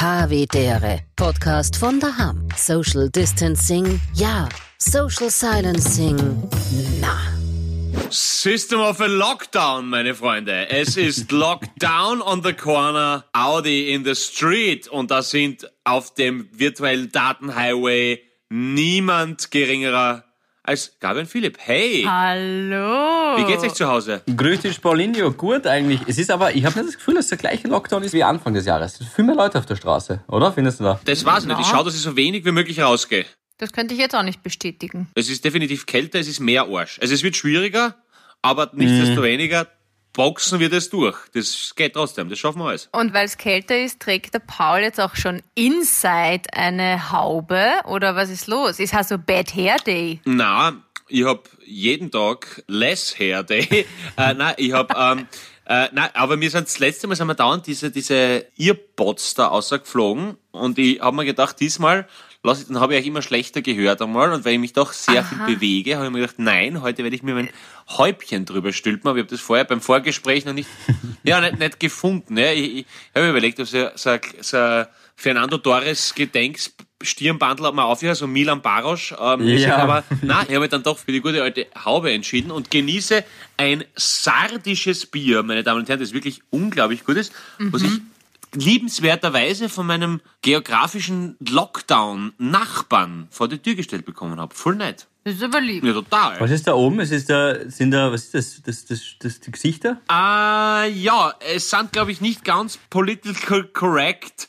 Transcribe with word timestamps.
Havidere. 0.00 1.00
Podcast 1.14 1.76
von 1.76 2.00
daheim. 2.00 2.48
Social 2.56 3.10
Distancing. 3.10 4.00
Ja. 4.14 4.48
Social 4.78 5.28
Silencing. 5.28 6.16
Na. 7.02 7.18
System 8.08 8.80
of 8.80 9.02
a 9.02 9.06
Lockdown, 9.06 9.90
meine 9.90 10.14
Freunde. 10.14 10.70
Es 10.70 10.96
ist 10.96 11.30
Lockdown 11.32 12.22
on 12.22 12.42
the 12.42 12.54
corner, 12.54 13.26
Audi 13.34 13.92
in 13.92 14.02
the 14.06 14.14
street. 14.14 14.88
Und 14.88 15.10
da 15.10 15.20
sind 15.20 15.70
auf 15.84 16.14
dem 16.14 16.48
virtuellen 16.50 17.12
Datenhighway 17.12 18.22
niemand 18.48 19.50
geringerer 19.50 20.24
als 20.70 20.92
Gabriel 21.00 21.26
Philipp. 21.26 21.58
Hey! 21.58 22.04
Hallo! 22.08 23.36
Wie 23.38 23.44
geht's 23.44 23.64
euch 23.64 23.74
zu 23.74 23.88
Hause? 23.88 24.22
Grüß 24.36 24.60
dich, 24.60 24.80
Paulinho. 24.80 25.32
Gut 25.32 25.66
eigentlich. 25.66 26.00
Es 26.06 26.16
ist 26.16 26.30
aber, 26.30 26.54
ich 26.54 26.64
habe 26.64 26.76
nicht 26.78 26.90
das 26.90 26.96
Gefühl, 26.96 27.14
dass 27.16 27.26
der 27.26 27.38
gleiche 27.38 27.66
Lockdown 27.66 28.04
ist 28.04 28.12
wie 28.12 28.22
Anfang 28.22 28.54
des 28.54 28.66
Jahres. 28.66 28.92
Es 28.92 28.98
sind 28.98 29.10
viel 29.10 29.24
mehr 29.24 29.34
Leute 29.34 29.58
auf 29.58 29.66
der 29.66 29.74
Straße, 29.74 30.22
oder? 30.28 30.52
Findest 30.52 30.78
du 30.78 30.84
da? 30.84 31.00
Das 31.04 31.24
war's 31.24 31.44
nicht. 31.44 31.58
Ich 31.58 31.66
Ja. 31.66 31.72
schaue, 31.74 31.84
dass 31.86 31.96
ich 31.96 32.00
so 32.02 32.14
wenig 32.16 32.44
wie 32.44 32.52
möglich 32.52 32.80
rausgehe. 32.80 33.26
Das 33.58 33.72
könnte 33.72 33.94
ich 33.94 34.00
jetzt 34.00 34.14
auch 34.14 34.22
nicht 34.22 34.44
bestätigen. 34.44 35.08
Es 35.16 35.28
ist 35.28 35.44
definitiv 35.44 35.86
kälter, 35.86 36.20
es 36.20 36.28
ist 36.28 36.38
mehr 36.38 36.62
Arsch. 36.68 37.00
Also 37.02 37.14
es 37.14 37.24
wird 37.24 37.34
schwieriger, 37.36 37.96
aber 38.40 38.70
nichtsdestoweniger 38.72 39.66
boxen 40.12 40.60
wir 40.60 40.68
das 40.68 40.90
durch. 40.90 41.16
Das 41.34 41.74
geht 41.76 41.94
trotzdem, 41.94 42.28
das 42.28 42.38
schaffen 42.38 42.60
wir 42.60 42.68
alles. 42.68 42.88
Und 42.92 43.14
weil 43.14 43.26
es 43.26 43.38
kälter 43.38 43.78
ist, 43.78 44.00
trägt 44.00 44.34
der 44.34 44.40
Paul 44.40 44.80
jetzt 44.80 45.00
auch 45.00 45.16
schon 45.16 45.42
inside 45.54 46.52
eine 46.52 47.12
Haube. 47.12 47.66
Oder 47.86 48.16
was 48.16 48.30
ist 48.30 48.46
los? 48.46 48.78
Ist 48.78 48.94
also 48.94 49.18
Bad 49.18 49.54
Hair 49.54 49.76
Day? 49.78 50.20
Na, 50.24 50.82
ich 51.10 51.24
hab 51.24 51.48
jeden 51.64 52.10
Tag 52.10 52.62
less 52.66 53.18
hair 53.18 53.42
day. 53.42 53.86
äh, 54.16 54.34
nein, 54.34 54.54
ich 54.56 54.72
hab, 54.72 54.96
ähm, 54.96 55.26
äh, 55.66 55.88
nein, 55.92 56.10
aber 56.14 56.36
mir 56.36 56.50
sind 56.50 56.66
das 56.66 56.78
letzte 56.78 57.06
Mal 57.06 57.16
sind 57.16 57.26
wir 57.26 57.34
dauernd 57.34 57.66
diese, 57.66 57.90
diese 57.90 58.46
Earpods 58.58 59.34
da 59.34 59.46
rausgeflogen 59.48 60.36
und 60.52 60.78
ich 60.78 61.00
hab 61.00 61.14
mir 61.14 61.24
gedacht, 61.24 61.60
diesmal 61.60 62.06
lass 62.42 62.66
dann 62.66 62.80
habe 62.80 62.94
ich 62.94 63.00
euch 63.00 63.06
immer 63.06 63.22
schlechter 63.22 63.62
gehört 63.62 64.00
einmal 64.02 64.32
und 64.32 64.44
weil 64.44 64.54
ich 64.54 64.58
mich 64.58 64.72
doch 64.72 64.92
sehr 64.92 65.24
viel 65.24 65.38
bewege, 65.46 65.96
habe 65.96 66.06
ich 66.06 66.12
mir 66.12 66.20
gedacht, 66.20 66.38
nein, 66.38 66.80
heute 66.82 67.02
werde 67.02 67.14
ich 67.16 67.22
mir 67.22 67.34
mein 67.34 67.50
Häubchen 67.88 68.44
drüber 68.46 68.72
stülpen, 68.72 69.08
aber 69.08 69.18
ich 69.18 69.24
habe 69.24 69.30
das 69.30 69.40
vorher 69.40 69.64
beim 69.64 69.80
Vorgespräch 69.80 70.44
noch 70.44 70.54
nicht, 70.54 70.68
ja, 71.22 71.40
nicht, 71.40 71.58
nicht 71.58 71.80
gefunden. 71.80 72.36
Ja. 72.36 72.52
Ich, 72.52 72.78
ich 72.78 72.86
habe 73.14 73.26
mir 73.26 73.30
überlegt, 73.30 73.60
ob 73.60 73.66
so, 73.66 73.88
so, 73.94 74.16
so 74.40 74.84
Fernando 75.16 75.58
Torres 75.58 76.14
Gedenks 76.14 76.74
Stirnbandel 77.02 77.66
hat 77.66 77.74
mir 77.74 77.84
aufgehört, 77.84 78.18
so 78.18 78.26
Milan 78.26 78.60
Baros, 78.60 79.14
ähm, 79.18 79.40
Ja. 79.46 79.76
aber 79.78 80.04
na, 80.20 80.42
ich 80.42 80.48
habe 80.50 80.60
mich 80.60 80.68
dann 80.68 80.82
doch 80.82 80.98
für 80.98 81.12
die 81.12 81.20
gute 81.20 81.42
alte 81.42 81.66
Haube 81.84 82.12
entschieden 82.12 82.50
und 82.50 82.70
genieße 82.70 83.24
ein 83.56 83.84
sardisches 83.96 85.06
Bier, 85.06 85.42
meine 85.42 85.62
Damen 85.62 85.80
und 85.80 85.88
Herren, 85.88 86.00
das 86.00 86.12
wirklich 86.12 86.42
unglaublich 86.50 87.04
gut 87.04 87.16
ist, 87.16 87.32
was 87.58 87.82
ich 87.82 88.00
liebenswerterweise 88.54 89.68
von 89.68 89.86
meinem 89.86 90.20
geografischen 90.42 91.36
Lockdown-Nachbarn 91.40 93.28
vor 93.30 93.48
die 93.48 93.58
Tür 93.58 93.74
gestellt 93.74 94.04
bekommen 94.04 94.40
habe. 94.40 94.54
Voll 94.54 94.76
nett. 94.76 95.06
Das 95.24 95.34
ist 95.34 95.42
aber 95.42 95.60
lieb. 95.60 95.84
Ja, 95.84 95.92
total. 95.92 96.40
Was 96.40 96.50
ist 96.50 96.66
da 96.66 96.72
oben? 96.74 96.98
Es 97.00 97.10
ist 97.10 97.28
da, 97.28 97.68
sind 97.68 97.90
da, 97.90 98.10
was 98.10 98.24
ist 98.24 98.34
das? 98.34 98.62
Das, 98.62 98.86
das, 98.86 99.00
das, 99.18 99.40
die 99.40 99.50
Gesichter? 99.50 100.00
Äh, 100.10 100.90
ja, 100.90 101.34
es 101.40 101.68
sind, 101.68 101.92
glaube 101.92 102.10
ich, 102.10 102.22
nicht 102.22 102.42
ganz 102.44 102.78
political 102.88 103.64
correct 103.64 104.48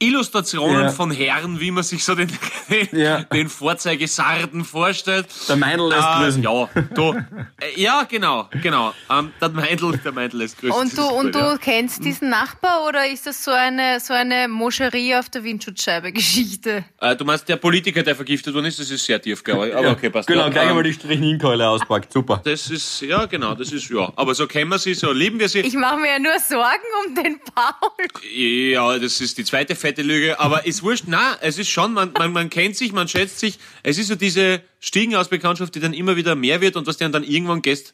Illustrationen 0.00 0.80
Ja. 0.84 0.88
von 0.90 1.10
Herren, 1.10 1.60
wie 1.60 1.70
man 1.70 1.84
sich 1.84 2.02
so 2.04 2.14
den, 2.14 2.28
den, 2.70 2.88
Ja. 2.98 3.22
den 3.24 3.48
Vorzeigesarden 3.48 4.64
vorstellt. 4.64 5.26
Der 5.48 5.56
Meinl 5.56 5.88
lässt 5.88 6.02
Ah, 6.02 6.22
grüßen. 6.24 6.42
Ja, 6.42 6.68
du, 6.94 7.12
äh, 7.60 7.80
ja, 7.80 8.04
genau, 8.08 8.48
genau. 8.62 8.94
Ähm, 9.10 9.32
der 9.40 9.50
Meindl, 9.50 9.98
der 9.98 10.12
Meindl 10.12 10.40
ist 10.40 10.58
grüßen. 10.58 10.74
Und 10.80 10.96
du, 10.96 11.02
und 11.04 11.26
gut, 11.26 11.34
du 11.34 11.38
ja. 11.38 11.58
kennst 11.58 12.02
diesen 12.04 12.30
Nachbar 12.30 12.86
oder 12.88 13.06
ist 13.06 13.26
das 13.26 13.44
so 13.44 13.50
eine, 13.50 14.00
so 14.00 14.14
eine 14.14 14.48
Moscherie 14.48 15.16
auf 15.16 15.28
der 15.28 15.44
Windschutzscheibe-Geschichte? 15.44 16.84
Äh, 17.00 17.16
du 17.16 17.24
meinst 17.24 17.48
der 17.48 17.56
Politiker, 17.56 18.02
der 18.02 18.16
vergiftet 18.16 18.54
worden 18.54 18.66
ist, 18.66 18.78
das 18.80 18.90
ist 18.90 19.04
sehr 19.04 19.20
tief, 19.20 19.44
glaube 19.44 19.68
ich. 19.68 19.76
Aber 19.76 19.90
okay, 19.90 20.08
passt. 20.10 20.28
Genau, 20.28 20.48
gleich 20.50 20.62
ähm, 20.64 20.68
einmal 20.70 20.82
die 20.84 20.94
Strichninkeule 20.94 21.68
auspackt. 21.68 22.12
Super. 22.12 22.40
Das 22.44 22.70
ist, 22.70 23.02
ja, 23.02 23.26
genau, 23.26 23.54
das 23.54 23.70
ist, 23.72 23.90
ja. 23.90 24.10
Aber 24.16 24.34
so 24.34 24.46
kennen 24.46 24.70
wir 24.70 24.78
sie, 24.78 24.94
so 24.94 25.12
lieben 25.12 25.38
wir 25.38 25.48
sie. 25.48 25.60
Ich 25.60 25.74
mache 25.74 25.98
mir 25.98 26.08
ja 26.12 26.18
nur 26.18 26.38
Sorgen 26.38 26.88
um 27.06 27.14
den 27.14 27.38
Paul. 27.54 27.90
Ja, 28.34 28.98
das 28.98 29.20
ist 29.20 29.36
die 29.38 29.44
zweite 29.44 29.74
fette 29.90 30.02
Lüge, 30.02 30.38
aber 30.38 30.66
ist 30.66 30.82
wurscht. 30.82 31.04
Na, 31.08 31.36
es 31.40 31.58
ist 31.58 31.68
schon, 31.68 31.92
man, 31.92 32.12
man, 32.16 32.32
man 32.32 32.48
kennt 32.48 32.76
sich, 32.76 32.92
man 32.92 33.08
schätzt 33.08 33.40
sich. 33.40 33.58
Es 33.82 33.98
ist 33.98 34.06
so 34.06 34.14
diese 34.14 34.60
Stiegen 34.78 35.16
aus 35.16 35.28
Bekanntschaft, 35.28 35.74
die 35.74 35.80
dann 35.80 35.92
immer 35.92 36.14
wieder 36.16 36.36
mehr 36.36 36.60
wird 36.60 36.76
und 36.76 36.86
was 36.86 36.96
dir 36.96 37.08
dann 37.08 37.24
irgendwann 37.24 37.60
gehst, 37.60 37.92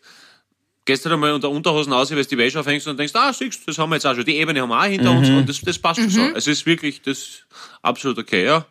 gehst 0.84 1.06
du 1.06 1.10
einmal 1.10 1.32
unter 1.32 1.48
Unterhosen 1.48 1.92
aus, 1.94 2.10
weil 2.10 2.22
du 2.22 2.28
die 2.28 2.38
Wäsche 2.38 2.60
aufhängst 2.60 2.86
und 2.86 2.98
denkst, 2.98 3.14
ah, 3.14 3.32
siehst 3.32 3.62
du, 3.62 3.66
das 3.66 3.78
haben 3.78 3.88
wir 3.90 3.96
jetzt 3.96 4.06
auch 4.06 4.14
schon. 4.14 4.26
Die 4.26 4.36
Ebene 4.36 4.60
haben 4.60 4.68
wir 4.68 4.78
auch 4.78 4.84
hinter 4.84 5.10
uns 5.10 5.28
und 5.28 5.48
das, 5.48 5.60
das 5.62 5.78
passt 5.78 6.00
schon 6.00 6.10
so. 6.10 6.20
Es 6.34 6.46
ist 6.46 6.66
wirklich 6.66 7.00
das 7.00 7.44
absolut 7.82 8.18
okay, 8.18 8.44
ja. 8.44 8.66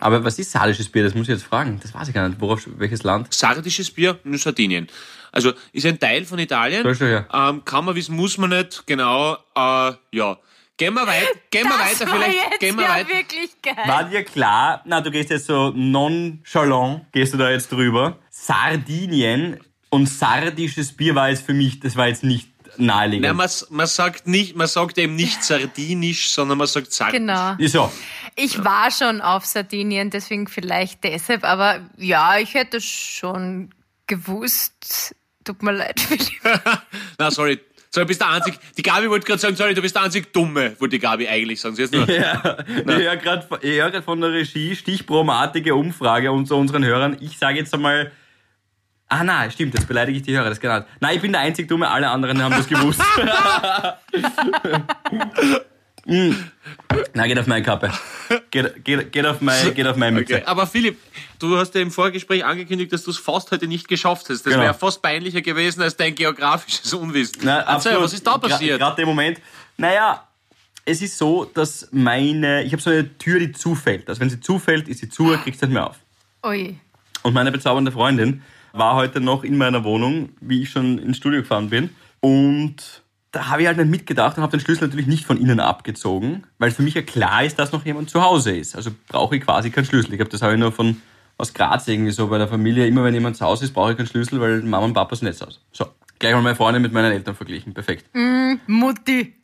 Aber 0.00 0.24
was 0.24 0.38
ist 0.38 0.52
sardisches 0.52 0.88
Bier? 0.88 1.02
Das 1.02 1.14
muss 1.14 1.24
ich 1.24 1.34
jetzt 1.34 1.44
fragen. 1.44 1.80
Das 1.82 1.92
weiß 1.92 2.08
ich 2.08 2.14
gar 2.14 2.28
nicht. 2.28 2.40
Worauf, 2.40 2.66
welches 2.78 3.02
Land? 3.02 3.34
Sardisches 3.34 3.90
Bier 3.90 4.18
in 4.24 4.38
Sardinien. 4.38 4.86
Also 5.32 5.52
ist 5.72 5.86
ein 5.86 5.98
Teil 5.98 6.24
von 6.24 6.38
Italien. 6.38 6.86
Er, 6.86 7.08
ja. 7.08 7.50
Ähm, 7.50 7.64
kann 7.64 7.84
man 7.84 7.96
wissen, 7.96 8.14
muss 8.14 8.38
man 8.38 8.50
nicht. 8.50 8.84
Genau. 8.86 9.36
Äh, 9.56 9.92
ja. 10.12 10.38
Gehen 10.80 10.94
wir 10.94 11.06
weiter. 11.06 11.26
Gehen 11.50 11.64
wir 11.68 11.76
Das 11.76 12.00
weiter. 12.00 12.10
war 12.10 12.18
Vielleicht 12.20 12.50
jetzt 12.50 12.60
gehen 12.60 12.76
wir 12.76 12.84
ja 12.84 12.88
weiter. 12.94 13.08
wirklich 13.10 13.50
geil. 13.62 13.74
War 13.86 14.04
dir 14.04 14.24
klar, 14.24 14.80
na, 14.86 15.02
du 15.02 15.10
gehst 15.10 15.28
jetzt 15.28 15.44
so 15.44 15.70
nonchalant, 15.76 17.04
gehst 17.12 17.34
du 17.34 17.36
da 17.38 17.50
jetzt 17.50 17.70
drüber. 17.70 18.16
Sardinien 18.30 19.60
und 19.90 20.06
sardisches 20.08 20.96
Bier 20.96 21.14
war 21.14 21.28
jetzt 21.28 21.44
für 21.44 21.52
mich, 21.52 21.80
das 21.80 21.96
war 21.96 22.08
jetzt 22.08 22.24
nicht 22.24 22.48
naheliegend. 22.78 23.26
Nein, 23.26 23.36
man, 23.36 23.50
man 23.68 23.86
sagt 23.86 24.26
nicht, 24.26 24.56
man 24.56 24.68
sagt 24.68 24.96
eben 24.96 25.16
nicht 25.16 25.44
sardinisch, 25.44 26.30
sondern 26.30 26.56
man 26.56 26.66
sagt 26.66 26.92
sardisch. 26.92 27.18
Genau. 27.18 27.56
So. 27.66 27.92
Ich 28.36 28.64
war 28.64 28.90
schon 28.90 29.20
auf 29.20 29.44
Sardinien, 29.44 30.08
deswegen 30.08 30.46
vielleicht 30.46 31.04
deshalb, 31.04 31.44
aber 31.44 31.80
ja, 31.98 32.38
ich 32.38 32.54
hätte 32.54 32.80
schon 32.80 33.74
gewusst. 34.06 35.14
Tut 35.44 35.62
mir 35.62 35.72
leid, 35.72 35.98
Philipp. 36.00 36.30
Na, 37.18 37.30
sorry. 37.30 37.60
Sorry, 37.92 38.04
du 38.04 38.08
bist 38.08 38.20
der 38.20 38.30
einzig. 38.30 38.54
Die 38.76 38.82
Gabi 38.82 39.10
wollte 39.10 39.26
gerade 39.26 39.40
sagen, 39.40 39.56
sorry, 39.56 39.74
du 39.74 39.82
bist 39.82 39.96
der 39.96 40.02
einzig 40.02 40.32
Dumme, 40.32 40.76
wollte 40.78 40.96
die 40.96 41.00
Gabi 41.00 41.26
eigentlich 41.26 41.60
sagen. 41.60 41.74
Sie 41.74 41.82
jetzt 41.82 41.92
nur, 41.92 42.08
Ja, 42.08 42.58
ich 42.68 42.86
höre 42.86 43.16
gerade 43.16 43.48
hör 43.60 44.02
von 44.02 44.20
der 44.20 44.30
Regie 44.30 44.76
stichprobenartige 44.76 45.74
Umfrage 45.74 46.30
unter 46.30 46.54
unseren 46.54 46.84
Hörern. 46.84 47.16
Ich 47.20 47.36
sage 47.36 47.58
jetzt 47.58 47.74
einmal. 47.74 48.12
Ah, 49.08 49.24
nein, 49.24 49.50
stimmt, 49.50 49.74
jetzt 49.74 49.88
beleidige 49.88 50.18
ich 50.18 50.22
die 50.22 50.36
Hörer, 50.36 50.44
das 50.44 50.58
ist 50.58 50.60
genau. 50.60 50.84
Nein, 51.00 51.16
ich 51.16 51.22
bin 51.22 51.32
der 51.32 51.40
einzig 51.40 51.66
Dumme, 51.66 51.90
alle 51.90 52.08
anderen 52.08 52.40
haben 52.40 52.54
das 52.54 52.68
gewusst. 52.68 53.02
Mm. 56.06 56.32
Nein, 57.14 57.28
geht 57.28 57.38
auf 57.38 57.46
meine 57.46 57.64
Kappe. 57.64 57.92
Geht, 58.50 58.84
geht, 58.84 59.12
geht 59.12 59.26
auf 59.26 59.40
meine, 59.40 59.72
geht 59.72 59.86
auf 59.86 59.96
meine 59.96 60.12
Mütze. 60.18 60.34
Okay. 60.36 60.44
Aber 60.46 60.66
Philipp, 60.66 60.98
du 61.38 61.56
hast 61.56 61.74
ja 61.74 61.80
im 61.80 61.90
Vorgespräch 61.90 62.44
angekündigt, 62.44 62.92
dass 62.92 63.04
du 63.04 63.10
es 63.10 63.18
fast 63.18 63.50
heute 63.50 63.66
nicht 63.66 63.88
geschafft 63.88 64.28
hast. 64.28 64.46
Das 64.46 64.52
Genau. 64.52 64.64
wäre 64.64 64.74
fast 64.74 65.02
peinlicher 65.02 65.40
gewesen 65.40 65.82
als 65.82 65.96
dein 65.96 66.14
geografisches 66.14 66.92
Unwissen. 66.94 67.40
Na, 67.44 67.58
Erzähl, 67.60 67.74
absolut. 67.74 68.02
was 68.02 68.12
ist 68.14 68.26
da 68.26 68.38
passiert? 68.38 68.78
Gerade 68.78 69.02
im 69.02 69.08
Moment. 69.08 69.40
Naja, 69.76 70.26
es 70.84 71.02
ist 71.02 71.18
so, 71.18 71.44
dass 71.44 71.88
meine, 71.92 72.62
ich 72.64 72.72
habe 72.72 72.82
so 72.82 72.90
eine 72.90 73.16
Tür, 73.18 73.38
die 73.38 73.52
zufällt. 73.52 74.08
Also 74.08 74.20
wenn 74.20 74.30
sie 74.30 74.40
zufällt, 74.40 74.88
ist 74.88 75.00
sie 75.00 75.08
zu, 75.08 75.36
kriegst 75.44 75.60
du 75.62 75.66
nicht 75.66 75.74
mehr 75.74 75.88
auf. 75.88 75.96
Ui. 76.44 76.78
Und 77.22 77.34
meine 77.34 77.52
bezaubernde 77.52 77.92
Freundin 77.92 78.42
war 78.72 78.94
heute 78.94 79.20
noch 79.20 79.44
in 79.44 79.58
meiner 79.58 79.84
Wohnung, 79.84 80.30
wie 80.40 80.62
ich 80.62 80.70
schon 80.70 80.98
ins 80.98 81.16
Studio 81.18 81.40
gefahren 81.42 81.68
bin. 81.70 81.90
Und 82.20 82.99
da 83.32 83.48
habe 83.48 83.62
ich 83.62 83.68
halt 83.68 83.76
nicht 83.78 83.90
mitgedacht 83.90 84.36
und 84.36 84.42
habe 84.42 84.50
den 84.56 84.60
Schlüssel 84.60 84.84
natürlich 84.88 85.06
nicht 85.06 85.24
von 85.24 85.36
innen 85.38 85.60
abgezogen, 85.60 86.44
weil 86.58 86.70
für 86.70 86.82
mich 86.82 86.94
ja 86.94 87.02
klar 87.02 87.44
ist, 87.44 87.58
dass 87.58 87.70
noch 87.72 87.84
jemand 87.86 88.10
zu 88.10 88.22
Hause 88.22 88.56
ist. 88.56 88.74
Also 88.76 88.90
brauche 89.08 89.36
ich 89.36 89.42
quasi 89.44 89.70
keinen 89.70 89.84
Schlüssel. 89.84 90.12
Ich 90.12 90.18
glaube, 90.18 90.30
das 90.30 90.42
habe 90.42 90.54
ich 90.54 90.58
nur 90.58 90.72
von 90.72 91.00
aus 91.38 91.54
Graz 91.54 91.86
irgendwie 91.88 92.10
so 92.10 92.26
bei 92.26 92.38
der 92.38 92.48
Familie. 92.48 92.86
Immer 92.86 93.04
wenn 93.04 93.14
jemand 93.14 93.36
zu 93.36 93.44
Hause 93.46 93.64
ist, 93.64 93.72
brauche 93.72 93.92
ich 93.92 93.96
keinen 93.96 94.08
Schlüssel, 94.08 94.40
weil 94.40 94.62
Mama 94.62 94.84
und 94.86 94.94
Papa 94.94 95.14
sind 95.16 95.28
nicht 95.28 95.38
zu 95.38 95.46
Hause. 95.46 95.58
So, 95.72 95.86
gleich 96.18 96.32
mal 96.34 96.42
meine 96.42 96.56
Freundin 96.56 96.82
mit 96.82 96.92
meinen 96.92 97.12
Eltern 97.12 97.34
verglichen. 97.36 97.72
Perfekt. 97.72 98.06
Mutti. 98.66 99.34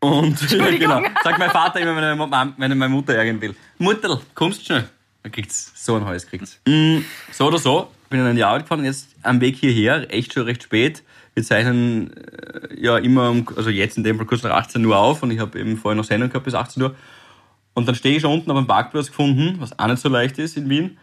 Und 0.00 0.50
ja, 0.50 0.70
genau. 0.70 1.02
Sagt 1.24 1.38
mein 1.38 1.50
Vater 1.50 1.80
immer, 1.80 1.96
wenn 1.96 2.04
er, 2.04 2.16
Mam- 2.16 2.54
wenn 2.58 2.70
er 2.70 2.76
meine 2.76 2.92
Mutter 2.92 3.14
ärgern 3.14 3.40
will. 3.40 3.54
Mutterl, 3.78 4.20
kommst 4.34 4.60
du 4.60 4.64
schnell? 4.66 4.88
Dann 5.22 5.32
kriegt's 5.32 5.72
so 5.74 5.96
ein 5.96 6.04
Hals 6.04 6.26
kriegt's. 6.26 6.60
Mm, 6.66 6.98
so 7.32 7.46
oder 7.46 7.58
so, 7.58 7.90
bin 8.10 8.24
in 8.26 8.36
die 8.36 8.44
Arbeit 8.44 8.62
gefahren 8.62 8.84
jetzt 8.84 9.08
am 9.22 9.40
Weg 9.40 9.56
hierher, 9.56 10.12
echt 10.12 10.34
schon 10.34 10.44
recht 10.44 10.62
spät. 10.62 11.02
Wir 11.36 11.44
zeichnen 11.44 12.14
äh, 12.16 12.80
ja 12.80 12.96
immer, 12.96 13.28
um, 13.28 13.46
also 13.56 13.68
jetzt 13.68 13.98
in 13.98 14.04
dem 14.04 14.16
Fall 14.16 14.24
kurz 14.24 14.42
nach 14.42 14.52
18 14.52 14.84
Uhr 14.86 14.96
auf 14.96 15.22
und 15.22 15.30
ich 15.30 15.38
habe 15.38 15.60
eben 15.60 15.76
vorher 15.76 15.94
noch 15.94 16.04
Sendung 16.04 16.30
gehabt 16.30 16.46
bis 16.46 16.54
18 16.54 16.82
Uhr. 16.82 16.96
Und 17.74 17.86
dann 17.86 17.94
stehe 17.94 18.16
ich 18.16 18.22
schon 18.22 18.32
unten 18.32 18.50
auf 18.50 18.56
einem 18.56 18.66
Parkplatz 18.66 19.08
gefunden, 19.08 19.56
was 19.58 19.78
auch 19.78 19.86
nicht 19.86 20.00
so 20.00 20.08
leicht 20.08 20.38
ist 20.38 20.56
in 20.56 20.70
Wien. 20.70 20.96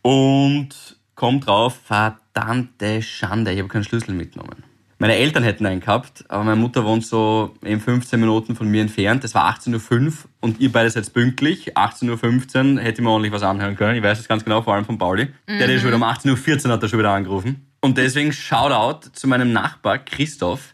Und 0.00 0.70
komm 1.14 1.40
drauf, 1.40 1.78
verdammte 1.84 3.02
Schande, 3.02 3.52
ich 3.52 3.58
habe 3.58 3.68
keinen 3.68 3.84
Schlüssel 3.84 4.14
mitgenommen. 4.14 4.64
Meine 4.98 5.16
Eltern 5.16 5.42
hätten 5.42 5.66
einen 5.66 5.80
gehabt, 5.80 6.24
aber 6.28 6.44
meine 6.44 6.56
Mutter 6.56 6.82
wohnt 6.86 7.04
so 7.04 7.54
eben 7.62 7.78
15 7.78 8.18
Minuten 8.18 8.56
von 8.56 8.70
mir 8.70 8.80
entfernt. 8.80 9.22
Das 9.22 9.34
war 9.34 9.54
18.05 9.54 10.06
Uhr 10.06 10.12
und 10.40 10.60
ihr 10.60 10.72
beide 10.72 10.88
seid 10.88 11.12
pünktlich. 11.12 11.76
18.15 11.76 12.76
Uhr 12.76 12.80
hätte 12.80 13.00
ich 13.00 13.04
mir 13.04 13.10
ordentlich 13.10 13.34
was 13.34 13.42
anhören 13.42 13.76
können. 13.76 13.96
Ich 13.96 14.02
weiß 14.02 14.16
das 14.16 14.28
ganz 14.28 14.44
genau, 14.44 14.62
vor 14.62 14.72
allem 14.72 14.86
von 14.86 14.96
Pauli. 14.96 15.28
Der 15.46 15.60
hat 15.60 15.68
ja 15.68 15.76
schon 15.76 15.88
wieder 15.88 15.96
um 15.96 16.04
18.14 16.04 16.66
Uhr 16.66 16.72
hat 16.72 16.82
er 16.82 16.88
schon 16.88 16.98
wieder 17.00 17.10
angerufen. 17.10 17.66
Und 17.84 17.98
deswegen 17.98 18.32
Shoutout 18.32 19.10
zu 19.12 19.28
meinem 19.28 19.52
Nachbar 19.52 19.98
Christoph. 19.98 20.72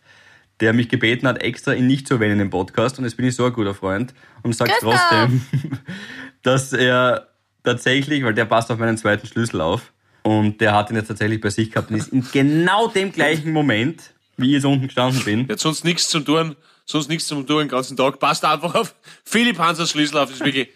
der 0.61 0.73
mich 0.73 0.89
gebeten 0.89 1.27
hat, 1.27 1.43
extra 1.43 1.73
ihn 1.73 1.89
nicht 1.89 2.07
zu 2.07 2.15
erwähnen 2.15 2.39
im 2.39 2.51
Podcast. 2.51 2.99
Und 2.99 3.05
jetzt 3.05 3.17
bin 3.17 3.27
ich 3.27 3.35
so 3.35 3.47
ein 3.47 3.53
guter 3.53 3.75
Freund 3.75 4.15
und 4.45 4.55
sage 4.55 4.75
trotzdem, 4.79 5.45
dass 6.45 6.73
er 6.73 7.27
tatsächlich, 7.65 8.23
weil 8.23 8.35
der 8.35 8.45
passt 8.45 8.71
auf 8.71 8.79
meinen 8.79 8.97
zweiten 8.97 9.27
Schlüssel 9.27 9.61
auf, 9.61 9.93
und 10.23 10.61
der 10.61 10.73
hat 10.73 10.91
ihn 10.91 10.97
jetzt 10.97 11.09
tatsächlich 11.09 11.41
bei 11.41 11.51
sich 11.51 11.73
gehabt 11.73 11.91
und 11.91 11.97
ist 11.97 12.13
in 12.13 12.25
genau 12.31 12.87
dem 12.87 13.11
gleichen 13.11 13.53
Moment, 13.53 14.13
wie 14.37 14.49
ich 14.49 14.53
jetzt 14.53 14.65
unten 14.67 14.87
gestanden 14.87 15.25
bin. 15.25 15.49
Jetzt 15.49 15.63
sonst 15.63 15.85
nichts 15.85 16.09
zum 16.09 16.25
tun, 16.25 16.55
sonst 16.85 17.09
nichts 17.09 17.27
zum 17.27 17.45
tun 17.45 17.59
den 17.59 17.69
ganzen 17.69 17.97
Tag. 17.97 18.21
Passt 18.21 18.45
einfach 18.45 18.73
auf 18.77 18.95
Philipp 19.25 19.59
Hansers 19.59 19.91
Schlüssel 19.91 20.17
auf. 20.19 20.29
Das 20.29 20.39
ist 20.39 20.45
wirklich, 20.45 20.69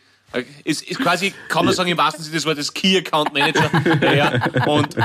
ist, 0.64 0.82
ist 0.82 0.98
quasi, 0.98 1.32
kann 1.48 1.64
man 1.64 1.74
sagen, 1.74 1.90
im 1.90 1.98
wahrsten 1.98 2.24
Sinne 2.24 2.34
des 2.34 2.46
Wortes 2.46 2.74
Key 2.74 2.98
Account 2.98 3.32
Manager. 3.32 3.70
Ja, 4.16 4.32
und, 4.66 4.96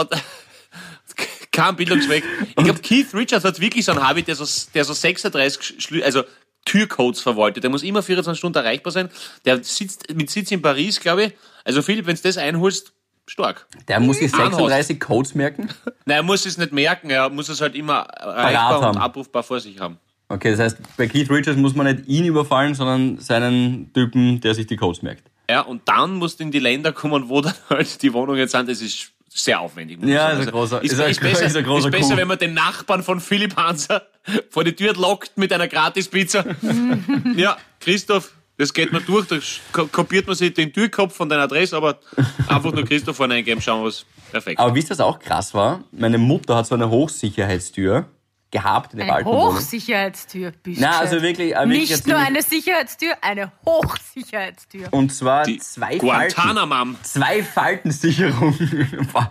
und 0.00 0.10
kein 1.52 1.76
Bildungsweg. 1.76 2.24
Ich 2.48 2.64
glaube, 2.64 2.80
Keith 2.80 3.12
Richards 3.14 3.44
hat 3.44 3.60
wirklich 3.60 3.84
so 3.84 3.92
einen 3.92 4.06
Habit, 4.06 4.28
der 4.28 4.36
so, 4.36 4.44
der 4.74 4.84
so 4.84 4.92
36 4.92 5.82
Schlü 5.82 6.02
also 6.02 6.24
Türcodes 6.64 7.20
verwaltet. 7.20 7.62
Der 7.64 7.70
muss 7.70 7.82
immer 7.82 8.02
24 8.02 8.38
Stunden 8.38 8.58
erreichbar 8.58 8.92
sein. 8.92 9.10
Der 9.44 9.62
sitzt 9.64 10.14
mit 10.14 10.30
Sitz 10.30 10.50
in 10.50 10.62
Paris, 10.62 11.00
glaube 11.00 11.24
ich. 11.24 11.32
Also 11.64 11.82
Philipp, 11.82 12.06
wenn 12.06 12.16
du 12.16 12.22
das 12.22 12.36
einholst, 12.36 12.92
stark. 13.26 13.66
Der 13.88 14.00
muss 14.00 14.18
sich 14.18 14.30
36 14.30 15.00
Codes 15.00 15.34
merken? 15.34 15.68
Nein, 16.04 16.18
er 16.18 16.22
muss 16.22 16.44
es 16.46 16.58
nicht 16.58 16.72
merken. 16.72 17.10
Er 17.10 17.30
muss 17.30 17.48
es 17.48 17.60
halt 17.60 17.74
immer 17.74 18.00
erreichbar 18.00 18.90
und 18.90 18.98
abrufbar 18.98 19.42
vor 19.42 19.60
sich 19.60 19.78
haben. 19.80 19.98
Okay, 20.28 20.52
das 20.52 20.60
heißt, 20.60 20.78
bei 20.96 21.08
Keith 21.08 21.28
Richards 21.30 21.58
muss 21.58 21.74
man 21.74 21.86
nicht 21.86 22.06
ihn 22.08 22.24
überfallen, 22.24 22.74
sondern 22.74 23.18
seinen 23.18 23.92
Typen, 23.92 24.40
der 24.40 24.54
sich 24.54 24.66
die 24.66 24.76
Codes 24.76 25.02
merkt. 25.02 25.24
Ja, 25.50 25.62
und 25.62 25.82
dann 25.88 26.14
musst 26.14 26.38
du 26.38 26.44
in 26.44 26.52
die 26.52 26.60
Länder 26.60 26.92
kommen, 26.92 27.28
wo 27.28 27.40
dann 27.40 27.54
halt 27.68 28.00
die 28.02 28.12
Wohnungen 28.12 28.46
sind. 28.46 28.68
Das 28.68 28.80
ist 28.80 29.10
sehr 29.32 29.60
aufwendig. 29.60 29.98
Ja, 30.02 30.30
ist 30.30 30.46
ein 30.46 30.52
großer, 30.52 30.82
ist, 30.82 30.92
ist, 30.92 31.00
ein, 31.00 31.10
ist 31.10 31.20
besser, 31.20 31.46
ist 31.46 31.56
ein 31.56 31.64
großer 31.64 31.88
ist 31.88 31.92
besser 31.92 32.16
wenn 32.16 32.28
man 32.28 32.38
den 32.38 32.54
Nachbarn 32.54 33.02
von 33.02 33.20
Philipp 33.20 33.56
Hanser 33.56 34.02
vor 34.50 34.64
die 34.64 34.74
Tür 34.74 34.94
lockt 34.94 35.38
mit 35.38 35.52
einer 35.52 35.68
Gratispizza. 35.68 36.44
ja, 37.36 37.56
Christoph, 37.78 38.32
das 38.58 38.74
geht 38.74 38.92
man 38.92 39.04
durch, 39.06 39.26
da 39.28 39.84
kopiert 39.84 40.26
man 40.26 40.36
sich 40.36 40.52
den 40.52 40.72
Türkopf 40.72 41.14
von 41.14 41.28
deiner 41.28 41.44
Adresse, 41.44 41.76
aber 41.76 42.00
einfach 42.48 42.72
nur 42.72 42.84
Christoph 42.84 43.16
vorne 43.16 43.34
eingeben, 43.34 43.62
schauen 43.62 43.84
was. 43.84 44.04
Perfekt. 44.30 44.60
Aber 44.60 44.74
wisst 44.74 44.88
ihr, 44.88 44.90
was 44.90 45.00
auch 45.00 45.18
krass 45.18 45.54
war? 45.54 45.84
Meine 45.90 46.18
Mutter 46.18 46.56
hat 46.56 46.66
so 46.66 46.74
eine 46.74 46.90
Hochsicherheitstür 46.90 48.06
gehabt 48.50 48.92
in 48.92 49.00
der 49.00 49.14
Eine 49.14 49.24
Hochsicherheitstür, 49.24 50.52
bitte. 50.62 50.80
Nein, 50.80 50.92
also 50.92 51.22
wirklich, 51.22 51.54
äh, 51.54 51.68
wirklich 51.68 51.90
Nicht 51.90 52.06
nur 52.06 52.18
eine 52.18 52.42
Sicherheitstür, 52.42 53.12
eine 53.20 53.52
Hochsicherheitstür. 53.64 54.88
Und 54.92 55.14
zwar 55.14 55.44
Die 55.44 55.58
zwei 55.58 55.98
Guantanamam. 55.98 56.96
Falten. 56.96 57.04
Zwei 57.04 57.42
Faltensicherung. 57.42 58.58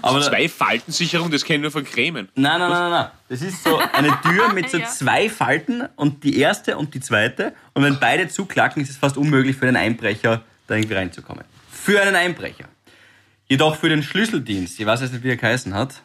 Aber 0.00 0.22
zwei 0.22 0.48
Faltensicherung, 0.48 1.30
das 1.30 1.44
kenne 1.44 1.58
ich 1.58 1.62
nur 1.62 1.70
von 1.70 1.84
Cremen. 1.84 2.28
Nein, 2.34 2.58
nein, 2.58 2.70
nein, 2.70 2.90
nein. 2.90 3.06
Das 3.28 3.42
ist 3.42 3.62
so 3.62 3.78
eine 3.92 4.18
Tür 4.22 4.52
mit 4.54 4.70
so 4.70 4.78
ja. 4.78 4.86
zwei 4.86 5.28
Falten 5.28 5.82
und 5.96 6.24
die 6.24 6.38
erste 6.38 6.78
und 6.78 6.94
die 6.94 7.00
zweite. 7.00 7.52
Und 7.74 7.82
wenn 7.82 8.00
beide 8.00 8.28
zuklacken, 8.28 8.82
ist 8.82 8.90
es 8.90 8.96
fast 8.96 9.16
unmöglich 9.16 9.56
für 9.56 9.66
den 9.66 9.76
Einbrecher, 9.76 10.42
da 10.66 10.74
irgendwie 10.74 10.94
reinzukommen. 10.94 11.44
Für 11.70 12.00
einen 12.00 12.16
Einbrecher. 12.16 12.64
Jedoch 13.46 13.76
für 13.76 13.90
den 13.90 14.02
Schlüsseldienst, 14.02 14.80
ich 14.80 14.86
weiß 14.86 15.02
jetzt 15.02 15.12
nicht, 15.12 15.24
wie 15.24 15.30
er 15.30 15.36
geheißen 15.36 15.74
hat, 15.74 16.02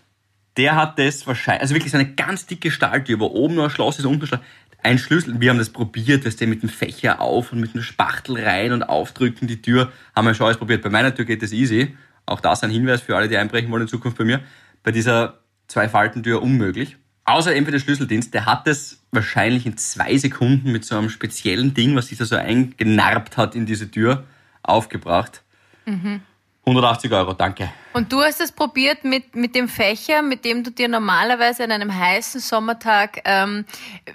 der 0.57 0.75
hat 0.75 0.99
das 0.99 1.25
wahrscheinlich, 1.27 1.61
also 1.61 1.75
wirklich 1.75 1.91
so 1.91 1.97
eine 1.97 2.13
ganz 2.13 2.45
dicke 2.45 2.71
Stahltür, 2.71 3.19
wo 3.19 3.27
oben 3.27 3.55
nur 3.55 3.65
ein 3.65 3.69
Schloss 3.69 3.99
ist, 3.99 4.05
unten 4.05 4.23
ein 4.23 4.27
Schloss. 4.27 4.41
Ein 4.83 4.99
Schlüssel, 4.99 5.39
wir 5.41 5.49
haben 5.49 5.57
das 5.57 5.71
probiert, 5.71 6.25
weißt 6.25 6.39
du, 6.39 6.47
mit 6.47 6.61
dem 6.61 6.69
Fächer 6.69 7.19
auf 7.19 7.51
und 7.51 7.59
mit 7.59 7.73
dem 7.73 7.81
Spachtel 7.81 8.39
rein 8.43 8.71
und 8.71 8.83
aufdrücken 8.83 9.47
die 9.47 9.61
Tür, 9.61 9.91
haben 10.15 10.27
wir 10.27 10.33
schon 10.33 10.45
alles 10.45 10.57
probiert. 10.57 10.83
Bei 10.83 10.89
meiner 10.89 11.13
Tür 11.13 11.25
geht 11.25 11.41
das 11.41 11.51
easy. 11.51 11.97
Auch 12.25 12.39
das 12.41 12.63
ein 12.63 12.69
Hinweis 12.69 13.01
für 13.01 13.15
alle, 13.15 13.27
die 13.27 13.37
einbrechen 13.37 13.71
wollen 13.71 13.83
in 13.83 13.87
Zukunft 13.87 14.17
bei 14.17 14.23
mir. 14.23 14.41
Bei 14.83 14.91
dieser 14.91 15.39
Zwei-Faltentür 15.67 16.41
unmöglich. 16.41 16.97
Außer 17.25 17.53
eben 17.53 17.65
für 17.65 17.71
den 17.71 17.81
Schlüsseldienst, 17.81 18.33
der 18.33 18.45
hat 18.45 18.67
das 18.67 19.01
wahrscheinlich 19.11 19.65
in 19.65 19.77
zwei 19.77 20.17
Sekunden 20.17 20.71
mit 20.71 20.85
so 20.85 20.97
einem 20.97 21.09
speziellen 21.09 21.73
Ding, 21.73 21.95
was 21.95 22.07
sich 22.07 22.17
da 22.17 22.25
so 22.25 22.37
eingenarbt 22.37 23.35
hat 23.35 23.53
in 23.55 23.65
diese 23.65 23.91
Tür, 23.91 24.23
aufgebracht. 24.63 25.43
Mhm. 25.85 26.21
180 26.67 27.13
Euro, 27.13 27.31
danke. 27.31 27.71
Und 27.93 28.11
du 28.11 28.21
hast 28.21 28.41
es 28.41 28.51
probiert 28.51 29.05
mit, 29.05 29.37
mit 29.37 29.55
dem 29.55 29.69
Fächer, 29.69 30.21
mit 30.21 30.43
dem 30.43 30.65
du 30.65 30.71
dir 30.71 30.89
normalerweise 30.89 31.63
an 31.63 31.71
einem 31.71 31.97
heißen 31.97 32.41
Sommertag 32.41 33.21
ähm, 33.23 33.63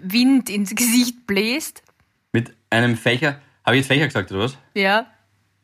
Wind 0.03 0.51
ins 0.51 0.71
Gesicht 0.75 1.27
bläst? 1.27 1.83
Mit 2.33 2.53
einem 2.69 2.99
Fächer? 2.99 3.37
Habe 3.65 3.77
ich 3.77 3.81
jetzt 3.81 3.89
Fächer 3.89 4.07
gesagt, 4.07 4.31
oder 4.33 4.45
was? 4.45 4.59
Ja. 4.75 5.07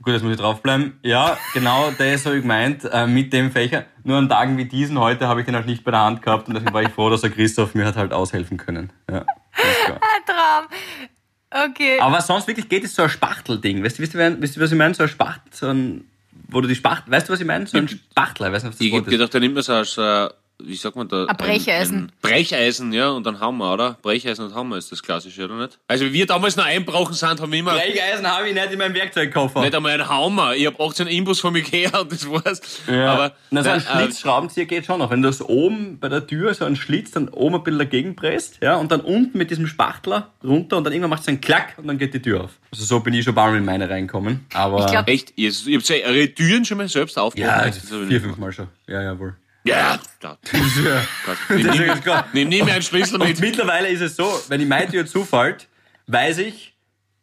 Gut, 0.00 0.14
jetzt 0.14 0.22
muss 0.22 0.32
ich 0.32 0.38
draufbleiben. 0.38 0.98
Ja, 1.02 1.36
genau, 1.52 1.90
das 1.90 2.24
habe 2.24 2.36
ich 2.36 2.42
gemeint, 2.42 2.84
äh, 2.90 3.06
mit 3.06 3.34
dem 3.34 3.52
Fächer. 3.52 3.84
Nur 4.04 4.16
an 4.16 4.30
Tagen 4.30 4.56
wie 4.56 4.64
diesen 4.64 4.98
heute 4.98 5.28
habe 5.28 5.40
ich 5.40 5.46
den 5.46 5.56
halt 5.56 5.66
nicht 5.66 5.84
bei 5.84 5.90
der 5.90 6.00
Hand 6.00 6.22
gehabt 6.22 6.48
und 6.48 6.54
deswegen 6.54 6.72
war 6.72 6.82
ich 6.82 6.90
froh, 6.90 7.10
dass 7.10 7.20
der 7.20 7.30
Christoph 7.30 7.74
mir 7.74 7.84
hat 7.84 7.96
halt 7.96 8.14
aushelfen 8.14 8.56
können. 8.56 8.92
Ja, 9.10 9.18
ein 9.18 10.24
Traum. 10.26 11.70
Okay. 11.70 11.98
Aber 12.00 12.22
sonst 12.22 12.46
wirklich 12.46 12.68
geht 12.68 12.84
es 12.84 12.94
so 12.94 13.02
ein 13.02 13.10
Spachtelding. 13.10 13.84
Weißt 13.84 13.98
du, 13.98 14.02
wisst 14.02 14.14
ihr, 14.14 14.40
wisst 14.40 14.56
ihr 14.56 14.62
was 14.62 14.72
ich 14.72 14.78
meine? 14.78 14.94
So 14.94 15.02
ein 15.02 15.08
Spachtel, 15.08 15.52
so 15.52 15.66
ein 15.68 16.08
wo 16.48 16.60
du 16.60 16.68
die 16.68 16.74
Spachtel, 16.74 17.12
weißt 17.12 17.28
du, 17.28 17.32
was 17.32 17.40
ich 17.40 17.46
meine? 17.46 17.66
So 17.66 17.78
ein 17.78 17.88
Spachtler, 17.88 18.52
weißt 18.52 18.64
du, 18.64 18.68
was 18.68 18.78
das 18.78 18.86
Ich 18.86 18.92
Wort 18.92 19.06
gedacht, 19.06 19.34
da 19.34 19.40
nimmt 19.40 19.54
man 19.54 19.62
so 19.62 19.74
als, 19.74 19.96
äh, 19.98 20.28
wie 20.60 20.74
sagt 20.74 20.96
man 20.96 21.08
da? 21.08 21.26
Ein 21.26 21.36
Brecheisen. 21.36 21.96
Ein, 21.96 22.04
ein 22.04 22.12
Brecheisen, 22.20 22.92
ja, 22.92 23.10
und 23.10 23.24
dann 23.24 23.38
Hammer, 23.40 23.74
oder? 23.74 23.96
Brecheisen 24.02 24.46
und 24.46 24.54
Hammer 24.54 24.76
ist 24.76 24.90
das 24.90 25.02
klassische, 25.02 25.44
oder 25.44 25.56
nicht? 25.56 25.78
Also 25.86 26.06
wie 26.06 26.12
wir 26.12 26.26
damals 26.26 26.56
noch 26.56 26.64
einbrochen 26.64 27.14
sind, 27.14 27.40
haben 27.40 27.52
wir 27.52 27.58
immer... 27.60 27.74
Brecheisen 27.74 28.26
habe 28.26 28.48
ich 28.48 28.54
nicht 28.54 28.72
in 28.72 28.78
meinem 28.78 28.94
Werkzeugkoffer. 28.94 29.60
Nicht 29.60 29.74
einmal 29.74 29.92
ein 29.92 30.08
Hammer. 30.08 30.54
Ich 30.54 30.66
habe 30.66 30.82
18 30.82 31.06
Imbus 31.06 31.40
von 31.40 31.54
Ikea 31.54 32.00
und 32.00 32.10
das 32.10 32.28
war's. 32.28 32.60
Ja. 32.88 33.12
Aber, 33.12 33.32
Na, 33.50 33.62
so 33.62 33.70
ein 33.70 33.78
äh, 33.78 33.82
Schlitzschraubenzieher 33.82 34.66
geht 34.66 34.86
schon 34.86 34.98
noch. 34.98 35.10
Wenn 35.10 35.22
du 35.22 35.28
das 35.28 35.42
oben 35.42 35.98
bei 36.00 36.08
der 36.08 36.26
Tür 36.26 36.52
so 36.54 36.64
einen 36.64 36.76
Schlitz 36.76 37.12
dann 37.12 37.28
oben 37.28 37.56
ein 37.56 37.62
bisschen 37.62 37.78
dagegen 37.78 38.16
presst, 38.16 38.58
ja, 38.60 38.76
und 38.76 38.90
dann 38.90 39.00
unten 39.00 39.38
mit 39.38 39.50
diesem 39.50 39.66
Spachtler 39.66 40.32
runter 40.42 40.76
und 40.76 40.84
dann 40.84 40.92
irgendwann 40.92 41.10
macht 41.10 41.22
es 41.22 41.28
einen 41.28 41.40
Klack 41.40 41.74
und 41.76 41.86
dann 41.86 41.98
geht 41.98 42.14
die 42.14 42.22
Tür 42.22 42.44
auf. 42.44 42.50
Also 42.72 42.84
so 42.84 43.00
bin 43.00 43.14
ich 43.14 43.24
schon 43.24 43.36
ein 43.38 43.50
Mal 43.50 43.56
in 43.56 43.64
meine 43.64 43.88
reinkommen. 43.88 44.46
Aber... 44.54 44.84
Ich 44.84 44.90
glaub, 44.90 45.08
Echt? 45.08 45.32
Ihr, 45.36 45.52
ihr 45.66 45.78
habt 45.78 45.90
eure 45.90 46.28
Türen 46.34 46.64
schon 46.64 46.78
mal 46.78 46.88
selbst 46.88 47.18
aufgebaut? 47.18 47.48
Ja, 47.48 48.06
vier, 48.08 48.20
fünf 48.20 48.36
Mal 48.36 48.52
schon. 48.52 48.68
Ja, 48.86 49.02
ja, 49.02 49.18
wohl. 49.18 49.36
Ja, 49.68 49.98
klar. 50.20 50.38
ja. 52.04 52.26
Nimm, 52.32 52.48
nimm 52.48 52.64
mir 52.64 52.72
einen 52.72 52.82
Schlüssel 52.82 53.18
mit. 53.18 53.28
Und 53.28 53.40
mittlerweile 53.40 53.88
ist 53.88 54.00
es 54.00 54.16
so, 54.16 54.40
wenn 54.48 54.60
ich 54.60 54.68
meine 54.68 54.90
Tür 54.90 55.06
zufällt, 55.06 55.68
weiß 56.06 56.38
ich, 56.38 56.74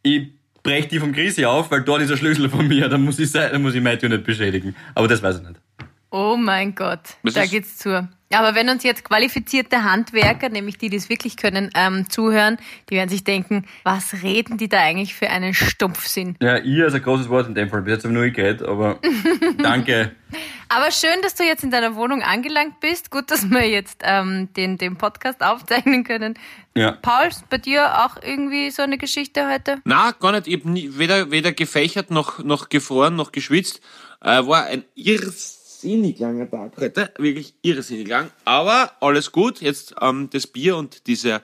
ich 0.03 0.29
breche 0.63 0.87
die 0.87 0.99
vom 0.99 1.13
Grisi 1.13 1.45
auf, 1.45 1.71
weil 1.71 1.81
dort 1.81 2.01
ist 2.01 2.11
ein 2.11 2.17
Schlüssel 2.17 2.49
von 2.49 2.67
mir, 2.67 2.89
dann 2.89 3.03
muss 3.03 3.19
ich, 3.19 3.31
dann 3.31 3.61
muss 3.61 3.75
ich 3.75 3.81
meine 3.81 3.97
Tür 3.97 4.09
nicht 4.09 4.23
beschädigen. 4.23 4.75
Aber 4.93 5.07
das 5.07 5.21
weiß 5.21 5.37
ich 5.37 5.47
nicht. 5.47 5.59
Oh 6.17 6.37
mein 6.37 6.75
Gott, 6.75 7.01
Was 7.23 7.33
da 7.33 7.45
geht's 7.45 7.77
zu. 7.77 8.07
Aber 8.31 8.55
wenn 8.55 8.69
uns 8.69 8.83
jetzt 8.83 9.03
qualifizierte 9.03 9.83
Handwerker, 9.83 10.47
nämlich 10.47 10.77
die, 10.77 10.89
die 10.89 10.95
es 10.95 11.09
wirklich 11.09 11.35
können, 11.35 11.71
ähm, 11.75 12.09
zuhören, 12.09 12.57
die 12.89 12.95
werden 12.95 13.09
sich 13.09 13.25
denken, 13.25 13.65
was 13.83 14.23
reden 14.23 14.57
die 14.57 14.69
da 14.69 14.79
eigentlich 14.79 15.13
für 15.13 15.29
einen 15.29 15.53
Stumpfsinn? 15.53 16.37
Ja, 16.41 16.55
ihr 16.57 16.87
ist 16.87 16.93
ein 16.93 17.01
großes 17.01 17.27
Wort 17.27 17.49
in 17.49 17.53
dem 17.53 17.69
Fall. 17.69 17.81
Bis 17.81 17.95
jetzt 17.95 18.05
habe 18.05 18.13
ich 18.13 18.19
nur 18.21 18.29
geredet, 18.29 18.65
aber 18.65 18.97
danke. 19.57 20.15
Aber 20.69 20.89
schön, 20.91 21.21
dass 21.21 21.35
du 21.35 21.43
jetzt 21.43 21.65
in 21.65 21.71
deiner 21.71 21.95
Wohnung 21.95 22.21
angelangt 22.21 22.79
bist. 22.79 23.11
Gut, 23.11 23.29
dass 23.29 23.49
wir 23.49 23.67
jetzt 23.67 23.99
ähm, 24.05 24.47
den, 24.53 24.77
den 24.77 24.95
Podcast 24.95 25.43
aufzeichnen 25.43 26.05
können. 26.05 26.39
Ja. 26.77 26.93
Paul, 26.93 27.27
bei 27.49 27.57
dir 27.57 28.05
auch 28.05 28.15
irgendwie 28.23 28.71
so 28.71 28.83
eine 28.83 28.97
Geschichte 28.97 29.51
heute? 29.51 29.81
Na, 29.83 30.11
gar 30.11 30.31
nicht. 30.31 30.47
Ich 30.47 30.63
habe 30.63 30.97
weder, 30.97 31.29
weder 31.29 31.51
gefächert 31.51 32.09
noch, 32.09 32.41
noch 32.41 32.69
gefroren 32.69 33.17
noch 33.17 33.33
geschwitzt. 33.33 33.81
Äh, 34.21 34.47
war 34.47 34.63
ein 34.67 34.85
irrs 34.95 35.54
irrsinnig 35.83 36.19
langer 36.19 36.49
Tag 36.49 36.73
heute, 36.77 37.11
wirklich 37.17 37.53
irrsinnig 37.61 38.07
lang. 38.07 38.31
Aber 38.45 38.91
alles 39.01 39.31
gut, 39.31 39.61
jetzt 39.61 39.95
ähm, 40.01 40.29
das 40.31 40.47
Bier 40.47 40.77
und 40.77 41.07
diese, 41.07 41.41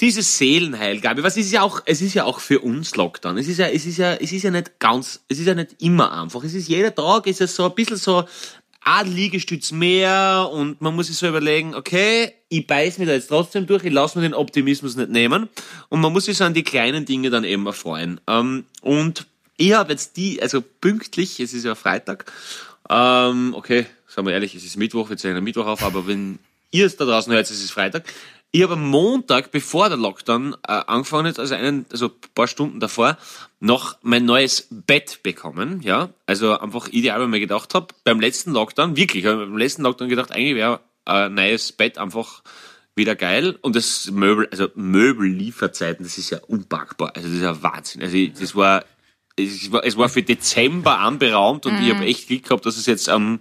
diese 0.00 0.22
Seelenheilgabe. 0.22 1.22
Was 1.22 1.36
ist 1.36 1.52
ja 1.52 1.62
auch, 1.62 1.82
es 1.86 2.00
ist 2.00 2.14
ja 2.14 2.24
auch 2.24 2.40
für 2.40 2.60
uns 2.60 2.96
Lockdown. 2.96 3.38
Es 3.38 3.48
ist 3.48 3.58
ja, 3.58 3.66
es 3.68 3.86
ist 3.86 3.98
ja, 3.98 4.14
es 4.14 4.32
ist 4.32 4.42
ja 4.42 4.50
nicht 4.50 4.78
ganz, 4.78 5.20
es 5.28 5.38
ist 5.38 5.46
ja 5.46 5.54
nicht 5.54 5.76
immer 5.80 6.12
einfach. 6.12 6.44
Es 6.44 6.54
ist 6.54 6.68
jeder 6.68 6.94
Tag, 6.94 7.26
ist 7.26 7.40
es 7.40 7.54
so 7.54 7.64
ein 7.64 7.74
bisschen 7.74 7.96
so, 7.96 8.24
ein 8.84 9.14
Liegestütz 9.14 9.70
mehr 9.70 10.50
und 10.52 10.80
man 10.80 10.96
muss 10.96 11.06
sich 11.06 11.16
so 11.16 11.28
überlegen, 11.28 11.72
okay, 11.76 12.32
ich 12.48 12.66
beiß 12.66 12.98
mich 12.98 13.06
da 13.06 13.14
jetzt 13.14 13.28
trotzdem 13.28 13.64
durch, 13.64 13.84
ich 13.84 13.92
lasse 13.92 14.18
mir 14.18 14.24
den 14.24 14.34
Optimismus 14.34 14.96
nicht 14.96 15.08
nehmen 15.08 15.48
und 15.88 16.00
man 16.00 16.12
muss 16.12 16.24
sich 16.24 16.36
so 16.36 16.42
an 16.42 16.52
die 16.52 16.64
kleinen 16.64 17.04
Dinge 17.04 17.30
dann 17.30 17.44
eben 17.44 17.64
erfreuen. 17.64 18.20
Ähm, 18.26 18.64
und 18.80 19.28
ich 19.56 19.72
habe 19.74 19.92
jetzt 19.92 20.16
die, 20.16 20.42
also 20.42 20.60
pünktlich, 20.60 21.38
es 21.38 21.54
ist 21.54 21.64
ja 21.64 21.76
Freitag 21.76 22.24
ähm, 22.92 23.54
okay, 23.54 23.86
sagen 24.06 24.26
wir 24.26 24.34
ehrlich, 24.34 24.54
es 24.54 24.64
ist 24.64 24.76
Mittwoch, 24.76 25.08
wir 25.08 25.16
zeichnen 25.16 25.42
Mittwoch 25.42 25.66
auf, 25.66 25.82
aber 25.82 26.06
wenn 26.06 26.38
ihr 26.70 26.86
es 26.86 26.96
da 26.96 27.04
draußen 27.04 27.32
hört, 27.32 27.50
es 27.50 27.62
ist 27.62 27.70
Freitag. 27.70 28.04
Ich 28.54 28.62
habe 28.62 28.74
am 28.74 28.86
Montag, 28.86 29.50
bevor 29.50 29.88
der 29.88 29.96
Lockdown 29.96 30.54
äh, 30.68 30.72
angefangen 30.86 31.28
hat, 31.28 31.38
also 31.38 31.54
einen, 31.54 31.86
also 31.90 32.08
ein 32.08 32.12
paar 32.34 32.46
Stunden 32.46 32.80
davor, 32.80 33.16
noch 33.60 33.96
mein 34.02 34.26
neues 34.26 34.68
Bett 34.70 35.20
bekommen, 35.22 35.80
ja. 35.82 36.10
Also 36.26 36.58
einfach 36.58 36.88
ideal, 36.88 37.18
weil 37.18 37.26
ich 37.26 37.30
mir 37.30 37.40
gedacht 37.40 37.74
habe, 37.74 37.94
beim 38.04 38.20
letzten 38.20 38.52
Lockdown, 38.52 38.96
wirklich, 38.96 39.24
beim 39.24 39.56
letzten 39.56 39.82
Lockdown 39.82 40.10
gedacht, 40.10 40.32
eigentlich 40.32 40.56
wäre 40.56 40.80
ein 41.06 41.32
neues 41.32 41.72
Bett 41.72 41.96
einfach 41.96 42.42
wieder 42.94 43.16
geil. 43.16 43.58
Und 43.62 43.74
das 43.74 44.10
Möbel, 44.10 44.48
also 44.50 44.68
Möbellieferzeiten, 44.74 46.04
das 46.04 46.18
ist 46.18 46.28
ja 46.28 46.38
unpackbar. 46.46 47.12
Also 47.16 47.28
das 47.28 47.38
ist 47.38 47.42
ja 47.42 47.62
Wahnsinn. 47.62 48.02
Also 48.02 48.16
ich, 48.16 48.34
das 48.34 48.54
war 48.54 48.84
es 49.36 49.72
war, 49.72 49.84
es 49.84 49.96
war 49.96 50.08
für 50.08 50.22
Dezember 50.22 50.98
anberaumt 50.98 51.66
und 51.66 51.74
mhm. 51.74 51.86
ich 51.86 51.94
habe 51.94 52.04
echt 52.04 52.28
Glück 52.28 52.44
gehabt, 52.44 52.66
dass 52.66 52.76
es 52.76 52.86
jetzt 52.86 53.08
am 53.08 53.40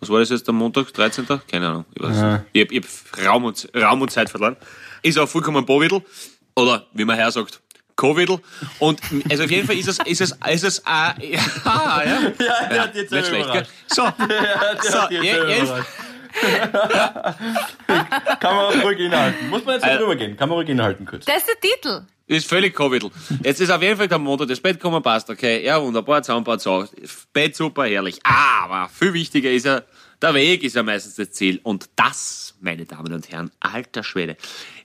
Was 0.00 0.08
war 0.08 0.20
das 0.20 0.30
jetzt 0.30 0.48
am 0.48 0.56
Montag, 0.56 0.92
13.? 0.92 1.26
Keine 1.46 1.68
Ahnung. 1.68 1.84
Ich, 1.94 2.02
weiß 2.02 2.16
ja. 2.16 2.44
ich 2.52 2.64
habe 2.64 2.76
hab 2.76 3.26
Raum, 3.26 3.44
und, 3.44 3.68
Raum 3.74 4.02
und 4.02 4.10
Zeit 4.10 4.30
verloren. 4.30 4.56
Ist 5.02 5.18
auch 5.18 5.28
vollkommen 5.28 5.64
Bovidel. 5.64 6.02
Oder, 6.54 6.86
wie 6.92 7.04
man 7.04 7.16
her 7.16 7.30
sagt, 7.30 7.60
Covidl. 7.96 8.38
Und 8.78 9.00
also 9.30 9.44
auf 9.44 9.50
jeden 9.50 9.66
Fall 9.66 9.76
ist 9.76 9.88
es, 9.88 9.98
ist 10.00 10.20
es, 10.20 10.32
ist 10.50 10.64
es, 10.64 10.78
äh, 10.80 10.82
ja, 10.86 11.14
ja, 11.64 12.02
ja, 12.04 12.30
der 12.30 12.76
ja, 12.76 12.82
hat 12.82 12.94
jetzt 12.94 13.12
nicht 13.12 13.26
schlecht, 13.26 13.52
gell? 13.52 13.66
So, 13.86 14.02
ja, 14.02 14.14
der 14.18 14.78
so, 14.82 15.02
hat 15.02 15.10
jetzt 15.10 15.24
je, 15.24 15.30
je, 15.30 15.66
Kann 18.40 18.56
man 18.56 18.80
ruhig 18.80 18.98
inhalten. 18.98 19.50
Muss 19.50 19.64
man 19.64 19.74
jetzt 19.74 19.84
nicht 19.84 19.94
äh, 19.94 19.98
drüber 19.98 20.16
gehen. 20.16 20.36
Kann 20.36 20.48
man 20.48 20.56
ruhig 20.56 20.68
inhalten 20.68 21.04
kurz. 21.04 21.26
Das 21.26 21.38
ist 21.38 21.48
der 21.48 21.60
Titel. 21.60 22.02
Ist 22.32 22.48
völlig 22.48 22.74
Covidl. 22.74 23.10
Jetzt 23.44 23.60
ist 23.60 23.70
auf 23.70 23.82
jeden 23.82 23.96
Fall 23.96 24.08
der 24.08 24.18
Montag 24.18 24.48
das 24.48 24.60
Bett 24.60 24.80
kommen, 24.80 25.02
passt, 25.02 25.28
okay. 25.28 25.64
Ja, 25.64 25.82
wunderbar, 25.82 26.22
Zaunbad, 26.22 26.60
so. 26.60 26.86
Bett 27.32 27.54
super, 27.54 27.84
herrlich. 27.84 28.18
Aber 28.24 28.88
viel 28.88 29.12
wichtiger 29.12 29.50
ist 29.50 29.66
ja, 29.66 29.82
der 30.20 30.34
Weg 30.34 30.62
ist 30.62 30.76
ja 30.76 30.82
meistens 30.82 31.16
das 31.16 31.32
Ziel. 31.32 31.60
Und 31.62 31.90
das, 31.96 32.54
meine 32.60 32.86
Damen 32.86 33.12
und 33.12 33.30
Herren, 33.30 33.50
alter 33.60 34.02
Schwede. 34.02 34.36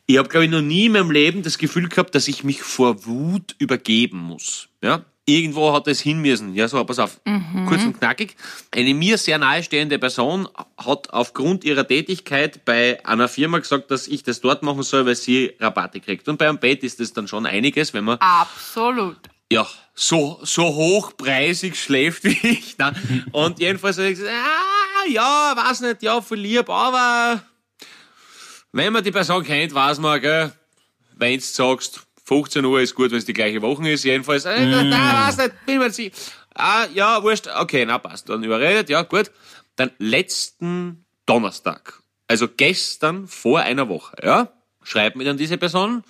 Ich 0.06 0.18
habe, 0.18 0.30
glaube 0.30 0.46
ich, 0.46 0.52
noch 0.52 0.62
nie 0.62 0.88
in 0.88 0.94
meinem 0.94 1.12
Leben 1.12 1.44
das 1.44 1.58
Gefühl 1.58 1.88
gehabt, 1.90 2.16
dass 2.16 2.28
ich 2.28 2.44
mich 2.44 2.62
vor 2.62 3.06
Wut 3.06 3.56
übergeben 3.60 4.18
muss. 4.18 4.70
Ja? 4.82 5.06
Irgendwo 5.30 5.74
hat 5.74 5.88
es 5.88 6.00
hin 6.00 6.22
müssen. 6.22 6.56
Ja, 6.56 6.70
so, 6.70 6.82
pass 6.86 7.00
auf. 7.00 7.20
Mhm. 7.26 7.66
Kurz 7.68 7.84
und 7.84 8.00
knackig. 8.00 8.38
Eine 8.72 8.94
mir 8.94 9.18
sehr 9.18 9.38
nahestehende 9.38 10.00
Person 10.00 10.48
hat 10.78 11.12
aufgrund 11.12 11.66
ihrer 11.66 11.86
Tätigkeit 11.86 12.64
bei 12.64 13.06
einer 13.06 13.28
Firma 13.28 13.60
gesagt, 13.60 13.92
dass 13.92 14.08
ich 14.08 14.24
das 14.24 14.40
dort 14.40 14.64
machen 14.64 14.84
soll, 14.84 15.06
weil 15.06 15.16
sie 15.16 15.54
Rabatte 15.60 16.00
kriegt. 16.00 16.30
Und 16.30 16.38
bei 16.38 16.48
einem 16.48 16.60
Bett 16.60 16.82
ist 16.82 17.02
das 17.02 17.12
dann 17.12 17.28
schon 17.28 17.46
einiges, 17.46 17.94
wenn 17.94 18.06
man. 18.06 18.18
Absolut. 18.20 19.18
Ja, 19.52 19.68
so, 19.94 20.40
so 20.44 20.64
hochpreisig 20.64 21.76
schläft 21.76 22.24
wie 22.24 22.48
ich. 22.48 22.78
Ne? 22.78 22.94
Und 23.34 23.60
jedenfalls 23.60 23.98
habe 23.98 24.08
ich 24.08 24.18
gesagt, 24.18 24.34
ah, 24.34 25.10
ja, 25.10 25.54
weiß 25.58 25.82
nicht, 25.82 26.04
ja, 26.04 26.22
voll 26.22 26.40
lieb, 26.40 26.70
aber 26.70 27.44
wenn 28.72 28.94
man 28.94 29.04
die 29.04 29.12
Person 29.12 29.44
kennt, 29.44 29.74
weiß 29.74 30.00
man, 30.00 30.22
gell, 30.22 30.54
wenn 31.18 31.38
du 31.38 31.44
sagst, 31.44 32.07
15 32.28 32.66
Uhr 32.66 32.82
ist 32.82 32.94
gut, 32.94 33.12
wenn 33.12 33.20
es 33.20 33.26
die 33.26 33.34
gleiche 33.34 33.62
Woche 33.62 33.90
ist, 33.90 34.04
jedenfalls, 34.04 34.44
äh, 34.44 34.66
mm. 34.84 34.92
da 34.92 35.28
weiß 35.28 35.38
nicht, 35.38 35.66
bin 35.66 35.80
mir 35.80 35.90
sicher. 35.90 36.14
Ah, 36.54 36.86
ja, 36.94 37.24
wurscht, 37.24 37.48
okay, 37.48 37.86
na 37.86 38.00
passt. 38.00 38.28
Dann 38.28 38.44
überredet, 38.44 38.90
ja, 38.90 39.04
gut. 39.04 39.32
Dann 39.78 39.92
letzten 39.98 41.06
Donnerstag, 41.26 42.02
also 42.28 42.48
gestern 42.50 43.28
vor 43.28 43.62
einer 43.62 43.88
Woche, 43.88 44.18
ja, 44.24 44.52
schreibt 44.84 45.16
mir 45.16 45.24
dann 45.24 45.38
diese 45.38 45.58
Person, 45.58 46.04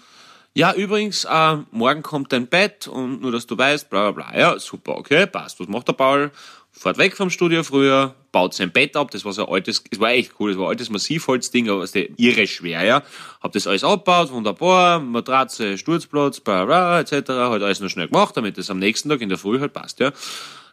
ja, 0.55 0.73
übrigens, 0.73 1.25
äh, 1.25 1.57
morgen 1.69 2.01
kommt 2.01 2.33
dein 2.33 2.47
Bett 2.47 2.87
und 2.87 3.21
nur, 3.21 3.31
dass 3.31 3.45
du 3.45 3.55
weißt, 3.55 3.91
bla 3.91 4.09
bla 4.09 4.29
bla. 4.31 4.39
Ja, 4.39 4.57
super, 4.57 4.97
okay, 4.97 5.27
passt. 5.27 5.59
Was 5.59 5.67
macht 5.67 5.87
der 5.87 5.93
Paul? 5.93 6.31
Fährt 6.77 6.97
weg 6.97 7.17
vom 7.17 7.29
Studio 7.29 7.63
früher, 7.63 8.13
baut 8.31 8.53
sein 8.53 8.71
Bett 8.71 8.95
ab, 8.95 9.11
das 9.11 9.25
war 9.25 9.33
so 9.33 9.47
ein 9.47 9.53
altes, 9.53 9.83
es 9.89 9.99
war 9.99 10.11
echt 10.11 10.33
cool, 10.39 10.51
das 10.51 10.59
war 10.59 10.67
ein 10.67 10.69
altes 10.69 10.89
Massivholzding, 10.89 11.69
aber 11.69 11.83
es 11.83 11.95
ist 11.95 12.09
irre 12.17 12.45
schwer, 12.47 12.83
ja. 12.83 13.03
Hab 13.41 13.51
das 13.53 13.67
alles 13.67 13.83
abgebaut, 13.83 14.31
wunderbar, 14.31 14.99
Matratze, 14.99 15.77
Sturzplatz, 15.77 16.39
bla 16.39 16.65
bla, 16.65 16.99
etc., 16.99 17.29
halt 17.29 17.63
alles 17.63 17.79
nur 17.79 17.89
schnell 17.89 18.07
gemacht, 18.07 18.37
damit 18.37 18.57
das 18.57 18.69
am 18.69 18.79
nächsten 18.79 19.09
Tag 19.09 19.21
in 19.21 19.29
der 19.29 19.37
Früh 19.37 19.59
halt 19.59 19.73
passt, 19.73 19.99
ja. 19.99 20.11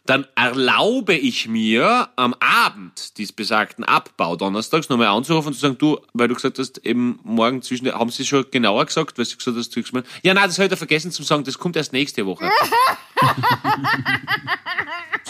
Dann 0.07 0.27
erlaube 0.35 1.15
ich 1.15 1.49
mir 1.49 2.11
am 2.17 2.35
Abend 2.41 3.19
des 3.19 3.33
besagten 3.33 3.85
Abbau 3.85 4.37
donnerstags 4.37 4.91
nochmal 4.91 5.07
anzurufen 5.07 5.49
und 5.49 5.55
zu 5.55 5.61
sagen, 5.61 5.79
du, 5.79 5.99
weil 6.13 6.29
du 6.29 6.35
gesagt 6.35 6.59
hast, 6.59 6.85
eben 6.85 7.19
morgen 7.23 7.63
zwischen, 7.63 7.91
haben 7.91 8.11
sie 8.11 8.27
schon 8.27 8.45
genauer 8.51 8.85
gesagt, 8.85 9.17
weil 9.17 9.25
sie 9.25 9.37
gesagt 9.37 9.57
hast, 9.57 9.75
du 9.75 9.81
ja, 10.23 10.35
nein, 10.35 10.47
das 10.47 10.59
habe 10.59 10.73
ich 10.73 10.79
vergessen 10.79 11.11
zu 11.11 11.23
sagen, 11.23 11.45
das 11.45 11.59
kommt 11.59 11.77
erst 11.77 11.93
nächste 11.93 12.27
Woche. 12.27 12.51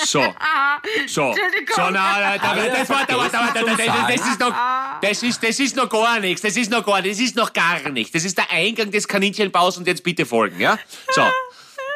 So. 0.06 0.22
So. 1.06 1.34
So, 1.74 1.90
na, 1.90 2.36
da, 2.36 2.54
das, 2.54 2.88
war, 2.90 3.06
da, 3.06 3.28
da, 3.28 3.52
da, 3.54 4.08
das 4.08 4.26
ist 4.26 4.40
noch, 4.40 4.54
das 5.00 5.22
ist, 5.22 5.42
das 5.42 5.60
ist 5.60 5.76
noch 5.76 5.88
gar 5.88 6.20
nichts. 6.20 6.42
Das 6.42 6.56
ist 6.56 6.70
noch 6.70 6.84
gar, 6.84 7.02
das 7.02 7.18
ist 7.18 7.36
noch 7.36 7.52
gar 7.52 7.88
nichts. 7.90 8.12
Das 8.12 8.24
ist 8.24 8.36
der 8.36 8.50
Eingang 8.50 8.90
des 8.90 9.08
Kaninchenbaus 9.08 9.78
und 9.78 9.86
jetzt 9.86 10.02
bitte 10.02 10.26
folgen, 10.26 10.60
ja? 10.60 10.78
So. 11.10 11.22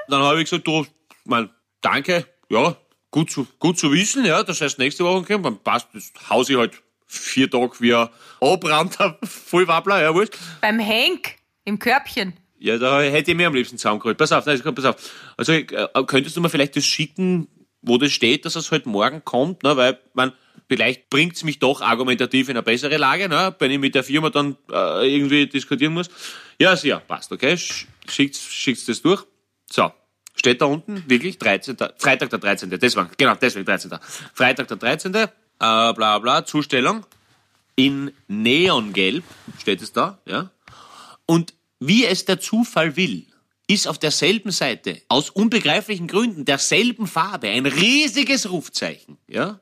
Dann 0.09 0.23
habe 0.23 0.41
ich 0.41 0.49
gesagt, 0.49 0.67
du, 0.67 0.87
mal, 1.25 1.51
danke, 1.81 2.27
ja, 2.51 2.77
gut 3.11 3.31
zu, 3.31 3.47
gut 3.59 3.79
zu 3.79 3.93
wissen, 3.93 4.25
ja, 4.25 4.43
das 4.43 4.61
heißt 4.61 4.79
nächste 4.79 5.05
Woche 5.05 5.25
kommt, 5.25 5.45
dann 5.45 5.59
passt, 5.59 5.89
das 5.93 6.13
Haus 6.29 6.49
ich 6.49 6.57
halt 6.57 6.83
vier 7.07 7.51
Tage 7.51 7.73
wie 7.81 7.95
ein 7.95 8.09
abbrannter 8.41 9.19
Vollwabbler, 9.23 10.03
ja, 10.03 10.15
wurscht. 10.15 10.37
Beim 10.61 10.79
Henk, 10.79 11.37
im 11.65 11.79
Körbchen. 11.79 12.35
Ja, 12.59 12.77
da 12.77 13.01
hätte 13.01 13.31
ich 13.31 13.37
mir 13.37 13.47
am 13.47 13.55
liebsten 13.55 13.79
zusammengeholt. 13.79 14.19
Pass 14.19 14.33
auf, 14.33 14.45
nein, 14.45 14.61
pass 14.75 14.85
auf. 14.85 14.97
Also, 15.37 15.53
äh, 15.53 15.65
könntest 16.07 16.37
du 16.37 16.41
mir 16.41 16.49
vielleicht 16.49 16.77
das 16.77 16.85
schicken, 16.85 17.47
wo 17.83 17.99
das 17.99 18.13
steht, 18.13 18.45
dass 18.45 18.57
es 18.57 18.67
heute 18.67 18.85
halt 18.85 18.87
morgen 18.87 19.25
kommt, 19.25 19.63
ne, 19.63 19.77
weil 19.77 19.99
man 20.15 20.33
vielleicht 20.69 21.09
bringt 21.09 21.37
es 21.37 21.45
mich 21.45 21.61
doch 21.61 21.81
argumentativ 21.81 22.49
in 22.49 22.57
eine 22.57 22.63
bessere 22.65 22.97
Lage, 22.97 23.29
ne, 23.29 23.55
wenn 23.59 23.71
ich 23.71 23.79
mit 23.79 23.95
der 23.95 24.03
Firma 24.03 24.31
dann 24.31 24.57
äh, 24.71 25.15
irgendwie 25.15 25.47
diskutieren 25.47 25.95
muss. 25.95 26.11
Ja, 26.61 26.71
also, 26.71 26.89
ja, 26.89 26.99
passt, 26.99 27.31
okay, 27.31 27.57
schickt 27.57 28.37
schickt's 28.37 28.87
das 28.87 29.03
durch. 29.03 29.25
So, 29.71 29.93
steht 30.39 30.61
da 30.61 30.67
unten 30.67 31.05
wirklich 31.09 31.39
13. 31.39 31.77
Freitag 31.97 32.31
der 32.31 32.39
13. 32.39 32.71
Das 32.71 32.97
war, 32.97 33.11
genau, 33.17 33.35
deswegen 33.35 33.67
13. 33.67 33.93
Freitag 34.33 34.69
der 34.69 34.77
13. 34.77 35.15
Äh, 35.15 35.27
bla 35.59 36.19
bla, 36.19 36.45
Zustellung 36.45 37.05
in 37.79 38.11
Neongelb 38.27 39.23
steht 39.61 39.81
es 39.83 39.93
da, 39.93 40.19
ja. 40.27 40.51
Und 41.27 41.55
wie 41.79 42.05
es 42.05 42.25
der 42.25 42.41
Zufall 42.41 42.97
will, 42.97 43.25
ist 43.69 43.87
auf 43.87 43.99
derselben 43.99 44.51
Seite 44.51 45.01
aus 45.07 45.31
unbegreiflichen 45.31 46.09
Gründen 46.09 46.45
derselben 46.45 47.07
Farbe 47.07 47.49
ein 47.49 47.67
riesiges 47.67 48.51
Rufzeichen, 48.51 49.17
ja? 49.29 49.61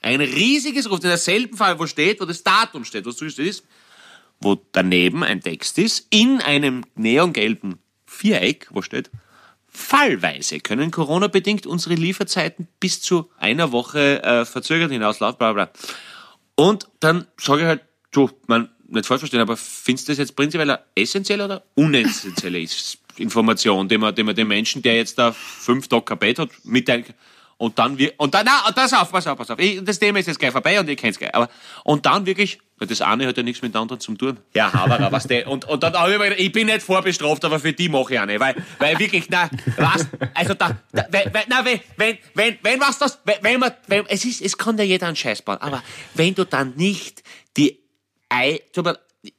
Ein 0.00 0.22
riesiges 0.22 0.86
Rufzeichen, 0.86 1.10
in 1.10 1.16
derselben 1.16 1.56
Farbe, 1.58 1.80
wo 1.80 1.86
steht, 1.86 2.22
wo 2.22 2.24
das 2.24 2.42
Datum 2.42 2.86
steht, 2.86 3.04
was 3.04 3.16
zugestellt 3.16 3.48
ist, 3.48 3.64
wo 4.40 4.54
daneben 4.72 5.22
ein 5.22 5.42
Text 5.42 5.76
ist, 5.76 6.06
in 6.08 6.40
einem 6.40 6.86
neongelben 6.94 7.80
Viereck, 8.06 8.68
wo 8.70 8.80
steht, 8.80 9.10
fallweise 9.78 10.60
können 10.60 10.90
Corona-bedingt 10.90 11.66
unsere 11.66 11.94
Lieferzeiten 11.94 12.68
bis 12.80 13.00
zu 13.00 13.30
einer 13.38 13.72
Woche 13.72 14.22
äh, 14.22 14.44
verzögert 14.44 14.90
hinauslaufen, 14.90 15.38
bla 15.38 15.52
bla. 15.52 15.70
Und 16.56 16.88
dann 17.00 17.26
sage 17.38 17.62
ich 17.62 17.68
halt, 17.68 17.82
du, 18.10 18.30
man, 18.46 18.68
nicht 18.88 19.06
falsch 19.06 19.20
verstehen, 19.20 19.40
aber 19.40 19.56
findest 19.56 20.08
du 20.08 20.12
das 20.12 20.18
jetzt 20.18 20.34
prinzipiell 20.34 20.70
eine 20.70 20.80
essentielle 20.94 21.44
oder 21.44 21.62
unessentielle 21.74 22.66
Information, 23.16 23.88
die 23.88 23.98
man, 23.98 24.14
die 24.14 24.22
man 24.22 24.34
dem 24.34 24.48
Menschen, 24.48 24.82
der 24.82 24.96
jetzt 24.96 25.18
da 25.18 25.32
fünf 25.32 25.88
Tage 25.88 26.16
Bett 26.16 26.38
hat, 26.38 26.50
mitteilen 26.64 27.04
kann? 27.04 27.14
Und 27.56 27.78
dann 27.78 27.98
wir, 27.98 28.12
und 28.18 28.34
dann, 28.34 28.46
na, 28.46 28.70
das 28.70 28.92
auf, 28.92 29.10
pass 29.10 29.26
auf, 29.26 29.36
pass 29.36 29.50
auf. 29.50 29.58
Ich, 29.58 29.82
das 29.84 29.98
Thema 29.98 30.18
ist 30.18 30.26
jetzt 30.26 30.38
gleich 30.38 30.52
vorbei 30.52 30.78
und 30.78 30.88
ihr 30.88 30.96
kennt's 30.96 31.18
gleich. 31.18 31.34
Aber, 31.34 31.48
und 31.84 32.06
dann 32.06 32.24
wirklich, 32.24 32.60
das 32.86 33.00
eine 33.00 33.26
hat 33.26 33.36
ja 33.36 33.42
nichts 33.42 33.62
mit 33.62 33.74
dem 33.74 33.82
anderen 33.82 34.00
zu 34.00 34.14
tun. 34.14 34.38
Ja, 34.54 34.72
aber 34.72 35.10
was 35.10 35.26
der, 35.26 35.48
und, 35.48 35.64
und 35.64 35.82
dann 35.82 35.94
habe 35.94 36.12
ich 36.12 36.18
mir 36.18 36.24
gedacht, 36.24 36.40
ich 36.40 36.52
bin 36.52 36.66
nicht 36.66 36.82
vorbestraft, 36.82 37.44
aber 37.44 37.58
für 37.58 37.72
die 37.72 37.88
mache 37.88 38.14
ich 38.14 38.20
auch 38.20 38.26
nicht. 38.26 38.40
Weil, 38.40 38.54
weil 38.78 38.98
wirklich, 38.98 39.26
na, 39.28 39.50
was, 39.76 40.06
also 40.34 40.54
da, 40.54 40.78
da 40.92 41.06
wenn, 41.10 41.30
na, 41.48 41.64
wenn, 41.64 41.80
wenn, 41.96 42.18
wenn, 42.34 42.58
wenn 42.62 42.80
was 42.80 42.98
das, 42.98 43.18
wenn, 43.24 43.36
wenn 43.42 43.60
man, 43.60 43.72
wenn, 43.88 44.06
es 44.06 44.24
ist, 44.24 44.40
es 44.42 44.56
kann 44.56 44.78
ja 44.78 44.84
jeder 44.84 45.06
einen 45.06 45.16
Scheiß 45.16 45.42
bauen, 45.42 45.58
aber 45.58 45.82
wenn 46.14 46.34
du 46.34 46.44
dann 46.44 46.74
nicht 46.76 47.22
die 47.56 47.78
Ei, 48.28 48.60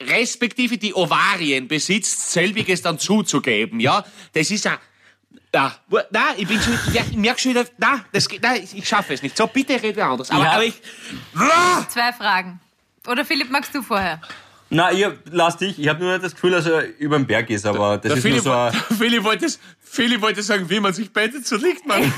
respektive 0.01 0.77
die 0.77 0.93
Ovarien 0.93 1.67
besitzt, 1.67 2.31
selbiges 2.31 2.81
dann 2.81 2.99
zuzugeben, 2.99 3.79
ja? 3.79 4.03
Das 4.33 4.51
ist 4.51 4.65
ja, 4.65 4.77
ja, 5.53 5.75
na, 6.11 6.33
ich 6.37 6.47
bin 6.47 6.61
schon, 6.61 6.77
ja, 6.93 7.03
ich 7.09 7.17
merke 7.17 7.39
schon 7.39 7.51
wieder, 7.51 7.65
na, 7.77 8.05
das 8.11 8.27
geht, 8.27 8.41
na, 8.41 8.55
ich, 8.55 8.75
ich 8.75 8.87
schaffe 8.87 9.13
es 9.13 9.23
nicht. 9.23 9.35
So, 9.35 9.47
bitte 9.47 9.81
red 9.81 9.95
wer 9.95 10.07
anders. 10.07 10.29
Aber, 10.29 10.43
ja. 10.43 10.51
aber 10.51 10.63
ich, 10.63 10.75
Zwei 11.89 12.13
Fragen. 12.13 12.59
Oder 13.09 13.25
Philipp, 13.25 13.49
magst 13.49 13.73
du 13.73 13.81
vorher? 13.81 14.21
Na, 14.71 14.91
ich 14.91 15.03
lass 15.31 15.57
dich. 15.57 15.79
Ich 15.79 15.87
habe 15.87 16.03
nur 16.03 16.19
das 16.19 16.35
Gefühl, 16.35 16.51
dass 16.51 16.67
er 16.67 16.85
über 16.99 17.17
den 17.17 17.25
Berg 17.25 17.49
ist, 17.49 17.65
aber 17.65 17.97
das 17.97 18.03
der 18.03 18.17
ist 18.17 18.21
Philipp, 18.21 18.45
nur 18.45 18.71
so 18.71 18.77
Philipp 18.95 19.23
wollte, 19.23 19.47
Philipp 19.79 20.21
wollte 20.21 20.43
sagen, 20.43 20.69
wie 20.69 20.79
man 20.79 20.93
sich 20.93 21.11
bettet, 21.11 21.47
so 21.47 21.55
liegt 21.55 21.87
man. 21.87 22.01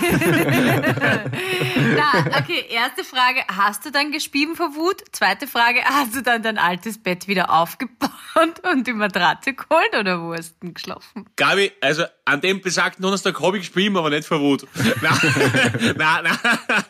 Na, 1.96 2.26
okay, 2.38 2.66
erste 2.70 3.06
Frage, 3.06 3.40
hast 3.48 3.86
du 3.86 3.92
dann 3.92 4.12
gespieben 4.12 4.58
vor 4.58 4.76
Wut? 4.76 5.02
Zweite 5.14 5.48
Frage, 5.48 5.80
hast 5.86 6.14
du 6.14 6.22
dann 6.22 6.44
dein 6.44 6.58
altes 6.58 7.02
Bett 7.02 7.30
wieder 7.30 7.52
aufgebaut 7.52 8.12
und 8.70 8.86
die 8.86 8.94
Matratze 8.94 9.54
geholt 9.54 9.98
oder 9.98 10.22
wo 10.22 10.34
hast 10.34 10.56
du 10.56 10.66
denn 10.66 10.74
geschlafen? 10.74 11.28
Gabi, 11.38 11.72
also 11.80 12.04
an 12.26 12.42
dem 12.42 12.60
besagten 12.60 13.02
Donnerstag 13.02 13.40
habe 13.40 13.58
ich 13.58 13.64
gespieben, 13.64 13.96
aber 13.96 14.10
nicht 14.10 14.28
vor 14.28 14.42
Wut. 14.42 14.68
Nein, 15.02 15.96
nein, 15.96 16.24
nein. 16.68 16.84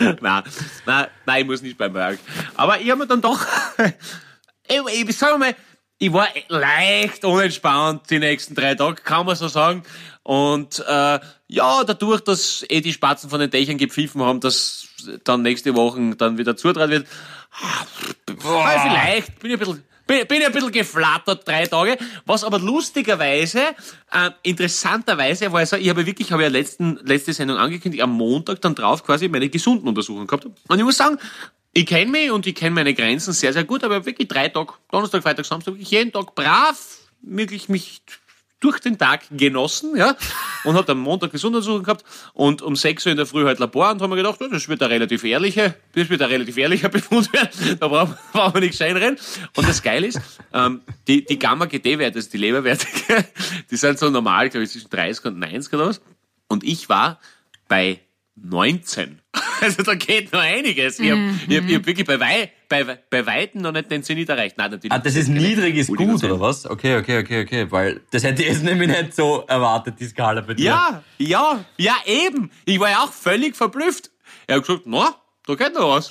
Nein, 0.20 0.42
nein, 0.86 1.06
nein, 1.26 1.42
ich 1.42 1.46
muss 1.46 1.62
nicht 1.62 1.76
beim 1.76 1.92
Berg. 1.92 2.18
Aber 2.54 2.80
ich 2.80 2.90
habe 2.90 3.00
mir 3.00 3.06
dann 3.06 3.20
doch 3.20 3.38
ich, 4.66 5.08
ich 5.08 5.18
sag 5.18 5.38
mal, 5.38 5.54
ich 5.98 6.12
war 6.12 6.28
leicht 6.48 7.24
unentspannt 7.24 8.08
die 8.08 8.18
nächsten 8.18 8.54
drei 8.54 8.74
Tage, 8.74 9.02
kann 9.02 9.26
man 9.26 9.36
so 9.36 9.48
sagen. 9.48 9.82
Und 10.22 10.78
äh, 10.86 11.20
ja, 11.48 11.84
dadurch, 11.84 12.22
dass 12.22 12.64
eh 12.68 12.80
die 12.80 12.92
Spatzen 12.92 13.28
von 13.28 13.40
den 13.40 13.50
Dächern 13.50 13.76
gepfiffen 13.76 14.22
haben, 14.22 14.40
dass 14.40 14.88
dann 15.24 15.42
nächste 15.42 15.74
Woche 15.74 16.14
dann 16.16 16.38
wieder 16.38 16.56
zutraut 16.56 16.90
wird, 16.90 17.06
Boah. 18.42 18.68
vielleicht 18.68 19.38
bin 19.40 19.50
ich 19.50 19.56
ein 19.56 19.58
bisschen 19.58 19.84
bin, 20.10 20.26
bin 20.26 20.40
ich 20.40 20.46
ein 20.46 20.52
bisschen 20.52 20.72
geflattert, 20.72 21.46
drei 21.46 21.66
Tage. 21.66 21.96
Was 22.26 22.42
aber 22.42 22.58
lustigerweise, 22.58 23.60
äh, 24.10 24.30
interessanterweise 24.42 25.52
war 25.52 25.64
so, 25.64 25.76
ich 25.76 25.88
habe 25.88 26.04
wirklich, 26.04 26.32
habe 26.32 26.42
ja 26.42 26.48
letzten, 26.48 26.98
letzte 27.04 27.32
Sendung 27.32 27.58
angekündigt, 27.58 28.02
am 28.02 28.10
Montag 28.10 28.60
dann 28.60 28.74
drauf 28.74 29.04
quasi 29.04 29.28
meine 29.28 29.48
gesunden 29.48 29.86
Untersuchung 29.88 30.26
gehabt. 30.26 30.46
Und 30.46 30.78
ich 30.78 30.84
muss 30.84 30.96
sagen, 30.96 31.16
ich 31.72 31.86
kenne 31.86 32.10
mich 32.10 32.30
und 32.32 32.44
ich 32.44 32.56
kenne 32.56 32.72
meine 32.72 32.92
Grenzen 32.92 33.32
sehr, 33.32 33.52
sehr 33.52 33.62
gut, 33.62 33.84
aber 33.84 34.04
wirklich 34.04 34.26
drei 34.26 34.48
Tage, 34.48 34.72
Donnerstag, 34.90 35.22
Freitag, 35.22 35.46
Samstag, 35.46 35.74
wirklich 35.74 35.92
jeden 35.92 36.10
Tag 36.10 36.34
brav, 36.34 36.76
wirklich 37.22 37.68
mich 37.68 38.02
durch 38.60 38.78
den 38.78 38.98
Tag 38.98 39.22
genossen, 39.30 39.96
ja, 39.96 40.16
und 40.64 40.74
habe 40.74 40.92
am 40.92 41.00
Montag 41.00 41.32
Gesundheitsuntersuchung 41.32 41.82
gehabt 41.82 42.04
und 42.34 42.62
um 42.62 42.76
6 42.76 43.06
Uhr 43.06 43.12
in 43.12 43.16
der 43.16 43.26
Früh 43.26 43.44
halt 43.44 43.58
Labor 43.58 43.90
und 43.90 44.02
haben 44.02 44.10
mir 44.10 44.16
gedacht, 44.16 44.38
das 44.40 44.68
wird 44.68 44.82
ein 44.82 44.88
relativ 44.88 45.24
ehrlicher, 45.24 45.74
das 45.94 46.08
wird 46.08 46.20
ein 46.22 46.28
relativ 46.28 46.56
ehrlicher 46.58 46.88
Befund 46.90 47.32
werden, 47.32 47.78
da 47.80 47.88
brauchen, 47.88 48.14
brauchen 48.32 48.54
wir 48.54 48.60
nicht 48.60 48.80
reinrennen. 48.80 49.18
Und 49.56 49.68
das 49.68 49.82
Geile 49.82 50.06
ist, 50.06 50.20
ähm, 50.52 50.82
die, 51.08 51.24
die 51.24 51.38
Gamma-GT-Werte, 51.38 52.18
also 52.18 52.30
die 52.30 52.38
Leberwerte, 52.38 52.86
die 53.70 53.76
sind 53.76 53.98
so 53.98 54.10
normal, 54.10 54.50
glaube 54.50 54.64
ich, 54.64 54.70
zwischen 54.70 54.90
30 54.90 55.24
und 55.24 55.38
90 55.38 55.72
oder 55.72 55.86
was. 55.86 56.00
Und 56.48 56.62
ich 56.64 56.88
war 56.88 57.18
bei 57.68 58.00
19. 58.42 59.20
Also 59.62 59.82
da 59.82 59.94
geht 59.94 60.32
noch 60.32 60.40
einiges. 60.40 60.98
Ich 60.98 61.10
habe 61.10 61.20
mhm. 61.20 61.38
hab, 61.50 61.64
hab 61.64 61.86
wirklich 61.86 62.06
bei, 62.06 62.18
Wei, 62.18 62.50
bei, 62.66 62.98
bei 63.10 63.26
Weitem 63.26 63.60
noch 63.60 63.72
nicht 63.72 63.90
den 63.90 64.02
Zenit 64.02 64.30
erreicht. 64.30 64.56
Nein, 64.56 64.70
natürlich. 64.70 64.90
Ah, 64.90 64.98
das 64.98 65.14
ist 65.16 65.28
niedrig 65.28 65.76
ist 65.76 65.94
gut, 65.94 66.24
oder 66.24 66.40
was? 66.40 66.64
Okay, 66.64 66.96
okay, 66.96 67.18
okay, 67.18 67.42
okay. 67.42 67.66
Weil 67.70 68.00
das 68.10 68.24
hätte 68.24 68.40
ich 68.40 68.48
jetzt 68.48 68.64
nämlich 68.64 68.88
nicht 68.88 69.14
so 69.14 69.44
erwartet, 69.46 70.00
die 70.00 70.06
Skala 70.06 70.40
bei 70.40 70.54
dir. 70.54 70.64
Ja, 70.64 71.04
ja, 71.18 71.64
ja, 71.76 71.94
eben. 72.06 72.50
Ich 72.64 72.80
war 72.80 72.88
ja 72.88 73.04
auch 73.04 73.12
völlig 73.12 73.54
verblüfft. 73.54 74.10
Er 74.46 74.56
hat 74.56 74.66
gesagt, 74.66 74.86
na, 74.86 75.14
da 75.54 75.64
geht 75.64 75.74
noch 75.74 75.96
was. 75.96 76.10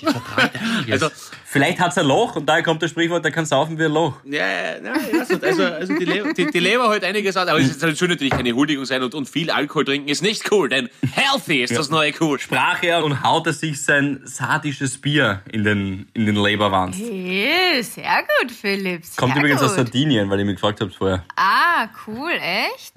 also, 0.92 1.10
Vielleicht 1.52 1.80
hat 1.80 1.94
es 1.94 1.98
ein 1.98 2.06
Loch 2.06 2.36
und 2.36 2.46
daher 2.46 2.62
kommt 2.62 2.84
das 2.84 2.92
Sprichwort, 2.92 3.26
der 3.26 3.32
kann 3.32 3.44
saufen 3.44 3.80
wie 3.80 3.86
ein 3.86 3.92
Loch. 3.92 4.14
Ja, 4.24 4.48
ja, 4.48 4.94
also, 5.20 5.34
also, 5.42 5.64
also 5.64 5.98
die, 5.98 6.06
Leber, 6.06 6.32
die, 6.32 6.46
die 6.46 6.60
Leber 6.60 6.90
hat 6.90 7.04
einiges 7.04 7.36
an, 7.38 7.50
aber 7.50 7.58
es 7.58 7.80
soll 7.80 8.08
natürlich 8.08 8.30
keine 8.30 8.54
Huldigung 8.54 8.86
sein 8.86 9.02
und, 9.02 9.16
und 9.16 9.28
viel 9.28 9.50
Alkohol 9.50 9.84
trinken 9.84 10.10
ist 10.10 10.22
nicht 10.22 10.52
cool, 10.52 10.70
denn 10.70 10.90
healthy 11.12 11.64
ist 11.64 11.72
ja. 11.72 11.80
das 11.80 11.90
neue 11.90 12.14
cool. 12.22 12.40
Sprach 12.40 12.84
er 12.84 13.04
und 13.04 13.24
haute 13.24 13.52
sich 13.52 13.84
sein 13.84 14.22
sadisches 14.26 15.02
Bier 15.02 15.42
in 15.52 15.64
den, 15.64 16.08
in 16.14 16.28
den 16.28 16.36
Leberwand. 16.36 16.94
Hey, 16.94 17.82
sehr 17.82 18.28
gut, 18.40 18.52
Philipp. 18.52 19.04
Sehr 19.04 19.16
Kommt 19.18 19.36
übrigens 19.36 19.64
aus 19.64 19.74
Sardinien, 19.74 20.30
weil 20.30 20.42
ich 20.42 20.46
mich 20.46 20.56
gefragt 20.56 20.82
habe 20.82 20.92
vorher. 20.92 21.26
Ah, 21.36 21.88
cool, 22.06 22.34
echt? 22.40 22.94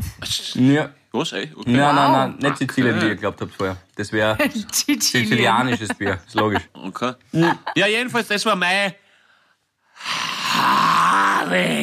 Ja. 0.57 0.91
Was, 1.13 1.33
ey? 1.33 1.53
Okay. 1.55 1.73
Nein, 1.73 1.95
nein, 1.95 2.13
nein, 2.13 2.37
nicht 2.39 2.57
Sizilien, 2.57 3.01
wie 3.01 3.05
ihr 3.05 3.11
geglaubt 3.11 3.41
habt 3.41 3.55
vorher. 3.55 3.77
Das 3.97 4.13
wäre 4.13 4.39
sizilianisches 4.73 5.93
Bier, 5.95 6.19
ist 6.27 6.35
logisch. 6.35 6.63
Okay. 6.75 7.13
Ja, 7.75 7.87
jedenfalls, 7.87 8.29
das 8.29 8.45
war 8.47 8.57
mein 8.57 8.95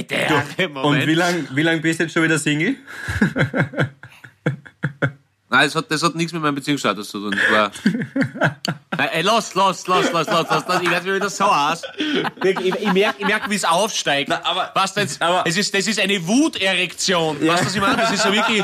der 0.09 0.43
Und 0.83 1.07
wie 1.07 1.13
lange 1.13 1.47
wie 1.53 1.61
lang 1.61 1.81
bist 1.81 1.99
du 1.99 2.03
jetzt 2.03 2.13
schon 2.13 2.23
wieder 2.23 2.39
Single? 2.39 2.75
Nein, 5.51 5.65
das 5.65 5.75
hat, 5.75 5.89
das 5.89 6.03
hat 6.03 6.15
nichts 6.15 6.31
mit 6.31 6.41
meinem 6.41 6.55
Beziehungsstatus 6.55 7.09
zu 7.09 7.19
tun. 7.19 7.31
Das 7.31 7.51
war 7.51 7.71
Nein, 8.97 9.09
ey, 9.13 9.21
los, 9.23 9.55
los, 9.55 9.87
los, 9.87 10.11
los, 10.11 10.27
los, 10.27 10.49
los, 10.49 10.67
los. 10.67 10.81
Ich 10.81 10.89
werde 10.89 11.15
wieder 11.15 11.29
so 11.29 11.45
aus. 11.45 11.81
Ich, 11.97 12.59
ich, 12.59 12.75
ich 12.75 12.93
merke, 12.93 13.21
ich 13.21 13.25
merk, 13.25 13.49
wie 13.49 13.55
es 13.55 13.65
aufsteigt. 13.65 14.29
Na, 14.29 14.41
aber, 14.43 14.71
was 14.75 14.93
jetzt, 14.95 15.21
aber, 15.21 15.43
es 15.47 15.57
ist, 15.57 15.73
das 15.73 15.87
ist 15.87 15.99
eine 15.99 16.27
Wuterektion. 16.27 17.43
Ja. 17.43 17.53
Weißt 17.53 17.63
du, 17.63 17.65
was 17.67 17.75
ich 17.75 17.81
meine? 17.81 17.97
Das 17.97 18.11
ist 18.11 18.23
so 18.23 18.31
wirklich... 18.31 18.63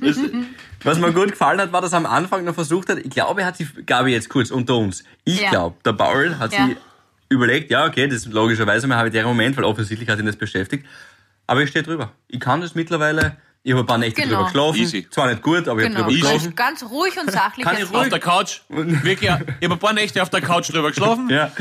Das, 0.00 0.18
was 0.84 0.98
mir 0.98 1.12
gut 1.12 1.32
gefallen 1.32 1.60
hat, 1.60 1.72
war, 1.72 1.80
dass 1.80 1.92
er 1.92 1.98
am 1.98 2.06
Anfang 2.06 2.44
noch 2.44 2.54
versucht 2.54 2.88
hat, 2.88 2.98
ich 2.98 3.10
glaube, 3.10 3.40
er 3.40 3.48
hat 3.48 3.56
sich, 3.56 3.68
Gabi, 3.84 4.12
jetzt 4.12 4.28
kurz 4.28 4.52
unter 4.52 4.76
uns, 4.76 5.02
ich 5.24 5.40
ja. 5.40 5.50
glaube, 5.50 5.76
der 5.84 5.92
Paul 5.94 6.38
hat 6.38 6.52
ja. 6.52 6.66
sich 6.66 6.76
überlegt, 7.28 7.70
ja, 7.70 7.86
okay, 7.86 8.06
das 8.06 8.18
ist 8.18 8.32
logischerweise 8.32 8.86
mein 8.86 9.10
der 9.10 9.24
Moment, 9.24 9.56
weil 9.56 9.64
offensichtlich 9.64 10.08
hat 10.08 10.18
ihn 10.18 10.26
das 10.26 10.36
beschäftigt. 10.36 10.86
Aber 11.46 11.62
ich 11.62 11.70
stehe 11.70 11.82
drüber. 11.82 12.12
Ich 12.28 12.40
kann 12.40 12.60
das 12.60 12.74
mittlerweile 12.74 13.36
ich 13.62 13.72
habe 13.72 13.82
ein 13.82 13.86
paar 13.86 13.98
Nächte 13.98 14.22
genau. 14.22 14.36
drüber 14.36 14.44
geschlafen. 14.44 14.78
Easy. 14.78 15.06
Zwar 15.10 15.28
nicht 15.28 15.42
gut, 15.42 15.68
aber 15.68 15.80
genau. 15.80 15.90
ich 15.90 16.02
habe 16.02 16.12
drüber 16.12 16.32
geschlafen. 16.32 16.54
Ganz 16.54 16.82
ruhig 16.84 17.20
und 17.20 17.30
sachlich. 17.30 17.66
Kann 17.66 17.76
ich 17.76 17.90
ruhig? 17.90 17.94
Auf 17.94 18.08
der 18.08 18.20
Couch. 18.20 18.60
Wirklich, 18.68 19.22
ich 19.22 19.30
habe 19.30 19.74
ein 19.74 19.78
paar 19.78 19.92
Nächte 19.92 20.22
auf 20.22 20.30
der 20.30 20.40
Couch 20.40 20.72
drüber 20.72 20.88
geschlafen. 20.88 21.28
Ja. 21.28 21.52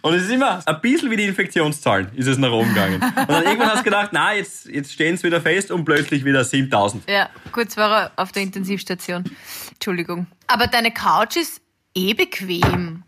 Und 0.00 0.14
es 0.14 0.22
ist 0.22 0.30
immer 0.30 0.62
ein 0.66 0.80
bisschen 0.80 1.10
wie 1.10 1.16
die 1.16 1.24
Infektionszahlen, 1.24 2.08
ist 2.14 2.26
es 2.26 2.38
nach 2.38 2.50
oben 2.50 2.68
gegangen. 2.68 3.02
Und 3.16 3.30
dann 3.30 3.44
irgendwann 3.44 3.68
hast 3.68 3.80
du 3.80 3.84
gedacht, 3.84 4.10
na, 4.12 4.34
jetzt, 4.34 4.66
jetzt 4.66 4.92
stehen 4.92 5.16
sie 5.16 5.24
wieder 5.24 5.40
fest 5.40 5.70
und 5.70 5.84
plötzlich 5.84 6.24
wieder 6.24 6.42
7000. 6.44 7.08
Ja, 7.10 7.28
kurz 7.52 7.76
war 7.76 8.04
er 8.04 8.12
auf 8.16 8.32
der 8.32 8.42
Intensivstation. 8.42 9.24
Entschuldigung. 9.72 10.26
Aber 10.46 10.66
deine 10.66 10.92
Couch 10.92 11.36
ist 11.36 11.60
eh 11.94 12.14
bequem 12.14 13.02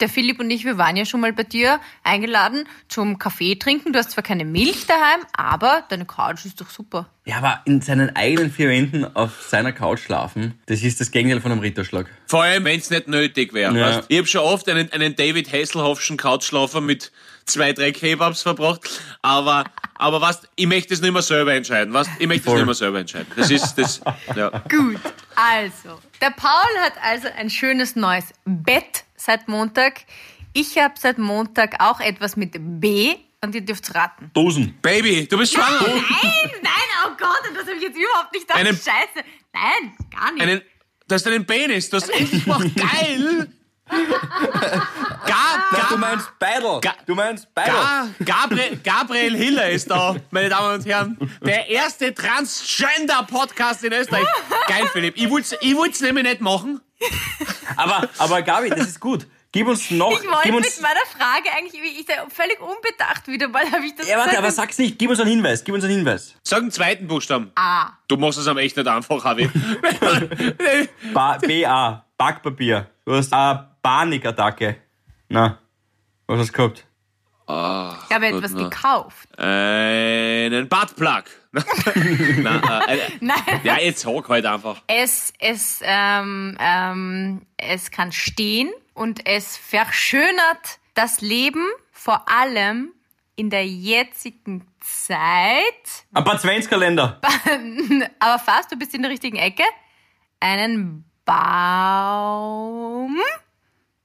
der 0.00 0.08
Philipp 0.08 0.40
und 0.40 0.50
ich, 0.50 0.64
wir 0.64 0.78
waren 0.78 0.96
ja 0.96 1.04
schon 1.04 1.20
mal 1.20 1.32
bei 1.32 1.42
dir 1.42 1.80
eingeladen 2.02 2.66
zum 2.88 3.18
Kaffee 3.18 3.56
trinken. 3.56 3.92
Du 3.92 3.98
hast 3.98 4.10
zwar 4.10 4.24
keine 4.24 4.44
Milch 4.44 4.86
daheim, 4.86 5.20
aber 5.32 5.84
deine 5.88 6.04
Couch 6.04 6.44
ist 6.44 6.60
doch 6.60 6.70
super. 6.70 7.08
Ja, 7.24 7.38
aber 7.38 7.60
in 7.64 7.80
seinen 7.80 8.14
eigenen 8.14 8.50
vier 8.50 8.68
Wänden 8.68 9.04
auf 9.16 9.42
seiner 9.48 9.72
Couch 9.72 10.00
schlafen, 10.00 10.58
das 10.66 10.82
ist 10.82 11.00
das 11.00 11.10
Gegenteil 11.10 11.40
von 11.40 11.52
einem 11.52 11.60
Ritterschlag. 11.60 12.06
Vor 12.26 12.42
allem, 12.42 12.64
wenn 12.64 12.78
es 12.78 12.90
nicht 12.90 13.08
nötig 13.08 13.54
wäre. 13.54 13.78
Ja. 13.78 14.02
Ich 14.08 14.18
habe 14.18 14.26
schon 14.26 14.42
oft 14.42 14.68
einen, 14.68 14.92
einen 14.92 15.16
David 15.16 15.52
Hasselhoffschen 15.52 16.16
Couchschlafer 16.16 16.80
mit 16.80 17.12
zwei, 17.46 17.72
drei 17.72 17.92
Kebabs 17.92 18.42
verbracht, 18.42 18.88
aber 19.22 19.64
aber 19.96 20.20
was, 20.20 20.42
ich 20.56 20.66
möchte 20.66 20.92
es 20.92 21.00
nicht 21.00 21.12
mehr 21.12 21.22
selber 21.22 21.54
entscheiden. 21.54 21.94
Was, 21.94 22.08
ich 22.18 22.26
möchte 22.26 22.48
es 22.48 22.54
nicht 22.56 22.64
mehr 22.64 22.74
selber 22.74 22.98
entscheiden. 22.98 23.28
Das 23.36 23.50
ist 23.50 23.74
das. 23.76 24.00
Ja. 24.34 24.50
Gut, 24.68 25.00
also 25.36 26.00
der 26.20 26.30
Paul 26.30 26.80
hat 26.82 26.94
also 27.02 27.28
ein 27.36 27.48
schönes 27.48 27.94
neues 27.96 28.26
Bett 28.44 29.03
seit 29.24 29.48
Montag. 29.48 30.04
Ich 30.52 30.78
habe 30.78 30.94
seit 30.98 31.18
Montag 31.18 31.82
auch 31.82 32.00
etwas 32.00 32.36
mit 32.36 32.52
B 32.58 33.16
und 33.40 33.54
ihr 33.54 33.62
dürft 33.62 33.94
raten. 33.94 34.30
Dosen. 34.34 34.78
Baby, 34.80 35.26
du 35.26 35.38
bist 35.38 35.54
schwanger. 35.54 35.80
Nein, 35.86 36.50
nein, 36.62 36.72
oh 37.06 37.10
Gott, 37.18 37.42
das 37.54 37.66
habe 37.66 37.76
ich 37.76 37.82
jetzt 37.82 37.96
überhaupt 37.96 38.32
nicht 38.32 38.46
gedacht. 38.46 38.60
Einen, 38.60 38.76
Scheiße. 38.76 39.26
Nein, 39.52 39.96
gar 40.10 40.32
nicht. 40.32 40.42
Einen, 40.42 40.62
du 41.08 41.14
hast 41.14 41.26
einen 41.26 41.44
Penis. 41.46 41.90
Du 41.90 41.96
hast 41.96 42.08
endlich 42.08 42.46
mal 42.46 42.70
geil. 42.70 43.50
Gar, 43.86 45.66
Gar, 45.72 45.88
du 45.90 45.98
meinst 45.98 46.38
Beidel. 46.38 46.80
Ga, 46.80 46.94
du 47.06 47.14
meinst 47.14 47.54
Beidel. 47.54 47.74
Gar, 47.74 48.08
Gabriel, 48.24 48.80
Gabriel 48.82 49.36
Hiller 49.36 49.68
ist 49.68 49.90
da, 49.90 50.16
meine 50.30 50.48
Damen 50.48 50.74
und 50.78 50.86
Herren. 50.86 51.18
Der 51.44 51.68
erste 51.68 52.14
Transgender-Podcast 52.14 53.84
in 53.84 53.92
Österreich. 53.92 54.26
Geil, 54.68 54.88
Philipp. 54.92 55.16
Ich 55.16 55.28
wollte 55.28 55.92
es 55.92 56.00
nämlich 56.00 56.24
nicht 56.24 56.40
machen. 56.40 56.80
Aber, 57.76 58.08
aber 58.18 58.42
Gabi, 58.42 58.70
das 58.70 58.88
ist 58.88 59.00
gut. 59.00 59.26
Gib 59.54 59.68
uns 59.68 59.88
noch. 59.92 60.10
Ich 60.10 60.28
wollte 60.28 60.50
mit 60.50 60.82
meiner 60.82 61.06
Frage 61.16 61.48
eigentlich, 61.56 61.80
ich 61.80 62.06
sei 62.06 62.14
völlig 62.28 62.60
unbedacht 62.60 63.28
wieder 63.28 63.46
mal, 63.46 63.64
habe 63.70 63.86
ich 63.86 63.94
das 63.94 64.08
Ja, 64.08 64.18
warte, 64.18 64.36
aber 64.36 64.50
sag's 64.50 64.78
nicht. 64.78 64.98
Gib 64.98 65.10
uns 65.10 65.20
einen 65.20 65.30
Hinweis. 65.30 65.62
Gib 65.62 65.76
uns 65.76 65.84
einen 65.84 65.94
Hinweis. 65.94 66.34
Sag 66.42 66.58
einen 66.62 66.72
zweiten 66.72 67.06
Buchstaben. 67.06 67.52
A. 67.54 67.90
Du 68.08 68.16
machst 68.16 68.38
es 68.38 68.48
am 68.48 68.58
echt 68.58 68.76
nicht 68.76 68.88
einfach, 68.88 69.24
Harvey. 69.24 69.48
B-A. 71.46 72.04
Backpapier. 72.18 72.90
Du 73.04 73.14
hast 73.14 73.32
eine 73.32 73.68
Panikattacke. 73.80 74.76
Na, 75.28 75.58
was 76.26 76.40
hast 76.40 76.48
du 76.48 76.52
gehabt? 76.54 76.84
Oh, 77.46 77.92
ich 78.08 78.14
habe 78.14 78.28
etwas 78.28 78.52
na. 78.52 78.62
gekauft. 78.62 79.28
Einen 79.38 80.68
Buttplug. 80.68 81.24
Nein, 81.52 82.62
äh, 82.88 82.96
äh, 82.96 83.00
Nein. 83.20 83.60
Ja, 83.62 83.78
jetzt 83.78 84.00
sag 84.00 84.28
halt 84.28 84.46
einfach. 84.46 84.82
Es, 84.86 85.32
es, 85.38 85.80
ähm, 85.82 86.56
ähm, 86.58 87.42
es 87.58 87.90
kann 87.90 88.12
stehen 88.12 88.70
und 88.94 89.26
es 89.26 89.58
verschönert 89.58 90.78
das 90.94 91.20
Leben, 91.20 91.66
vor 91.92 92.24
allem 92.30 92.92
in 93.36 93.50
der 93.50 93.66
jetzigen 93.66 94.66
Zeit. 94.80 95.18
Ein 96.12 96.26
Adventskalender. 96.26 97.20
Aber 98.20 98.38
fast, 98.38 98.72
du 98.72 98.76
bist 98.76 98.94
in 98.94 99.02
der 99.02 99.10
richtigen 99.10 99.36
Ecke. 99.36 99.64
Einen 100.40 101.04
Baum. 101.24 103.18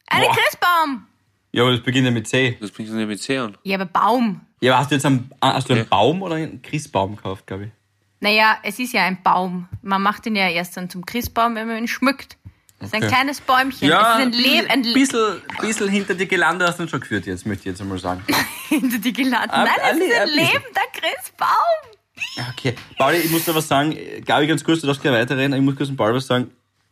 Einen. 0.07 0.31
Christbaum. 0.31 1.08
Ja, 1.51 1.63
aber 1.63 1.71
das 1.71 1.81
beginnt 1.81 2.05
ja 2.05 2.11
mit 2.11 2.27
C. 2.27 2.57
Das 2.59 2.71
beginnt 2.71 2.99
ja 2.99 3.05
mit 3.05 3.21
C 3.21 3.37
an. 3.37 3.57
Ja, 3.63 3.75
aber 3.75 3.85
Baum. 3.85 4.41
Ja, 4.61 4.73
aber 4.73 4.81
hast 4.81 4.91
du 4.91 4.95
jetzt 4.95 5.05
einen, 5.05 5.31
hast 5.41 5.69
du 5.69 5.73
einen 5.73 5.87
Baum 5.87 6.21
oder 6.21 6.35
einen 6.35 6.61
Christbaum 6.61 7.15
gekauft, 7.15 7.47
glaube 7.47 7.65
ich? 7.65 7.71
Naja, 8.19 8.57
es 8.63 8.79
ist 8.79 8.93
ja 8.93 9.03
ein 9.03 9.23
Baum. 9.23 9.67
Man 9.81 10.01
macht 10.01 10.25
ihn 10.25 10.35
ja 10.35 10.49
erst 10.49 10.75
dann 10.75 10.89
zum 10.89 11.05
Christbaum, 11.05 11.55
wenn 11.55 11.67
man 11.67 11.77
ihn 11.77 11.87
schmückt. 11.87 12.37
Das 12.79 12.89
ist 12.89 12.93
ein 12.93 13.07
kleines 13.07 13.41
Bäumchen. 13.41 13.89
Ja, 13.89 14.19
es 14.19 14.19
ist 14.19 14.25
ein 14.25 14.31
Leben. 14.31 14.67
Ein 14.69 14.93
bisschen, 14.93 15.41
bisschen 15.59 15.89
hinter 15.89 16.15
die 16.15 16.27
Gelande 16.27 16.65
hast 16.65 16.79
du 16.79 16.87
schon 16.87 17.01
geführt, 17.01 17.25
jetzt 17.25 17.45
möchte 17.45 17.63
ich 17.63 17.73
jetzt 17.73 17.81
einmal 17.81 17.99
sagen. 17.99 18.23
hinter 18.69 18.99
die 18.99 19.11
Gelande? 19.11 19.49
Nein, 19.49 19.67
es 19.91 19.97
ist 19.97 20.13
ein, 20.13 20.21
ein 20.21 20.29
lebender 20.29 20.81
Christbaum. 20.93 22.49
Okay. 22.51 22.75
Pauli, 22.97 23.17
ich 23.17 23.31
muss 23.31 23.45
dir 23.45 23.55
was 23.55 23.67
sagen. 23.67 23.97
Gabi, 24.25 24.47
ganz 24.47 24.63
kurz, 24.63 24.81
du 24.81 24.87
darfst 24.87 25.01
gleich 25.01 25.13
weiterreden. 25.13 25.53
Ich 25.53 25.61
muss 25.61 25.75
kurz 25.75 25.89
dem 25.89 25.97
Paul 25.97 26.13
was 26.13 26.27
sagen. 26.27 26.51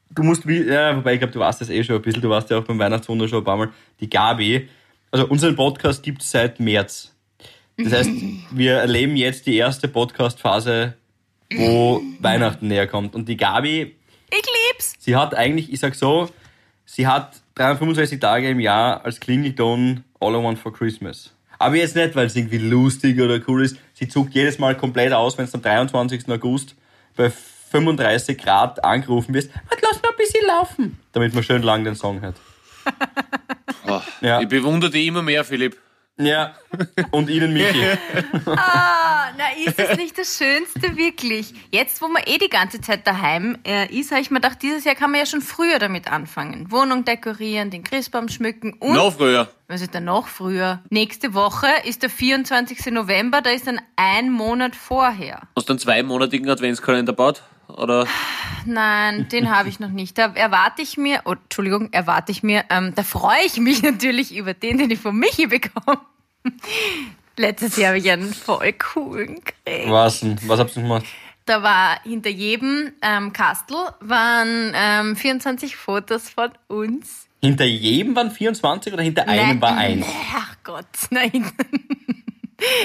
Du 0.09 0.23
musst, 0.23 0.47
wie, 0.47 0.63
ja, 0.63 0.95
wobei 0.95 1.13
ich 1.13 1.19
glaube, 1.19 1.33
du 1.33 1.39
warst 1.39 1.61
das 1.61 1.69
eh 1.69 1.83
schon 1.83 1.97
ein 1.97 2.01
bisschen. 2.01 2.21
Du 2.21 2.29
warst 2.29 2.49
ja 2.49 2.57
auch 2.57 2.63
beim 2.63 2.79
Weihnachtswunder 2.79 3.27
schon 3.27 3.39
ein 3.39 3.43
paar 3.43 3.57
Mal. 3.57 3.69
Die 3.99 4.09
Gabi, 4.09 4.69
also 5.11 5.27
unseren 5.27 5.55
Podcast 5.55 6.03
gibt 6.03 6.21
es 6.21 6.31
seit 6.31 6.59
März. 6.59 7.13
Das 7.77 7.93
heißt, 7.93 8.09
wir 8.51 8.73
erleben 8.73 9.15
jetzt 9.15 9.45
die 9.45 9.57
erste 9.57 9.87
Podcast-Phase, 9.87 10.95
wo 11.55 12.01
Weihnachten 12.19 12.67
näher 12.67 12.87
kommt. 12.87 13.15
Und 13.15 13.27
die 13.27 13.37
Gabi 13.37 13.95
ich 14.29 14.45
lieb's. 14.71 14.95
Sie 14.99 15.15
hat 15.15 15.35
eigentlich, 15.35 15.71
ich 15.71 15.79
sag 15.79 15.95
so, 15.95 16.29
sie 16.85 17.07
hat 17.07 17.41
365 17.55 18.19
Tage 18.19 18.49
im 18.49 18.59
Jahr 18.59 19.05
als 19.05 19.19
Klingelton 19.19 20.03
All 20.19 20.33
I 20.33 20.43
Want 20.43 20.59
for 20.59 20.73
Christmas. 20.73 21.33
Aber 21.59 21.75
jetzt 21.75 21.95
nicht, 21.95 22.15
weil 22.15 22.27
es 22.27 22.35
irgendwie 22.35 22.57
lustig 22.57 23.19
oder 23.19 23.39
cool 23.47 23.63
ist. 23.63 23.77
Sie 23.93 24.07
zuckt 24.07 24.33
jedes 24.33 24.59
Mal 24.59 24.75
komplett 24.75 25.13
aus, 25.13 25.37
wenn 25.37 25.45
es 25.45 25.55
am 25.55 25.61
23. 25.61 26.29
August 26.29 26.75
bei 27.15 27.31
35 27.71 28.37
Grad 28.37 28.83
angerufen 28.83 29.33
wirst. 29.33 29.51
Lass 29.81 30.01
mal 30.01 30.09
ein 30.09 30.17
bisschen 30.17 30.45
laufen. 30.47 30.99
Damit 31.11 31.33
man 31.33 31.43
schön 31.43 31.61
lang 31.61 31.83
den 31.83 31.95
Song 31.95 32.21
hört. 32.21 32.35
oh, 33.87 34.01
Ja. 34.21 34.41
Ich 34.41 34.47
bewundere 34.47 34.91
dich 34.91 35.05
immer 35.07 35.21
mehr, 35.21 35.43
Philipp. 35.43 35.77
Ja. 36.19 36.55
Und 37.11 37.29
Ihnen, 37.29 37.53
Michi. 37.53 37.83
Ah, 38.47 39.31
na, 39.37 39.45
ist 39.65 39.77
das 39.77 39.97
nicht 39.97 40.17
das 40.17 40.37
Schönste, 40.37 40.97
wirklich? 40.97 41.53
Jetzt, 41.71 42.01
wo 42.01 42.07
man 42.07 42.23
eh 42.25 42.37
die 42.37 42.49
ganze 42.49 42.81
Zeit 42.81 43.05
daheim 43.05 43.57
äh, 43.65 43.87
ist, 43.93 44.11
habe 44.11 44.21
ich 44.21 44.31
mir 44.31 44.39
gedacht, 44.39 44.61
dieses 44.61 44.83
Jahr 44.83 44.95
kann 44.95 45.11
man 45.11 45.19
ja 45.19 45.25
schon 45.25 45.41
früher 45.41 45.79
damit 45.79 46.11
anfangen. 46.11 46.71
Wohnung 46.71 47.05
dekorieren, 47.05 47.69
den 47.69 47.83
Christbaum 47.83 48.29
schmücken 48.29 48.73
und... 48.79 48.93
Noch 48.93 49.15
früher. 49.15 49.47
Was 49.67 49.81
ist 49.81 49.93
denn 49.93 50.05
noch 50.05 50.27
früher? 50.27 50.81
Nächste 50.89 51.33
Woche 51.33 51.67
ist 51.83 52.01
der 52.03 52.09
24. 52.09 52.87
November, 52.87 53.41
da 53.41 53.51
ist 53.51 53.67
dann 53.67 53.81
ein 53.95 54.31
Monat 54.31 54.75
vorher. 54.75 55.41
Hast 55.55 55.69
du 55.69 55.73
einen 55.73 55.79
zweimonatigen 55.79 56.49
Adventskalender 56.49 57.11
gebaut? 57.11 57.43
Oder? 57.67 58.07
Nein, 58.65 59.27
den 59.29 59.49
habe 59.49 59.69
ich 59.69 59.79
noch 59.79 59.89
nicht. 59.89 60.17
Da 60.17 60.33
erwarte 60.33 60.81
ich 60.81 60.97
mir, 60.97 61.21
oh, 61.25 61.33
Entschuldigung, 61.33 61.91
erwarte 61.91 62.31
ich 62.31 62.43
mir, 62.43 62.63
ähm, 62.69 62.93
da 62.95 63.03
freue 63.03 63.45
ich 63.45 63.57
mich 63.57 63.81
natürlich 63.83 64.35
über 64.35 64.53
den, 64.53 64.77
den 64.77 64.91
ich 64.91 64.99
von 64.99 65.15
Michi 65.15 65.47
bekomme. 65.47 65.99
Letztes 67.37 67.77
Jahr 67.77 67.89
habe 67.89 67.99
ich 67.99 68.09
einen 68.09 68.33
voll 68.33 68.73
coolen 68.73 69.35
gekriegt. 69.35 69.89
Was 69.89 70.21
denn? 70.21 70.39
Was 70.47 70.59
habt 70.59 70.75
ihr 70.75 70.81
gemacht? 70.81 71.05
Da 71.45 71.63
war 71.63 72.01
hinter 72.03 72.29
jedem 72.29 72.93
ähm, 73.01 73.31
Kastel 73.31 73.77
waren 74.01 74.73
ähm, 74.75 75.15
24 75.15 75.75
Fotos 75.75 76.29
von 76.29 76.51
uns. 76.67 77.27
Hinter 77.41 77.65
jedem 77.65 78.15
waren 78.15 78.31
24 78.31 78.91
oder 78.93 79.03
hinter 79.03 79.27
einem 79.27 79.47
Nein, 79.47 79.61
war 79.61 79.77
eins? 79.77 80.05
Ach 80.35 80.55
Gott, 80.63 80.85
nein. 81.11 81.49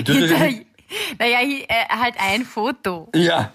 Hinter, 0.07 0.51
naja, 1.19 1.41
äh, 1.41 1.67
halt 1.89 2.15
ein 2.19 2.45
Foto. 2.45 3.11
Ja. 3.15 3.53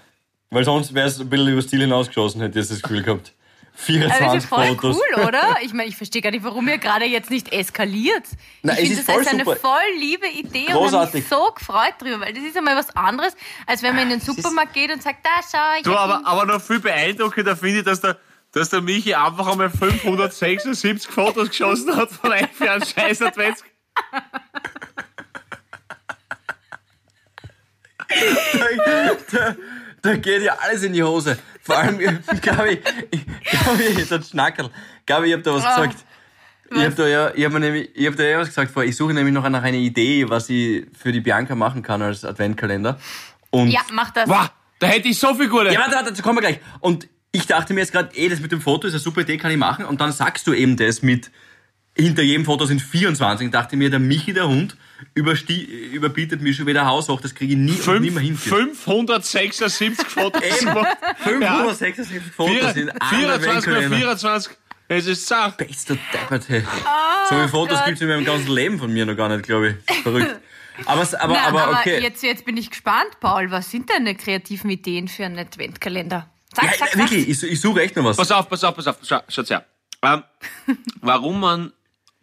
Weil 0.50 0.64
sonst 0.64 0.94
wäre 0.94 1.08
es 1.08 1.20
ein 1.20 1.30
bisschen 1.30 1.48
über 1.50 1.62
Stil 1.62 1.82
hinausgeschossen, 1.82 2.42
hätte 2.42 2.60
ich 2.60 2.68
das 2.68 2.82
Gefühl 2.82 3.04
gehabt. 3.04 3.34
Aber 3.80 4.00
das 4.00 4.18
24 4.18 4.38
ist 4.38 4.46
voll 4.48 4.68
Fotos. 4.68 4.98
cool, 4.98 5.24
oder? 5.26 5.58
Ich 5.62 5.72
meine, 5.72 5.88
ich 5.88 5.96
verstehe 5.96 6.22
gar 6.22 6.32
nicht, 6.32 6.44
warum 6.44 6.68
ihr 6.68 6.80
gerade 6.80 7.06
jetzt 7.06 7.30
nicht 7.30 7.54
eskaliert. 7.54 8.24
Na, 8.64 8.74
ich 8.74 8.80
finde 8.80 8.94
ist 8.94 9.08
das 9.08 9.14
voll 9.14 9.24
als 9.24 9.28
eine 9.32 9.44
super. 9.46 9.56
voll 9.58 10.00
liebe 10.00 10.28
Idee 10.28 10.68
und 10.68 10.74
Großartig. 10.74 11.08
habe 11.08 11.18
mich 11.18 11.28
so 11.28 11.52
gefreut 11.54 11.94
drüber, 12.00 12.22
weil 12.22 12.34
das 12.34 12.44
ist 12.44 12.58
einmal 12.58 12.76
was 12.76 12.96
anderes, 12.96 13.36
als 13.68 13.84
wenn 13.84 13.94
man 13.94 14.10
in 14.10 14.20
den 14.20 14.22
Supermarkt 14.22 14.74
geht 14.74 14.92
und 14.92 15.04
sagt, 15.04 15.24
da 15.24 15.30
schau, 15.52 15.78
ich 15.78 15.84
Du, 15.84 15.96
aber, 15.96 16.26
aber 16.26 16.46
noch 16.46 16.62
viel 16.62 16.80
beeindruckender 16.80 17.56
finde 17.56 17.80
ich, 17.80 17.86
dass 17.86 18.02
der, 18.02 18.18
dass 18.52 18.70
der 18.70 18.82
Michi 18.82 19.14
einfach 19.14 19.46
einmal 19.46 19.70
576 19.70 21.12
Fotos 21.12 21.50
geschossen 21.50 21.96
hat 21.96 22.10
von 22.10 22.32
einem 22.32 22.50
für 22.50 22.72
einen 22.72 22.84
scheiß 22.84 23.22
Advents. 23.22 23.64
da, 29.32 29.56
da 30.08 30.15
geht 30.15 30.41
ja 30.43 30.58
alles 30.60 30.84
in 30.84 30.93
die 30.93 31.04
Hose. 31.04 31.38
Vor 31.62 31.78
allem, 31.78 31.98
glaube 31.98 32.72
ich, 32.72 32.80
glaube 33.52 33.84
ich, 33.84 34.08
der 34.08 34.22
Schnackerl, 34.22 34.70
glaube 35.06 35.28
ich, 35.28 35.34
habe 35.34 35.43
da 35.43 35.54
was 35.54 35.65
Ah. 35.65 35.76
gesagt. 35.86 36.06
Ich 36.70 36.84
habe 36.84 36.96
da 36.96 37.08
ja, 37.08 37.32
ich 37.34 37.46
habe 37.46 37.60
nämlich, 37.62 37.89
ich 37.96 38.06
habe 38.08 38.17
da 38.17 38.24
ja 38.24 38.39
was 38.39 38.50
gesagt 38.50 38.72
vor. 38.72 38.84
Ich 38.84 38.96
suche 38.98 39.13
nämlich 39.13 39.34
noch 39.34 39.48
nach 39.50 39.63
einer 39.63 39.78
Idee, 39.78 40.30
was 40.30 40.50
ich 40.50 40.86
für 40.98 41.12
die 41.13 41.22
Bianca 41.22 41.56
machen 41.56 41.82
kann 41.82 42.02
als 42.02 42.26
Adventkalender. 42.26 43.00
Und 43.52 43.70
ja, 43.70 43.82
mach 43.93 44.10
das. 44.12 44.28
Wow, 44.28 44.50
da 44.80 44.88
hätte 44.88 45.08
ich 45.08 45.17
so 45.17 45.34
viel 45.34 45.48
gute. 45.48 45.72
Ja, 45.72 45.80
warte, 45.80 45.96
warte, 45.96 46.10
dazu 46.10 46.22
kommen 46.22 46.38
wir 46.38 46.41
gleich. 46.41 46.60
Und 46.82 47.08
ich 47.32 47.48
dachte 47.48 47.74
mir 47.74 47.80
jetzt 47.82 47.93
gerade, 47.93 48.13
eh, 48.17 48.28
das 48.28 48.41
mit 48.41 48.52
dem 48.52 48.60
Foto 48.62 48.88
ist 48.88 48.93
eine 48.93 49.00
super 49.00 49.22
Idee, 49.22 49.38
kann 49.38 49.52
ich 49.52 49.58
machen. 49.58 49.86
Und 49.86 50.02
dann 50.02 50.12
sagst 50.12 50.46
du 50.48 50.54
eben 50.54 50.76
das 50.76 51.02
mit, 51.02 51.32
hinter 51.98 52.22
jedem 52.22 52.43
Foto 52.43 52.65
sind 52.65 52.82
24. 52.82 53.46
Und 53.48 53.54
dachte 53.54 53.78
mir, 53.78 53.89
der 53.89 54.00
Michi, 54.00 54.34
der 54.34 54.48
Hund, 54.50 54.76
überbietet 55.14 56.42
mir 56.42 56.54
schon 56.54 56.66
wieder 56.68 56.86
Haus 56.86 57.10
hoch. 57.10 57.22
Das 57.22 57.34
kriege 57.36 57.54
ich 57.54 57.60
nie 57.60 57.72
und 57.72 57.78
Fünf- 57.80 58.02
nimmer 58.06 58.20
hin. 58.22 58.36
576 58.38 60.08
Fotos 60.08 60.42
Eben. 60.42 60.66
gemacht. 60.68 60.98
576 61.24 62.22
Fotos 62.36 62.76
in 62.76 62.90
einem 62.90 63.00
24 63.10 63.18
mal 63.18 63.32
Adventkalender. 63.36 63.98
24. 63.98 64.58
Es 64.90 65.06
ist 65.06 65.28
Sach. 65.28 65.52
Bester 65.58 65.98
Deppert, 66.14 66.48
hey. 66.48 66.62
so 67.30 67.36
viele 67.36 67.48
Fotos 67.50 67.78
Gott. 67.78 67.86
gibt's 67.88 68.02
in 68.02 68.08
meinem 68.08 68.24
ganzen 68.26 68.52
Leben 68.52 68.80
von 68.80 68.92
mir 68.92 69.06
noch 69.06 69.16
gar 69.18 69.28
nicht, 69.30 69.44
glaube 69.44 69.76
ich. 69.86 69.96
Verrückt. 70.04 70.40
Aber, 70.86 71.02
es- 71.02 71.14
aber, 71.16 71.34
Na, 71.34 71.48
aber 71.48 71.80
okay. 71.80 72.00
jetzt, 72.02 72.24
jetzt 72.24 72.46
bin 72.46 72.56
ich 72.56 72.70
gespannt, 72.70 73.20
Paul. 73.20 73.52
Was 73.52 73.70
sind 73.72 73.90
deine 73.90 74.16
kreativen 74.16 74.70
Ideen 74.70 75.08
für 75.08 75.26
einen 75.26 75.40
Adventkalender? 75.40 76.30
Sag, 76.56 76.64
ja, 76.66 76.72
sag, 76.78 76.90
sag. 76.90 76.98
wirklich, 77.00 77.28
ich, 77.28 77.44
ich 77.44 77.60
suche 77.60 77.82
echt 77.82 77.96
noch 77.98 78.06
was. 78.06 78.16
Pass 78.18 78.32
auf, 78.32 78.48
pass 78.48 78.64
auf, 78.64 78.76
pass 78.76 78.88
auf. 78.88 78.96
Schau, 79.04 79.20
schaut's 79.28 79.50
her. 79.50 79.66
Ähm, 80.04 80.24
warum 81.02 81.40
man 81.40 81.74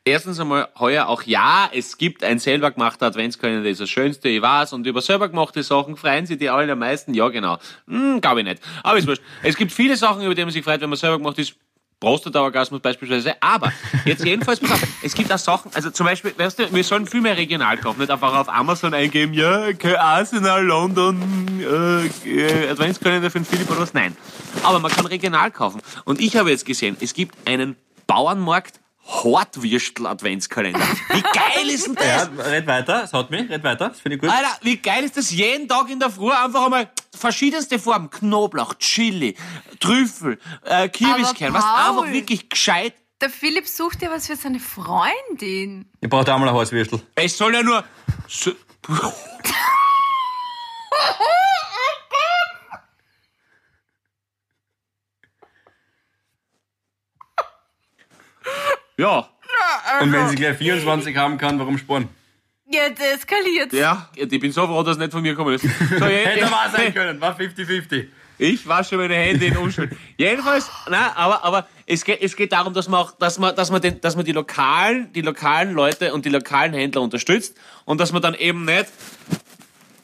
erstens 0.04 0.38
einmal 0.38 0.68
heuer 0.78 1.08
auch 1.08 1.22
ja, 1.22 1.70
es 1.72 1.96
gibt 1.96 2.22
ein 2.24 2.38
selber 2.38 2.70
gemachter 2.70 3.06
Adventskalender, 3.06 3.62
das 3.62 3.72
ist 3.72 3.80
das 3.80 3.90
Schönste, 3.90 4.28
ich 4.28 4.42
weiß, 4.42 4.72
und 4.74 4.86
über 4.86 5.00
selber 5.00 5.28
gemachte 5.28 5.62
Sachen 5.62 5.96
freuen 5.96 6.26
sich 6.26 6.38
die 6.38 6.50
alle 6.50 6.72
am 6.72 6.78
meisten. 6.78 7.14
Ja, 7.14 7.28
genau. 7.28 7.58
Hm, 7.88 8.20
glaube 8.20 8.40
ich 8.40 8.46
nicht. 8.46 8.62
Aber 8.82 8.98
ist 8.98 9.06
wurscht. 9.06 9.22
Es 9.42 9.56
gibt 9.56 9.72
viele 9.72 9.96
Sachen, 9.96 10.22
über 10.22 10.34
die 10.34 10.42
man 10.42 10.52
sich 10.52 10.62
freut, 10.62 10.80
wenn 10.80 10.90
man 10.90 10.98
selber 10.98 11.18
gemacht 11.18 11.38
ist. 11.38 11.54
Prostata-Orgasmus 12.00 12.82
beispielsweise. 12.82 13.34
Aber 13.40 13.72
jetzt 14.04 14.24
jedenfalls, 14.24 14.60
pass 14.60 14.72
auf, 14.72 14.82
es 15.02 15.14
gibt 15.14 15.32
auch 15.32 15.38
Sachen, 15.38 15.70
also 15.72 15.90
zum 15.90 16.04
Beispiel, 16.04 16.34
weißt 16.36 16.58
du, 16.58 16.74
wir 16.74 16.84
sollen 16.84 17.06
viel 17.06 17.22
mehr 17.22 17.36
regional 17.36 17.78
kaufen, 17.78 18.00
nicht 18.00 18.10
einfach 18.10 18.36
auf 18.36 18.48
Amazon 18.50 18.92
eingeben, 18.92 19.32
ja, 19.32 19.68
okay, 19.68 19.94
Arsenal, 19.94 20.62
London, 20.64 21.18
äh, 21.60 22.28
äh, 22.28 22.68
Adventskalender 22.68 23.30
für 23.30 23.38
den 23.38 23.46
Philipp 23.46 23.70
oder 23.70 23.80
was. 23.80 23.94
Nein. 23.94 24.14
Aber 24.64 24.80
man 24.80 24.90
kann 24.90 25.06
regional 25.06 25.50
kaufen. 25.50 25.80
Und 26.04 26.20
ich 26.20 26.36
habe 26.36 26.50
jetzt 26.50 26.66
gesehen, 26.66 26.98
es 27.00 27.14
gibt 27.14 27.48
einen 27.48 27.76
Bauernmarkt 28.06 28.80
Hortwürstel-Adventskalender. 29.06 30.80
Wie 31.10 31.22
geil 31.22 31.70
ist 31.70 31.86
denn 31.86 31.94
das? 31.94 32.06
ja, 32.06 32.42
red 32.44 32.66
weiter, 32.66 33.04
es 33.04 33.12
haut 33.12 33.30
mich, 33.30 33.48
red 33.50 33.62
weiter, 33.62 33.88
das 33.90 34.00
finde 34.00 34.16
ich 34.16 34.20
gut. 34.20 34.30
Alter, 34.30 34.56
wie 34.62 34.76
geil 34.76 35.04
ist 35.04 35.16
das? 35.16 35.30
Jeden 35.30 35.68
Tag 35.68 35.90
in 35.90 36.00
der 36.00 36.10
Früh 36.10 36.30
einfach 36.30 36.64
einmal 36.64 36.90
verschiedenste 37.14 37.78
Farben. 37.78 38.10
Knoblauch, 38.10 38.74
Chili, 38.74 39.36
Trüffel, 39.80 40.38
äh, 40.64 40.88
Kürbiskern. 40.88 41.52
Was 41.52 41.64
einfach 41.64 42.12
wirklich 42.12 42.48
gescheit. 42.48 42.94
Der 43.20 43.30
Philipp 43.30 43.68
sucht 43.68 44.02
ja 44.02 44.10
was 44.10 44.26
für 44.26 44.36
seine 44.36 44.60
Freundin. 44.60 45.90
Ich 46.00 46.10
brauche 46.10 46.24
da 46.24 46.36
mal 46.36 46.48
ein 46.48 46.54
Hauswürstel. 46.54 47.00
Es 47.14 47.36
soll 47.36 47.54
ja 47.54 47.62
nur... 47.62 47.84
So 48.28 48.52
ja, 58.98 59.28
Und 60.00 60.12
wenn 60.12 60.28
sie 60.28 60.36
gleich 60.36 60.56
24 60.58 61.16
haben 61.16 61.38
kann, 61.38 61.58
warum 61.58 61.78
sparen? 61.78 62.08
Jetzt 62.66 63.00
eskaliert. 63.00 63.72
ja, 63.72 64.08
ich 64.14 64.40
bin 64.40 64.50
so 64.50 64.66
froh, 64.66 64.82
dass 64.82 64.92
es 64.92 64.98
nicht 64.98 65.12
von 65.12 65.22
mir 65.22 65.32
gekommen 65.32 65.54
ist. 65.54 65.62
So, 65.62 65.68
Hätte 66.06 66.50
wahr 66.50 66.70
sein 66.74 66.94
können, 66.94 67.20
war 67.20 67.38
50-50. 67.38 68.08
Ich 68.38 68.66
wasche 68.66 68.96
meine 68.96 69.14
Hände 69.14 69.46
in 69.46 69.56
Unschuld. 69.56 69.92
Jedenfalls, 70.16 70.68
na, 70.90 71.14
aber, 71.14 71.44
aber 71.44 71.68
es 71.86 72.04
geht, 72.04 72.20
es 72.20 72.34
geht 72.34 72.52
darum, 72.52 72.72
dass 72.74 72.88
man 72.88 73.00
auch, 73.00 73.12
dass 73.12 73.38
man, 73.38 73.54
dass 73.54 73.70
man 73.70 73.80
den, 73.80 74.00
dass 74.00 74.16
man 74.16 74.24
die 74.24 74.32
lokalen, 74.32 75.12
die 75.12 75.20
lokalen 75.20 75.72
Leute 75.72 76.12
und 76.12 76.24
die 76.24 76.30
lokalen 76.30 76.72
Händler 76.72 77.02
unterstützt 77.02 77.56
und 77.84 78.00
dass 78.00 78.12
man 78.12 78.22
dann 78.22 78.34
eben 78.34 78.64
nicht, 78.64 78.86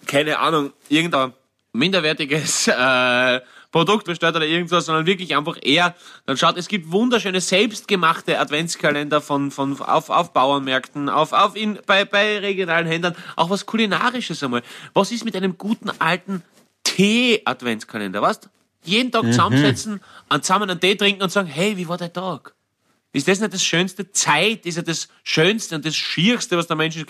keine 0.07 0.39
Ahnung, 0.39 0.73
irgendein 0.89 1.33
minderwertiges, 1.73 2.69
äh, 2.69 3.41
Produkt 3.73 4.07
bestellt 4.07 4.37
oder 4.37 4.47
irgendwas, 4.47 4.87
sondern 4.87 5.07
wirklich 5.07 5.37
einfach 5.37 5.57
eher, 5.63 5.95
dann 6.27 6.37
schaut, 6.37 6.57
es 6.57 6.69
gibt 6.69 6.91
wunderschöne 6.91 7.41
selbstgemachte 7.41 8.39
Adventskalender 8.39 9.21
von, 9.21 9.51
von, 9.51 9.81
auf, 9.81 10.11
auf 10.11 10.33
Bauernmärkten, 10.33 11.09
auf, 11.09 11.33
auf 11.33 11.57
in, 11.57 11.79
bei, 11.87 12.05
bei 12.05 12.39
regionalen 12.39 12.87
Händlern, 12.87 13.15
auch 13.37 13.51
was 13.51 13.67
kulinarisches 13.67 14.43
einmal. 14.43 14.63
Was 14.93 15.13
ist 15.13 15.25
mit 15.25 15.37
einem 15.37 15.57
guten 15.57 15.91
alten 15.99 16.43
Tee-Adventskalender, 16.85 18.23
weißt? 18.23 18.49
Jeden 18.83 19.13
Tag 19.13 19.27
zusammensetzen, 19.27 20.01
und 20.31 20.45
zusammen 20.45 20.71
einen 20.71 20.81
Tee 20.81 20.97
trinken 20.97 21.23
und 21.23 21.31
sagen, 21.31 21.49
hey, 21.49 21.77
wie 21.77 21.87
war 21.87 21.99
der 21.99 22.13
Tag? 22.13 22.55
Ist 23.13 23.27
das 23.27 23.41
nicht 23.41 23.53
das 23.53 23.65
Schönste? 23.65 24.13
Zeit 24.13 24.65
ist 24.67 24.77
ja 24.77 24.83
das 24.83 25.09
Schönste 25.25 25.75
und 25.75 25.85
das 25.85 25.97
Schierste, 25.97 26.57
was 26.57 26.69
der 26.69 26.77
Mensch 26.77 26.97
einfach, 26.97 27.09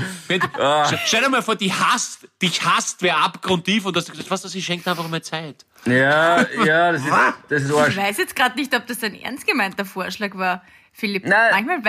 wenn, 0.28 0.40
Stell 1.04 1.22
dir 1.22 1.28
mal 1.28 1.42
vor, 1.42 1.54
die 1.54 1.70
hasst, 1.70 2.26
dich 2.40 2.64
hasst 2.64 3.02
wer 3.02 3.18
abgrundtief 3.18 3.84
und 3.84 3.94
du 3.94 4.00
hast 4.00 4.10
gesagt, 4.10 4.30
was, 4.30 4.40
das, 4.40 4.54
ich 4.54 4.64
schenke 4.64 4.90
einfach 4.90 5.06
mal 5.08 5.22
Zeit. 5.22 5.66
Ja, 5.84 6.40
ja, 6.64 6.92
das 6.92 7.02
ist, 7.02 7.10
das 7.50 7.62
ist 7.64 7.70
Ich 7.70 7.76
Arsch. 7.76 7.96
weiß 7.96 8.16
jetzt 8.16 8.34
gerade 8.34 8.58
nicht, 8.58 8.74
ob 8.74 8.86
das 8.86 9.02
ein 9.02 9.20
ernst 9.20 9.46
gemeinter 9.46 9.84
Vorschlag 9.84 10.34
war, 10.34 10.62
Philipp. 10.92 11.26
Nein. 11.26 11.50
Manchmal 11.50 11.84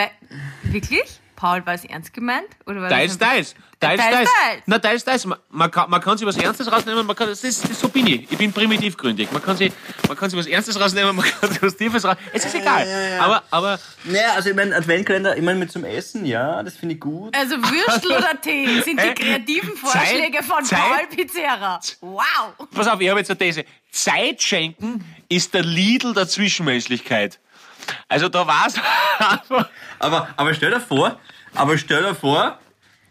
Wirklich? 0.63 1.21
Paul, 1.35 1.65
war 1.65 1.73
es 1.73 1.85
ernst 1.85 2.13
gemeint? 2.13 2.47
Oder 2.65 2.81
war 2.81 2.89
Teils, 2.89 3.17
das 3.17 3.27
teils. 3.29 3.55
Teils, 3.79 4.01
Teils, 4.01 4.15
teils. 4.15 4.29
teils. 4.31 4.63
Na, 4.65 4.79
teils, 4.79 5.03
teils. 5.03 5.25
Man, 5.25 5.37
man, 5.49 5.69
kann, 5.69 5.89
man 5.89 6.01
kann 6.01 6.17
sich 6.17 6.25
was 6.25 6.37
Ernstes 6.37 6.71
rausnehmen, 6.71 7.05
man 7.05 7.15
kann, 7.15 7.27
das 7.27 7.43
ist, 7.43 7.69
das, 7.69 7.79
so 7.79 7.89
bin 7.89 8.07
ich. 8.07 8.31
Ich 8.31 8.37
bin 8.37 8.51
primitivgründig. 8.53 9.31
Man 9.31 9.41
kann 9.43 9.57
sich, 9.57 9.71
man 10.07 10.17
kann 10.17 10.29
sich 10.29 10.39
was 10.39 10.47
Ernstes 10.47 10.79
rausnehmen, 10.79 11.15
man 11.15 11.25
kann 11.25 11.51
sich 11.51 11.61
was 11.61 11.75
Tiefes 11.75 12.05
rausnehmen. 12.05 12.31
Es 12.33 12.45
ist 12.45 12.55
egal. 12.55 12.87
Aber, 13.19 13.43
aber, 13.51 13.79
Naja, 14.05 14.33
also 14.35 14.49
ich 14.49 14.55
meine, 14.55 14.75
Adventkalender, 14.75 15.35
ich 15.35 15.43
meine 15.43 15.59
mit 15.59 15.71
zum 15.71 15.83
Essen, 15.83 16.25
ja, 16.25 16.63
das 16.63 16.77
finde 16.77 16.95
ich 16.95 17.01
gut. 17.01 17.35
Also 17.35 17.57
Würstel 17.57 18.11
oder 18.13 18.31
Tee 18.41 18.81
sind 18.81 18.99
die 19.01 19.13
kreativen 19.13 19.71
Zeit- 19.75 19.91
Vorschläge 20.07 20.41
von 20.43 20.63
Zeit- 20.63 20.79
Paul 20.79 21.07
Pizarra. 21.15 21.79
Wow. 22.01 22.23
pass 22.73 22.87
auf, 22.87 22.99
ich 23.01 23.09
habe 23.09 23.19
jetzt 23.19 23.29
eine 23.29 23.37
These. 23.37 23.65
Zeit 23.91 24.41
schenken 24.41 25.03
ist 25.29 25.53
der 25.53 25.63
Lidl 25.63 26.13
der 26.13 26.27
Zwischenmenschlichkeit. 26.27 27.39
Also 28.07 28.29
da 28.29 28.45
war's 28.47 28.75
einfach. 29.19 29.69
Aber, 29.99 30.29
aber 30.37 30.53
stell 30.53 30.71
dir 30.71 30.79
vor, 30.79 31.19
aber 31.53 31.77
stell 31.77 32.03
dir 32.03 32.15
vor, 32.15 32.59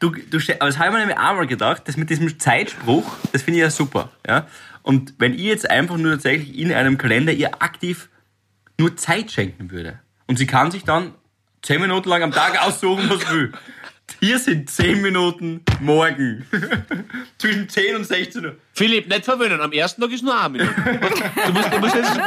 du, 0.01 0.11
du, 0.11 0.39
aber 0.59 0.67
das 0.67 0.79
habe 0.79 0.89
ich 0.89 0.93
mir 0.93 0.99
nämlich 1.01 1.19
einmal 1.19 1.47
gedacht, 1.47 1.83
das 1.87 1.97
mit 1.97 2.11
diesem 2.11 2.39
Zeitspruch, 2.39 3.05
das 3.33 3.43
finde 3.43 3.59
ich 3.59 3.63
ja 3.63 3.71
super, 3.71 4.11
ja. 4.27 4.47
Und 4.83 5.15
wenn 5.19 5.35
ich 5.35 5.41
jetzt 5.41 5.71
einfach 5.71 5.97
nur 5.97 6.13
tatsächlich 6.13 6.59
in 6.59 6.73
einem 6.73 6.99
Kalender 6.99 7.33
ihr 7.33 7.63
aktiv 7.63 8.11
nur 8.79 8.97
Zeit 8.97 9.31
schenken 9.33 9.71
würde 9.71 10.01
Und 10.27 10.37
sie 10.39 10.47
kann 10.47 10.71
sich 10.71 10.85
dann 10.85 11.15
10 11.63 11.81
Minuten 11.81 12.09
lang 12.09 12.23
am 12.23 12.33
Tag 12.33 12.61
aussuchen, 12.63 13.09
was 13.09 13.21
sie 13.21 13.31
will. 13.31 13.53
Hier 14.21 14.39
sind 14.39 14.71
10 14.71 15.03
Minuten 15.03 15.63
morgen. 15.81 16.47
Zwischen 17.39 17.69
10 17.69 17.97
und 17.97 18.05
16 18.05 18.45
Uhr. 18.47 18.57
Philipp, 18.73 19.09
nicht 19.09 19.25
verwöhnen. 19.25 19.61
Am 19.61 19.73
ersten 19.73 20.01
Tag 20.01 20.11
ist 20.13 20.23
nur 20.23 20.39
eine 20.39 20.49
Minute. 20.51 20.75
Du 21.47 21.53
musst, 21.53 21.73
du 21.73 21.79
musst 21.79 21.95
jetzt, 21.95 22.21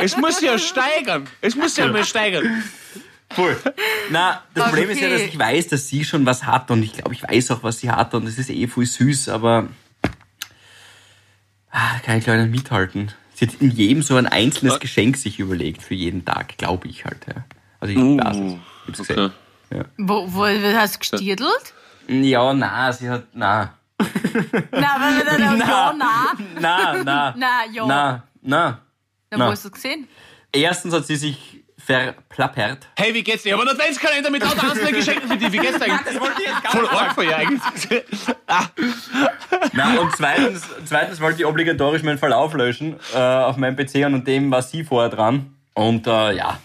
es 0.00 0.16
muss 0.16 0.40
ja 0.40 0.58
steigern. 0.58 1.26
Es 1.40 1.54
muss 1.54 1.76
ja 1.76 1.86
mal 1.88 2.04
steigern. 2.04 2.62
Voll. 3.30 3.56
Na, 4.10 4.42
das 4.54 4.68
Problem 4.68 4.90
ist 4.90 5.00
ja, 5.00 5.08
dass 5.08 5.20
Okay. 5.20 5.30
ich 5.32 5.38
weiß, 5.38 5.68
dass 5.68 5.88
sie 5.88 6.04
schon 6.04 6.24
was 6.26 6.44
hat 6.44 6.70
und 6.70 6.82
ich 6.82 6.92
glaube, 6.92 7.12
ich 7.12 7.22
weiß 7.22 7.50
auch, 7.50 7.62
was 7.62 7.78
sie 7.80 7.90
hat 7.90 8.14
und 8.14 8.26
es 8.26 8.38
ist 8.38 8.50
eh 8.50 8.66
voll 8.68 8.86
süß, 8.86 9.28
aber 9.28 9.68
ah, 11.70 11.98
kann 12.04 12.18
ich 12.18 12.26
leider 12.26 12.46
mithalten. 12.46 13.12
Sie 13.34 13.46
hat 13.46 13.54
in 13.60 13.70
jedem 13.70 14.02
so 14.02 14.16
ein 14.16 14.26
einzelnes 14.26 14.80
Geschenk 14.80 15.16
sich 15.16 15.38
überlegt 15.40 15.82
für 15.82 15.94
jeden 15.94 16.24
Tag, 16.24 16.56
glaube 16.56 16.88
ich 16.88 17.04
halt. 17.04 17.26
Ja. 17.28 17.44
Also 17.80 17.92
ich 17.92 17.98
weiß 17.98 18.36
es. 18.98 19.10
Ich 19.10 19.16
Okay. 19.70 19.84
Wo, 19.98 20.26
wo 20.32 20.46
hast 20.46 20.94
du 20.94 20.98
gestierdelt? 20.98 21.74
Ja, 22.08 22.52
na, 22.54 22.92
sie 22.92 23.08
hat, 23.08 23.24
na. 23.32 23.74
Na, 24.70 24.94
aber 24.94 25.10
na, 25.24 25.38
na, 25.38 25.56
ja, 25.66 25.92
na. 25.92 26.32
Na, 26.60 27.02
na. 27.02 27.34
Na, 27.36 27.64
ja. 27.72 27.86
Na, 27.86 28.22
na. 28.42 28.80
Na, 29.30 29.38
wo 29.38 29.50
hast 29.50 29.64
du 29.64 29.70
gesehen? 29.70 30.06
Erstens 30.52 30.94
hat 30.94 31.06
sie 31.06 31.16
sich 31.16 31.64
verplappert. 31.78 32.88
Hey, 32.96 33.14
wie 33.14 33.22
geht's 33.22 33.42
dir? 33.42 33.50
Ich 33.50 33.52
habe 33.54 33.62
einen 33.68 33.78
Adventskalender 33.78 34.30
mit 34.30 34.42
lauter 34.42 34.62
einzelnen 34.70 34.92
Geschenken 34.92 35.28
für 35.28 35.36
dich. 35.36 35.52
Wie 35.52 35.58
geht's 35.58 35.78
dir 35.78 35.84
eigentlich? 35.92 36.14
Das 36.14 36.20
wollte 36.20 36.42
ich 36.42 36.48
jetzt 36.48 36.62
gar 36.62 36.72
Voll 36.72 36.88
arg 36.88 37.14
von 37.14 37.24
ihr 37.24 37.36
eigentlich. 37.36 38.04
Na, 39.72 39.98
und 40.00 40.16
zweitens, 40.16 40.62
zweitens 40.84 41.20
wollte 41.20 41.40
ich 41.40 41.46
obligatorisch 41.46 42.02
meinen 42.02 42.18
Verlauf 42.18 42.54
löschen 42.54 42.96
äh, 43.14 43.18
auf 43.18 43.56
meinem 43.56 43.76
PC 43.76 44.06
und 44.06 44.14
an 44.14 44.24
dem 44.24 44.50
war 44.50 44.62
sie 44.62 44.84
vorher 44.84 45.10
dran. 45.10 45.54
Und 45.74 46.06
äh, 46.06 46.32
ja, 46.36 46.58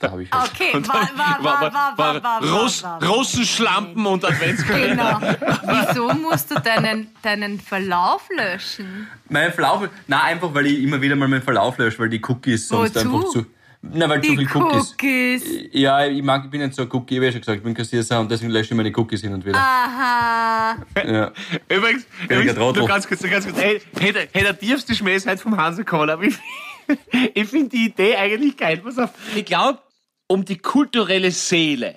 da 0.00 0.10
habe 0.10 0.22
ich 0.22 0.30
halt. 0.30 0.50
Okay, 0.52 0.74
war, 0.74 0.82
war, 0.84 1.44
war, 1.44 1.72
war, 1.72 1.96
war, 1.96 2.22
war, 2.22 2.62
Russ, 2.62 2.82
war, 2.82 3.00
war. 3.00 3.08
Russenschlampen 3.08 4.04
und 4.04 4.24
Adventskalender. 4.24 5.36
Genau. 5.40 5.56
Wieso 5.88 6.12
musst 6.14 6.50
du 6.50 6.60
deinen, 6.60 7.08
deinen 7.22 7.58
Verlauf 7.58 8.28
löschen? 8.36 9.08
Mein 9.28 9.52
Verlauf, 9.52 9.88
na 10.06 10.24
einfach, 10.24 10.52
weil 10.52 10.66
ich 10.66 10.82
immer 10.82 11.00
wieder 11.00 11.16
mal 11.16 11.28
meinen 11.28 11.42
Verlauf 11.42 11.78
lösche, 11.78 11.98
weil 12.00 12.10
die 12.10 12.22
Cookies 12.22 12.68
sonst 12.68 12.94
Wozu? 12.96 13.16
einfach 13.16 13.30
zu. 13.30 13.46
Na, 13.80 14.08
weil 14.08 14.20
zu 14.20 14.30
Die 14.30 14.36
viel 14.36 14.48
Cookies. 14.54 14.90
Cookies. 14.92 15.42
Ja, 15.72 16.04
ich 16.04 16.22
mag, 16.22 16.44
ich 16.44 16.50
bin 16.50 16.60
nicht 16.60 16.74
so 16.74 16.82
ein 16.82 16.88
Cookie, 16.90 17.14
ich 17.14 17.18
habe 17.18 17.26
ja 17.26 17.32
schon 17.32 17.40
gesagt, 17.40 17.58
ich 17.58 17.62
bin 17.62 17.74
Kassierer 17.74 18.20
und 18.20 18.30
deswegen 18.30 18.50
lösche 18.50 18.74
ich 18.74 18.76
meine 18.76 18.92
Cookies 18.94 19.20
hin 19.20 19.32
und 19.32 19.46
wieder. 19.46 19.56
Aha. 19.56 20.76
Ja. 20.96 21.32
Übrigens, 21.68 22.06
übrigens 22.24 22.56
nur 22.56 22.88
ganz 22.88 23.06
kurz, 23.06 23.22
nur 23.22 23.30
ganz 23.30 23.46
kurz. 23.46 23.56
Hey, 23.56 23.80
hey, 23.98 24.12
der, 24.12 24.28
hey, 24.32 24.42
der 24.42 24.58
tiefste 24.58 24.94
Schmäh 24.94 25.14
ist 25.14 25.28
heute 25.28 25.40
vom 25.40 25.54
aber 25.54 26.22
ich, 26.24 26.34
ich 27.34 27.48
finde 27.48 27.70
die 27.70 27.86
Idee 27.86 28.16
eigentlich 28.16 28.56
geil. 28.56 28.78
Pass 28.78 28.98
auf. 28.98 29.10
Ich 29.34 29.44
glaube, 29.44 29.78
um 30.26 30.44
die 30.44 30.58
kulturelle 30.58 31.30
Seele 31.30 31.94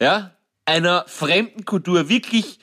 ja, 0.00 0.32
einer 0.64 1.04
fremden 1.06 1.64
Kultur 1.64 2.08
wirklich 2.08 2.58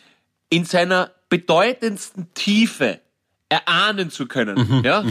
in 0.50 0.66
seiner 0.66 1.12
bedeutendsten 1.30 2.34
Tiefe 2.34 3.02
erahnen 3.50 4.10
zu 4.10 4.28
können, 4.28 4.84
ja, 4.84 5.04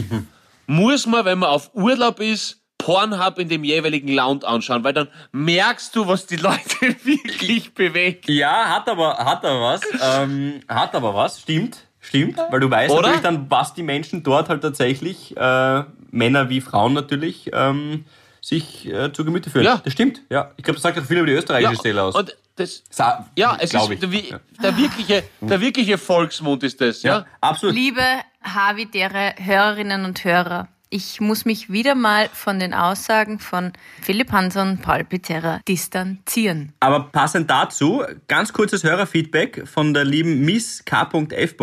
muss 0.67 1.05
man, 1.05 1.25
wenn 1.25 1.39
man 1.39 1.49
auf 1.49 1.71
Urlaub 1.73 2.19
ist, 2.19 2.61
Pornhub 2.77 3.39
in 3.39 3.49
dem 3.49 3.63
jeweiligen 3.63 4.09
Land 4.09 4.45
anschauen, 4.45 4.83
weil 4.83 4.93
dann 4.93 5.07
merkst 5.31 5.95
du, 5.95 6.07
was 6.07 6.27
die 6.27 6.35
Leute 6.35 6.59
wirklich 7.03 7.73
bewegt. 7.73 8.29
Ja, 8.29 8.75
hat 8.75 8.87
aber, 8.89 9.17
hat 9.17 9.43
aber 9.43 9.61
was. 9.61 9.81
Ähm, 10.01 10.59
hat 10.67 10.93
aber 10.93 11.15
was, 11.15 11.41
stimmt. 11.41 11.79
Stimmt, 11.99 12.37
weil 12.51 12.59
du 12.59 12.69
weißt 12.69 12.91
Oder? 12.91 13.01
natürlich 13.01 13.23
dann, 13.23 13.49
was 13.49 13.73
die 13.73 13.81
Menschen 13.81 14.21
dort 14.21 14.49
halt 14.49 14.61
tatsächlich, 14.61 15.35
äh, 15.35 15.83
Männer 16.15 16.49
wie 16.49 16.61
Frauen 16.61 16.93
natürlich, 16.93 17.51
ähm, 17.53 18.05
sich 18.41 18.87
äh, 18.87 19.11
zu 19.11 19.25
Gemüte 19.25 19.49
führen. 19.49 19.65
Ja. 19.65 19.81
Das 19.83 19.93
stimmt, 19.93 20.21
ja. 20.29 20.51
Ich 20.57 20.63
glaube, 20.63 20.75
das 20.75 20.83
sagt 20.83 20.99
auch 20.99 21.03
viel 21.03 21.17
über 21.17 21.27
die 21.27 21.33
österreichische 21.33 21.77
Szene 21.77 22.01
aus. 22.01 22.15
Und 22.15 22.35
das, 22.55 22.83
Sa 22.89 23.29
ja, 23.35 23.57
es 23.59 23.73
ist 23.73 23.89
ich. 23.89 23.99
der, 23.99 24.09
Ja. 24.09 24.39
der, 24.63 24.77
wirkliche, 24.77 25.23
der 25.41 25.61
wirkliche 25.61 25.97
Volksmund 25.97 26.63
ist 26.63 26.79
das, 26.79 27.03
ja? 27.03 27.19
ja, 27.19 27.25
absolut. 27.41 27.75
Liebe 27.75 28.01
Havidere 28.41 29.33
Hörerinnen 29.37 30.05
und 30.05 30.23
Hörer, 30.23 30.67
ich 30.89 31.19
muss 31.19 31.43
mich 31.43 31.69
wieder 31.69 31.95
mal 31.95 32.29
von 32.31 32.59
den 32.59 32.73
Aussagen 32.73 33.39
von 33.39 33.73
Philipp 34.01 34.31
Hanson, 34.31 34.77
Paul 34.77 35.03
Pizzerra 35.03 35.59
distanzieren. 35.67 36.73
Aber 36.79 37.05
passend 37.11 37.49
dazu, 37.49 38.03
ganz 38.27 38.53
kurzes 38.53 38.83
Hörerfeedback 38.83 39.67
von 39.67 39.93
der 39.93 40.05
lieben 40.05 40.45
Miss 40.45 40.85
K.F. 40.85 41.55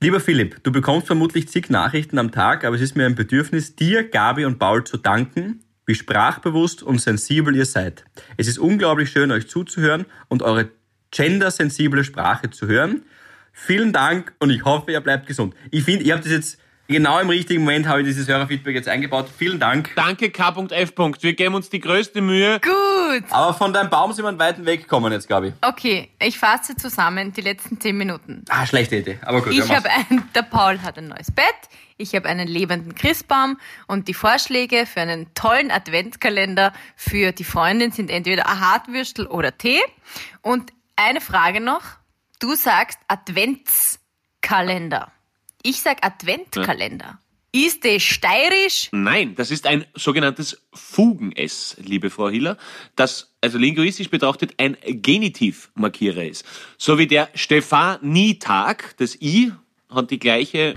Lieber 0.00 0.20
Philipp, 0.20 0.62
du 0.62 0.72
bekommst 0.72 1.06
vermutlich 1.06 1.48
zig 1.48 1.70
Nachrichten 1.70 2.18
am 2.18 2.30
Tag, 2.30 2.64
aber 2.64 2.76
es 2.76 2.82
ist 2.82 2.96
mir 2.96 3.06
ein 3.06 3.14
Bedürfnis, 3.14 3.74
dir, 3.74 4.08
Gabi 4.08 4.44
und 4.44 4.58
Paul 4.58 4.84
zu 4.84 4.96
danken, 4.96 5.60
wie 5.86 5.94
sprachbewusst 5.94 6.82
und 6.82 7.00
sensibel 7.00 7.54
ihr 7.56 7.66
seid. 7.66 8.04
Es 8.36 8.46
ist 8.48 8.58
unglaublich 8.58 9.10
schön, 9.10 9.30
euch 9.30 9.48
zuzuhören 9.48 10.06
und 10.28 10.42
eure 10.42 10.70
gendersensible 11.10 12.04
Sprache 12.04 12.50
zu 12.50 12.66
hören. 12.66 13.04
Vielen 13.52 13.92
Dank 13.92 14.34
und 14.40 14.50
ich 14.50 14.64
hoffe, 14.64 14.92
ihr 14.92 15.00
bleibt 15.00 15.26
gesund. 15.26 15.54
Ich 15.70 15.84
finde, 15.84 16.04
ihr 16.04 16.14
habt 16.14 16.24
das 16.24 16.32
jetzt 16.32 16.58
genau 16.88 17.20
im 17.20 17.28
richtigen 17.28 17.62
Moment, 17.62 17.86
habe 17.86 18.00
ich 18.00 18.06
dieses 18.06 18.28
Hörerfeedback 18.28 18.74
jetzt 18.74 18.88
eingebaut. 18.88 19.28
Vielen 19.36 19.60
Dank. 19.60 19.90
Danke 19.96 20.30
K.F. 20.30 20.92
Wir 21.20 21.34
geben 21.34 21.54
uns 21.54 21.70
die 21.70 21.80
größte 21.80 22.20
Mühe. 22.20 22.60
Gut. 22.60 23.24
Aber 23.30 23.54
von 23.54 23.72
deinem 23.72 23.90
Baum 23.90 24.12
sind 24.12 24.24
wir 24.24 24.28
einen 24.28 24.38
weiten 24.38 24.66
Weg 24.66 24.82
gekommen 24.82 25.12
jetzt, 25.12 25.28
Gabi. 25.28 25.52
Okay, 25.60 26.10
ich 26.20 26.38
fasse 26.38 26.76
zusammen 26.76 27.32
die 27.32 27.40
letzten 27.40 27.80
zehn 27.80 27.96
Minuten. 27.96 28.44
Ah, 28.48 28.66
schlechte 28.66 28.96
Idee. 28.96 29.18
Aber 29.22 29.42
gut, 29.42 29.52
Ich 29.52 29.74
habe 29.74 29.88
ein, 29.90 30.22
der 30.34 30.42
Paul 30.42 30.80
hat 30.82 30.98
ein 30.98 31.08
neues 31.08 31.30
Bett, 31.30 31.44
ich 31.96 32.14
habe 32.14 32.28
einen 32.28 32.48
lebenden 32.48 32.94
Christbaum 32.94 33.58
und 33.86 34.08
die 34.08 34.14
Vorschläge 34.14 34.86
für 34.86 35.00
einen 35.00 35.32
tollen 35.34 35.70
Adventskalender 35.70 36.72
für 36.96 37.32
die 37.32 37.44
Freundin 37.44 37.92
sind 37.92 38.10
entweder 38.10 38.48
ein 38.48 38.60
Hartwürstel 38.60 39.26
oder 39.26 39.56
Tee. 39.56 39.80
Und 40.42 40.72
eine 40.96 41.20
Frage 41.20 41.60
noch. 41.60 41.82
Du 42.40 42.56
sagst 42.56 42.98
Adventskalender. 43.08 45.12
Ich 45.66 45.80
sag 45.80 46.04
Adventkalender. 46.04 47.18
Ist 47.50 47.84
das 47.86 48.02
steirisch? 48.02 48.90
Nein, 48.92 49.34
das 49.34 49.50
ist 49.50 49.66
ein 49.66 49.86
sogenanntes 49.94 50.60
Fugen-S, 50.74 51.76
liebe 51.78 52.10
Frau 52.10 52.28
Hiller, 52.28 52.58
das 52.96 53.32
also 53.40 53.56
linguistisch 53.56 54.10
betrachtet 54.10 54.54
ein 54.58 54.76
Genitivmarkierer 54.84 56.24
ist. 56.24 56.44
So 56.76 56.98
wie 56.98 57.06
der 57.06 57.30
Stephanietag, 57.34 58.94
das 58.98 59.16
I 59.22 59.52
hat 59.88 60.10
die 60.10 60.18
gleiche 60.18 60.74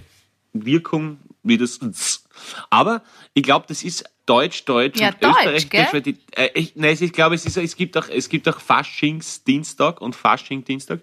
Wirkung 0.54 1.18
wie 1.44 1.58
das 1.58 1.80
Z. 1.80 2.22
Aber 2.70 3.04
ich 3.34 3.44
glaube, 3.44 3.66
das 3.68 3.84
ist 3.84 4.06
Deutsch-Deutsch 4.26 5.00
Ja, 5.00 5.10
und 5.10 5.24
Deutsch, 5.24 5.36
Österreich. 5.46 5.70
gell? 5.70 5.88
weil 5.92 6.02
die, 6.02 6.18
äh, 6.36 6.50
ich, 6.54 6.76
nein, 6.76 6.98
ich 7.00 7.12
glaube, 7.12 7.36
es, 7.36 7.46
ist, 7.46 7.58
es 7.58 7.76
gibt 7.76 7.98
auch, 7.98 8.08
es 8.08 8.30
gibt 8.30 8.48
auch 8.48 8.60
Faschingsdienstag 8.60 10.00
und 10.00 10.16
Faschingdienstag. 10.16 11.00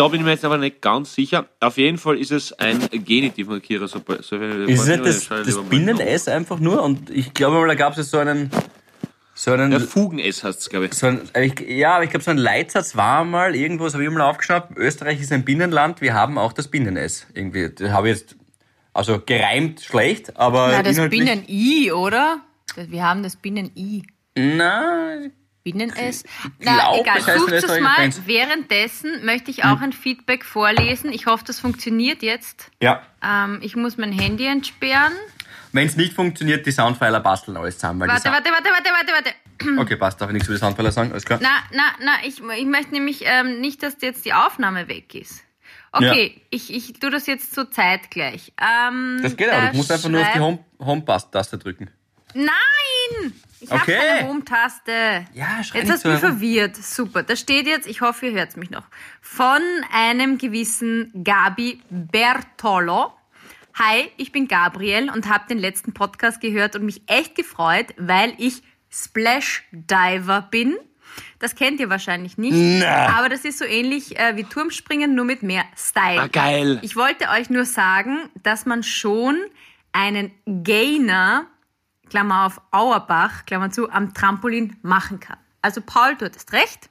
Da 0.00 0.08
bin 0.08 0.20
ich 0.20 0.24
mir 0.24 0.30
jetzt 0.30 0.46
aber 0.46 0.56
nicht 0.56 0.80
ganz 0.80 1.14
sicher. 1.14 1.44
Auf 1.60 1.76
jeden 1.76 1.98
Fall 1.98 2.16
ist 2.16 2.32
es 2.32 2.54
ein 2.54 2.88
Genitivmarkierer. 2.90 3.86
So, 3.86 4.00
so, 4.22 4.36
Ist 4.36 4.80
es 4.80 4.86
nicht 4.86 5.04
das, 5.04 5.28
das 5.28 5.62
Binnen-S 5.64 6.26
einfach 6.26 6.58
nur? 6.58 6.82
Und 6.82 7.10
ich 7.10 7.34
glaube 7.34 7.56
mal, 7.58 7.68
da 7.68 7.74
gab 7.74 7.98
es 7.98 8.10
so 8.10 8.16
einen, 8.16 8.50
so 9.34 9.52
einen, 9.52 9.70
Der 9.70 9.80
Fugen-S 9.80 10.42
heißt 10.42 10.58
es, 10.58 10.70
glaube 10.70 10.86
ich. 10.86 10.94
so 10.94 11.08
ein, 11.08 11.20
ich, 11.38 11.60
ja, 11.68 11.96
aber 11.96 12.04
ich 12.04 12.10
glaube, 12.10 12.24
so 12.24 12.30
ein 12.30 12.38
Leitsatz 12.38 12.96
war 12.96 13.26
mal 13.26 13.54
irgendwo, 13.54 13.84
das 13.84 13.92
habe 13.92 14.02
ich 14.02 14.08
mal 14.08 14.22
aufgeschnappt, 14.22 14.74
Österreich 14.78 15.20
ist 15.20 15.32
ein 15.32 15.44
Binnenland, 15.44 16.00
wir 16.00 16.14
haben 16.14 16.38
auch 16.38 16.54
das 16.54 16.68
Binnen-S. 16.68 17.26
Irgendwie, 17.34 17.68
das 17.68 17.90
habe 17.90 18.08
ich 18.08 18.20
jetzt, 18.20 18.36
also 18.94 19.20
gereimt 19.20 19.82
schlecht, 19.82 20.34
aber 20.38 20.68
Na, 20.72 20.82
das 20.82 20.96
Binnen-I, 21.10 21.92
oder? 21.92 22.40
Wir 22.74 23.04
haben 23.04 23.22
das 23.22 23.36
Binnen-I. 23.36 24.04
Na, 24.34 25.18
Binnen-S. 25.62 26.24
glaub, 26.58 26.76
Na, 26.76 26.98
egal, 27.00 27.14
heißt 27.16 27.28
in 27.28 27.38
sucht 27.40 27.52
es 27.52 27.80
mal. 27.80 27.94
Fans. 27.96 28.22
Währenddessen 28.26 29.24
möchte 29.24 29.50
ich 29.50 29.64
auch 29.64 29.80
ein 29.80 29.92
Feedback 29.92 30.44
vorlesen. 30.44 31.12
Ich 31.12 31.26
hoffe, 31.26 31.44
das 31.46 31.60
funktioniert 31.60 32.22
jetzt. 32.22 32.70
ja. 32.80 33.02
Ähm, 33.22 33.58
ich 33.62 33.76
muss 33.76 33.98
mein 33.98 34.12
Handy 34.12 34.46
entsperren. 34.46 35.12
Wenn 35.72 35.86
es 35.86 35.94
nicht 35.96 36.14
funktioniert, 36.14 36.64
die 36.66 36.72
Soundpfeiler 36.72 37.20
basteln 37.20 37.56
alles 37.58 37.76
zusammen. 37.76 38.00
Warte, 38.08 38.30
warte, 38.30 38.50
warte, 38.50 38.70
warte, 38.70 38.90
warte, 38.90 39.12
warte. 39.12 39.30
Okay, 39.78 39.96
passt, 39.96 40.18
darf 40.20 40.30
ich 40.30 40.32
nichts 40.32 40.48
über 40.48 40.56
die 40.56 40.60
Soundpfeiler 40.60 40.90
sagen? 40.90 41.12
Alles 41.12 41.24
klar. 41.26 41.38
Na, 41.42 41.50
na, 41.72 41.82
na, 42.02 42.12
ich, 42.26 42.40
ich 42.40 42.64
möchte 42.66 42.92
nämlich 42.92 43.24
ähm, 43.26 43.60
nicht, 43.60 43.82
dass 43.82 43.96
jetzt 44.00 44.24
die 44.24 44.32
Aufnahme 44.32 44.88
weg 44.88 45.14
ist. 45.14 45.42
Okay, 45.92 46.40
ich, 46.50 46.72
ich 46.72 46.94
tue 47.00 47.10
das 47.10 47.26
jetzt 47.26 47.52
so 47.54 47.64
zeitgleich. 47.64 48.52
Ähm, 48.58 49.18
das 49.22 49.36
geht 49.36 49.50
aber, 49.50 49.70
du 49.72 49.76
musst 49.76 49.90
einfach 49.92 50.08
nur 50.08 50.20
auf 50.20 50.26
die 50.28 50.38
schreibt- 50.38 50.44
Home- 50.44 50.64
Home-Taste 50.80 51.58
drücken. 51.58 51.90
Nein! 52.32 53.32
Ich 53.60 53.70
habe 53.70 53.82
Okay. 53.82 53.96
keine 53.98 54.28
Home-Taste. 54.28 55.26
Ja, 55.34 55.62
schrei 55.62 55.80
Jetzt 55.80 55.90
hast 55.90 56.04
du 56.04 56.08
mich 56.10 56.20
verwirrt. 56.20 56.76
Super. 56.76 57.22
Da 57.22 57.36
steht 57.36 57.66
jetzt, 57.66 57.86
ich 57.86 58.00
hoffe, 58.00 58.26
ihr 58.26 58.32
hört 58.32 58.56
mich 58.56 58.70
noch, 58.70 58.84
von 59.20 59.60
einem 59.92 60.38
gewissen 60.38 61.10
Gabi 61.24 61.80
Bertolo. 61.90 63.12
Hi, 63.74 64.10
ich 64.16 64.32
bin 64.32 64.48
Gabriel 64.48 65.10
und 65.14 65.28
habe 65.28 65.44
den 65.48 65.58
letzten 65.58 65.92
Podcast 65.94 66.40
gehört 66.40 66.74
und 66.76 66.84
mich 66.84 67.02
echt 67.06 67.34
gefreut, 67.34 67.86
weil 67.96 68.34
ich 68.38 68.62
Splash 68.90 69.62
Diver 69.72 70.42
bin. 70.50 70.76
Das 71.38 71.54
kennt 71.54 71.80
ihr 71.80 71.88
wahrscheinlich 71.90 72.36
nicht, 72.38 72.84
aber 72.84 73.28
das 73.28 73.44
ist 73.44 73.58
so 73.58 73.64
ähnlich 73.64 74.18
äh, 74.18 74.36
wie 74.36 74.44
Turmspringen, 74.44 75.14
nur 75.14 75.24
mit 75.24 75.42
mehr 75.42 75.64
Style. 75.76 76.20
Ah, 76.22 76.26
geil. 76.28 76.78
Ich 76.82 76.96
wollte 76.96 77.28
euch 77.30 77.50
nur 77.50 77.64
sagen, 77.64 78.28
dass 78.42 78.66
man 78.66 78.82
schon 78.82 79.36
einen 79.92 80.30
Gainer 80.46 81.46
Klammer 82.10 82.46
auf, 82.46 82.60
Auerbach, 82.70 83.46
Klammer 83.46 83.70
zu, 83.70 83.90
am 83.90 84.12
Trampolin 84.12 84.76
machen 84.82 85.20
kann. 85.20 85.38
Also 85.62 85.80
Paul, 85.80 86.16
du 86.16 86.26
hattest 86.26 86.52
recht. 86.52 86.90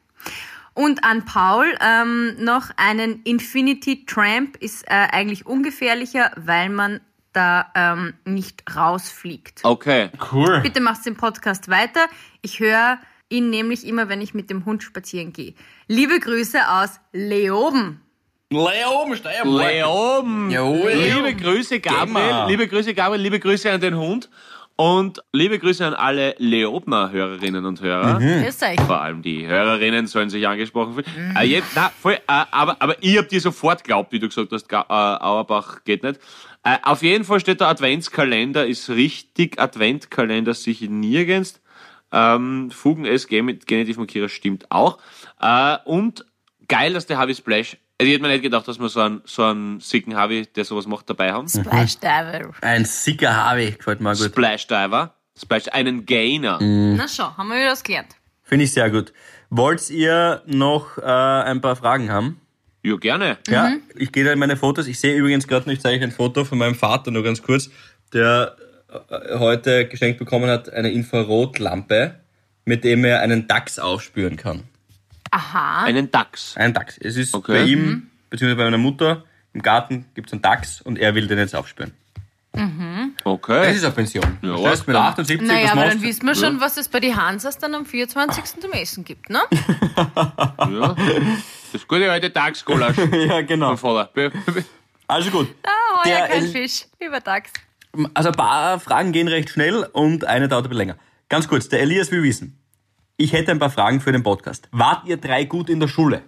Und 0.73 1.03
an 1.03 1.25
Paul 1.25 1.77
ähm, 1.81 2.43
noch 2.43 2.69
einen 2.77 3.21
Infinity 3.23 4.05
Tramp 4.05 4.57
ist 4.57 4.85
äh, 4.87 5.07
eigentlich 5.11 5.45
ungefährlicher, 5.45 6.31
weil 6.35 6.69
man 6.69 7.01
da 7.33 7.71
ähm, 7.75 8.13
nicht 8.25 8.63
rausfliegt. 8.75 9.59
Okay. 9.63 10.09
Cool. 10.31 10.61
Bitte 10.61 10.79
machst 10.81 11.05
den 11.05 11.15
Podcast 11.15 11.69
weiter. 11.69 12.07
Ich 12.41 12.59
höre 12.59 12.97
ihn 13.29 13.49
nämlich 13.49 13.85
immer, 13.85 14.09
wenn 14.09 14.21
ich 14.21 14.33
mit 14.33 14.49
dem 14.49 14.65
Hund 14.65 14.83
spazieren 14.83 15.33
gehe. 15.33 15.53
Liebe 15.87 16.19
Grüße 16.19 16.59
aus 16.69 16.99
Leoben. 17.11 18.01
Leoben, 18.51 19.15
Steiermark. 19.15 19.71
Leoben. 19.71 20.49
Jawohl. 20.49 20.91
Liebe 20.91 21.35
Grüße, 21.35 21.79
Gabriel. 21.79 22.45
Liebe 22.47 22.67
Grüße, 22.67 22.95
Gabriel. 22.95 23.21
Liebe 23.21 23.39
Grüße 23.39 23.71
an 23.71 23.79
den 23.79 23.95
Hund. 23.95 24.29
Und 24.79 25.21
liebe 25.33 25.59
Grüße 25.59 25.85
an 25.85 25.93
alle 25.93 26.35
Leobner-Hörerinnen 26.37 27.65
und 27.65 27.81
Hörer. 27.81 28.17
Grüß 28.17 28.63
euch. 28.63 28.79
Vor 28.79 29.01
allem 29.01 29.21
die 29.21 29.45
Hörerinnen 29.45 30.07
sollen 30.07 30.29
sich 30.29 30.47
angesprochen 30.47 30.93
fühlen. 30.93 31.35
Äh, 31.35 31.61
na, 31.75 31.91
voll, 32.01 32.13
äh, 32.13 32.19
aber, 32.27 32.81
aber 32.81 32.95
ich 33.03 33.17
hab 33.17 33.27
dir 33.27 33.41
sofort 33.41 33.83
glaubt, 33.83 34.13
wie 34.13 34.19
du 34.19 34.29
gesagt 34.29 34.53
hast, 34.53 34.69
Ga 34.69 34.83
äh, 34.87 35.21
Auerbach 35.21 35.83
geht 35.83 36.03
nicht. 36.03 36.21
Äh, 36.63 36.77
auf 36.83 37.03
jeden 37.03 37.25
Fall 37.25 37.41
steht 37.41 37.59
der 37.59 37.67
Adventskalender, 37.67 38.65
ist 38.67 38.89
richtig. 38.89 39.59
Adventkalender 39.59 40.53
sich 40.53 40.79
nirgends. 40.89 41.61
Ähm, 42.13 42.71
Fugen 42.71 43.03
SG 43.03 43.41
mit 43.41 43.67
Genitiv 43.67 43.97
Markierer 43.97 44.29
stimmt 44.29 44.71
auch. 44.71 44.97
Äh, 45.41 45.75
und 45.83 46.23
geil, 46.69 46.93
dass 46.93 47.05
der 47.05 47.17
Harvey 47.17 47.35
Splash, 47.35 47.75
also 47.99 48.07
ich 48.07 48.13
hätte 48.13 48.21
mir 48.21 48.29
nicht 48.29 48.43
gedacht, 48.43 48.65
dass 48.65 48.79
wir 48.79 48.87
so 48.87 49.01
einen, 49.01 49.21
so 49.25 49.43
einen 49.43 49.81
sicken 49.81 50.15
Harvey, 50.15 50.45
der 50.55 50.63
sowas 50.63 50.87
macht, 50.87 51.09
dabei 51.09 51.33
haben. 51.33 51.49
Splash 51.49 51.97
Diver. 51.97 52.51
Ein 52.61 52.85
sicker 52.85 53.35
Harvey, 53.35 53.71
gefällt 53.71 53.99
mir 53.99 54.11
auch 54.11 54.17
gut. 54.17 54.27
Splash 54.27 54.67
Diver. 54.67 55.13
Splash, 55.37 55.65
einen 55.71 56.05
Gainer. 56.05 56.59
Na 56.61 57.07
schon, 57.09 57.35
haben 57.35 57.49
wir 57.49 57.57
wieder 57.57 57.71
was 57.71 57.83
gelernt. 57.83 58.15
Finde 58.43 58.63
ich 58.65 58.71
sehr 58.71 58.89
gut. 58.89 59.11
Wollt 59.49 59.89
ihr 59.89 60.41
noch 60.45 60.97
äh, 60.97 61.01
ein 61.01 61.59
paar 61.59 61.75
Fragen 61.75 62.09
haben? 62.09 62.39
Ja, 62.83 62.95
gerne. 62.95 63.37
Ja, 63.49 63.73
ich 63.95 64.13
gehe 64.13 64.23
da 64.23 64.31
in 64.31 64.39
meine 64.39 64.55
Fotos. 64.55 64.87
Ich 64.87 64.99
sehe 64.99 65.15
übrigens 65.15 65.45
gerade 65.45 65.65
noch, 65.65 65.73
ich 65.73 65.81
zeige 65.81 65.97
euch 65.97 66.03
ein 66.03 66.11
Foto 66.11 66.45
von 66.45 66.57
meinem 66.57 66.75
Vater 66.75 67.11
nur 67.11 67.23
ganz 67.23 67.41
kurz, 67.41 67.69
der 68.13 68.55
äh, 69.09 69.37
heute 69.37 69.87
geschenkt 69.89 70.19
bekommen 70.19 70.49
hat, 70.49 70.71
eine 70.71 70.89
Infrarotlampe, 70.89 72.15
mit 72.63 72.85
dem 72.85 73.03
er 73.03 73.19
einen 73.19 73.47
Dachs 73.47 73.77
aufspüren 73.77 74.37
kann. 74.37 74.63
Aha. 75.31 75.83
Einen 75.83 76.09
Dachs. 76.11 76.55
Ein 76.57 76.73
Dachs. 76.73 76.97
Es 76.99 77.15
ist 77.17 77.33
Okay. 77.33 77.53
bei 77.53 77.63
ihm, 77.63 78.09
beziehungsweise 78.29 78.57
bei 78.57 78.63
meiner 78.65 78.77
Mutter, 78.77 79.23
im 79.53 79.61
Garten 79.61 80.05
gibt 80.15 80.27
es 80.27 80.33
einen 80.33 80.41
Dachs 80.41 80.81
und 80.81 80.97
er 80.99 81.15
will 81.15 81.27
den 81.27 81.37
jetzt 81.39 81.55
aufspüren. 81.55 81.93
Das 82.51 82.63
Okay. 83.25 83.73
ist 83.75 83.83
eine 83.85 83.93
Pension. 83.93 84.37
Ja, 84.41 84.55
das 84.57 84.65
heißt, 84.65 84.87
mit 84.87 84.95
dann- 84.95 85.05
78, 85.05 85.47
Naja, 85.47 85.65
was 85.65 85.71
aber 85.71 85.85
dann 85.85 86.01
wissen 86.01 86.25
wir 86.25 86.35
schon, 86.35 86.59
was 86.59 86.77
es 86.77 86.89
bei 86.89 86.99
den 86.99 87.15
Hansas 87.15 87.57
dann 87.57 87.73
am 87.75 87.85
24. 87.85 88.59
zum 88.59 88.71
Essen 88.71 89.05
gibt, 89.05 89.29
ne? 89.29 89.39
Ja. 89.95 90.95
Das 91.71 91.87
gute 91.87 92.11
alte 92.11 92.29
Dachsgulasch 92.31 92.97
Ja, 93.27 93.41
genau. 93.41 93.75
Also 95.07 95.31
gut. 95.31 95.47
Ah, 95.63 96.03
heuer 96.03 96.03
Der 96.05 96.27
kein 96.27 96.43
El- 96.45 96.49
Fisch. 96.51 96.85
Lieber 96.99 97.19
Dachs. 97.19 97.51
Also 98.13 98.29
ein 98.29 98.35
paar 98.35 98.79
Fragen 98.79 99.11
gehen 99.11 99.27
recht 99.27 99.49
schnell 99.49 99.83
und 99.93 100.25
eine 100.25 100.47
dauert 100.47 100.65
ein 100.65 100.69
bisschen 100.69 100.77
länger. 100.87 100.95
Ganz 101.29 101.47
kurz, 101.47 101.69
der 101.69 101.81
Elias 101.81 102.11
will 102.11 102.23
wissen. 102.23 102.58
Ich 103.21 103.33
hätte 103.33 103.51
ein 103.51 103.59
paar 103.59 103.69
Fragen 103.69 103.99
für 103.99 104.13
den 104.13 104.23
Podcast. 104.23 104.69
Wart 104.71 105.05
ihr 105.05 105.17
drei 105.17 105.43
gut 105.43 105.69
in 105.69 105.81
der 105.81 105.89
Schule? 105.89 106.23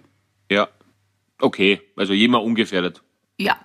Ja. 0.50 0.68
Okay. 1.40 1.80
Also 1.96 2.12
jemand 2.12 2.44
ungefährdet. 2.44 3.02
Ja. 3.38 3.56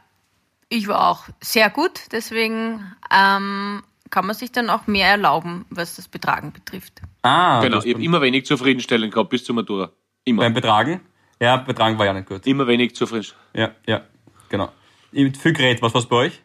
Ich 0.69 0.87
war 0.87 1.09
auch 1.09 1.25
sehr 1.41 1.69
gut, 1.69 2.03
deswegen 2.13 2.95
ähm, 3.11 3.83
kann 4.09 4.25
man 4.25 4.33
sich 4.33 4.53
dann 4.53 4.69
auch 4.69 4.87
mehr 4.87 5.09
erlauben, 5.09 5.65
was 5.69 5.97
das 5.97 6.07
Betragen 6.07 6.53
betrifft. 6.53 7.01
Ah, 7.21 7.59
Genau. 7.61 7.81
Ich 7.83 7.93
habe 7.93 8.03
immer 8.03 8.21
wenig 8.21 8.45
zufriedenstellend 8.45 9.13
gehabt 9.13 9.29
bis 9.29 9.43
zur 9.43 9.55
Matura. 9.55 9.91
Immer. 10.23 10.43
beim 10.43 10.53
Betragen? 10.53 11.01
Ja, 11.41 11.57
Betragen 11.57 11.99
war 11.99 12.05
ja 12.05 12.13
nicht 12.13 12.29
gut. 12.29 12.47
Immer 12.47 12.65
wenig 12.65 12.95
zufriedenstellend. 12.95 13.45
Ja, 13.53 13.71
ja, 13.85 14.01
genau. 14.47 14.71
Viel 15.11 15.53
Gerät, 15.53 15.81
was 15.81 15.93
war's 15.93 16.05
bei 16.05 16.15
euch? 16.15 16.41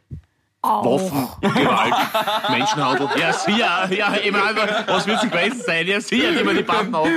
Waffen, 0.62 1.28
Gewalt, 1.40 1.94
Menschenhandel. 2.50 3.08
Ja, 3.18 3.32
sicher. 3.32 3.92
Ja, 3.92 4.14
ich 4.22 4.30
meine, 4.30 4.84
was 4.86 5.06
wird 5.06 5.22
es 5.22 5.30
gewesen 5.30 5.60
sein? 5.60 5.86
Ja, 5.88 6.00
sicher, 6.00 6.30
die 6.32 6.46
wir 6.46 6.54
die 6.54 6.62
Banden 6.62 6.94
auf. 6.94 7.08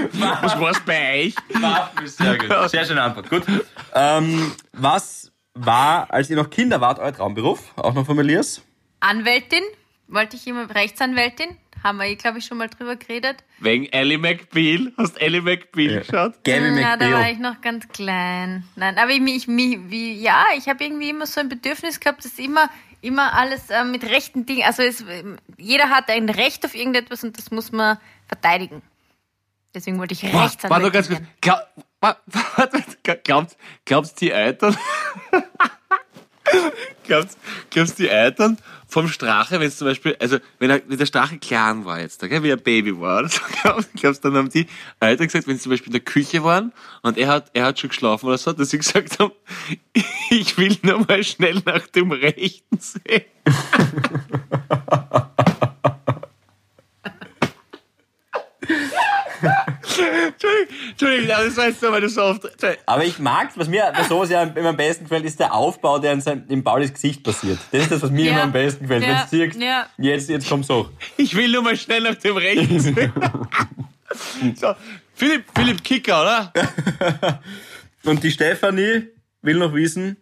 Was 0.41 0.59
war's 0.59 0.79
bei 0.85 1.25
euch? 1.25 1.35
Sehr 2.05 2.37
gut. 2.37 2.69
Sehr 2.71 2.85
schöne 2.85 3.03
Antwort. 3.03 3.29
Gut. 3.29 3.43
Ähm, 3.93 4.51
was 4.73 5.31
war, 5.53 6.11
als 6.11 6.29
ihr 6.29 6.35
noch 6.37 6.49
Kinder 6.49 6.81
wart, 6.81 6.97
euer 6.99 7.13
Traumberuf? 7.13 7.71
Auch 7.75 7.93
noch 7.93 8.05
von 8.05 8.17
Elias? 8.17 8.63
Anwältin, 8.99 9.61
wollte 10.07 10.35
ich 10.37 10.47
immer 10.47 10.67
Rechtsanwältin, 10.73 11.55
haben 11.83 11.99
wir 11.99 12.05
eh, 12.07 12.15
glaube 12.15 12.39
ich, 12.39 12.45
schon 12.45 12.57
mal 12.57 12.67
drüber 12.67 12.95
geredet. 12.95 13.43
Wegen 13.59 13.85
Ellie 13.85 14.17
McBeal. 14.17 14.91
Hast 14.97 15.21
Ellie 15.21 15.41
McBeal 15.41 15.99
geschaut? 15.99 16.43
Gabby 16.43 16.81
Ja, 16.81 16.97
da 16.97 17.05
war 17.05 17.19
McBeal. 17.19 17.31
ich 17.33 17.39
noch 17.39 17.61
ganz 17.61 17.87
klein. 17.89 18.63
Nein, 18.75 18.97
aber 18.97 19.11
ich, 19.11 19.47
mich, 19.47 19.79
wie, 19.87 20.19
ja, 20.19 20.45
ich 20.57 20.67
habe 20.67 20.83
irgendwie 20.83 21.11
immer 21.11 21.27
so 21.27 21.39
ein 21.41 21.47
Bedürfnis 21.49 21.99
gehabt, 21.99 22.25
dass 22.25 22.39
immer, 22.39 22.69
immer 23.01 23.33
alles 23.33 23.69
äh, 23.69 23.83
mit 23.83 24.03
rechten 24.03 24.45
Dingen, 24.45 24.63
also 24.65 24.81
es, 24.83 25.01
ähm, 25.01 25.37
jeder 25.57 25.89
hat 25.89 26.09
ein 26.09 26.29
Recht 26.29 26.65
auf 26.65 26.75
irgendetwas 26.75 27.23
und 27.23 27.37
das 27.37 27.51
muss 27.51 27.71
man 27.71 27.97
verteidigen. 28.27 28.81
Deswegen 29.73 29.99
wollte 29.99 30.13
ich 30.13 30.23
Warte, 30.23 30.35
warte 30.69 30.85
Rechtsanwältin 30.85 30.91
ganz 30.93 31.07
kurz. 31.09 31.21
Glaub, 31.41 31.59
wa- 31.99 32.17
warte, 32.55 32.83
glaubst, 33.23 33.57
glaubst 33.83 34.21
die 34.21 34.31
Eltern? 34.31 34.77
glaubst, 37.03 37.37
glaubst 37.69 37.99
die 37.99 38.09
Eltern 38.09 38.57
vom 38.87 39.07
Strache, 39.07 39.59
wenn 39.59 39.67
es 39.67 39.77
zum 39.77 39.87
Beispiel, 39.87 40.15
also 40.19 40.37
wenn, 40.59 40.69
er, 40.69 40.81
wenn 40.87 40.97
der 40.97 41.05
Strache 41.05 41.37
klein 41.37 41.85
war 41.85 41.99
jetzt, 41.99 42.21
gell, 42.21 42.43
wie 42.43 42.51
ein 42.51 42.61
Baby 42.61 42.99
war, 42.99 43.19
oder 43.19 43.29
so, 43.29 43.41
glaubst, 43.61 43.89
glaubst 43.93 44.25
dann 44.25 44.35
haben 44.35 44.49
die 44.49 44.67
Eltern 44.99 45.27
gesagt, 45.27 45.47
wenn 45.47 45.57
sie 45.57 45.63
zum 45.63 45.71
Beispiel 45.71 45.87
in 45.87 45.93
der 45.93 46.01
Küche 46.01 46.43
waren 46.43 46.71
und 47.01 47.17
er 47.17 47.27
hat, 47.27 47.49
er 47.53 47.65
hat 47.65 47.79
schon 47.79 47.89
geschlafen 47.89 48.27
oder 48.27 48.37
so, 48.37 48.53
dass 48.53 48.69
sie 48.69 48.77
gesagt 48.77 49.19
haben, 49.19 49.31
ich 50.29 50.57
will 50.57 50.77
nur 50.81 51.05
mal 51.05 51.23
schnell 51.23 51.61
nach 51.65 51.87
dem 51.87 52.11
Rechten 52.11 52.79
sehen. 52.79 53.25
Entschuldigung, 59.99 61.27
das 61.27 61.57
war 61.57 61.67
jetzt 61.67 61.81
nur, 61.81 61.91
weil 61.91 62.01
du 62.01 62.09
so 62.09 62.21
oft. 62.23 62.41
Aber 62.85 63.03
ich 63.03 63.19
mag, 63.19 63.49
was 63.55 63.67
mir 63.67 63.91
bei 63.95 64.03
sowas 64.03 64.29
ja 64.29 64.43
immer 64.43 64.69
am 64.69 64.77
besten 64.77 65.03
gefällt, 65.05 65.25
ist 65.25 65.39
der 65.39 65.53
Aufbau, 65.53 65.99
der 65.99 66.13
in 66.13 66.21
seinem, 66.21 66.43
im 66.49 66.63
Paulis 66.63 66.93
Gesicht 66.93 67.23
passiert. 67.23 67.59
Das 67.71 67.83
ist 67.83 67.91
das, 67.91 68.01
was 68.01 68.11
mir 68.11 68.25
Ja. 68.25 68.31
immer 68.33 68.41
am 68.43 68.51
besten 68.51 68.83
gefällt. 68.87 69.03
Ja. 69.03 69.09
Wenn 69.09 69.39
du 69.39 69.45
siehst, 69.51 69.61
Ja. 69.61 69.87
jetzt, 69.97 70.29
jetzt 70.29 70.49
kommt's 70.49 70.69
hoch. 70.69 70.89
Ich 71.17 71.35
will 71.35 71.51
nur 71.51 71.61
mal 71.63 71.75
schnell 71.77 72.01
nach 72.01 72.15
dem 72.15 72.37
Rechten 72.37 72.79
so, 74.55 74.73
Philipp, 75.13 75.45
Philipp 75.55 75.83
Kicker, 75.83 76.21
oder? 76.21 76.53
Und 78.03 78.23
die 78.23 78.31
Stefanie 78.31 79.07
will 79.41 79.57
noch 79.57 79.73
wissen. 79.73 80.17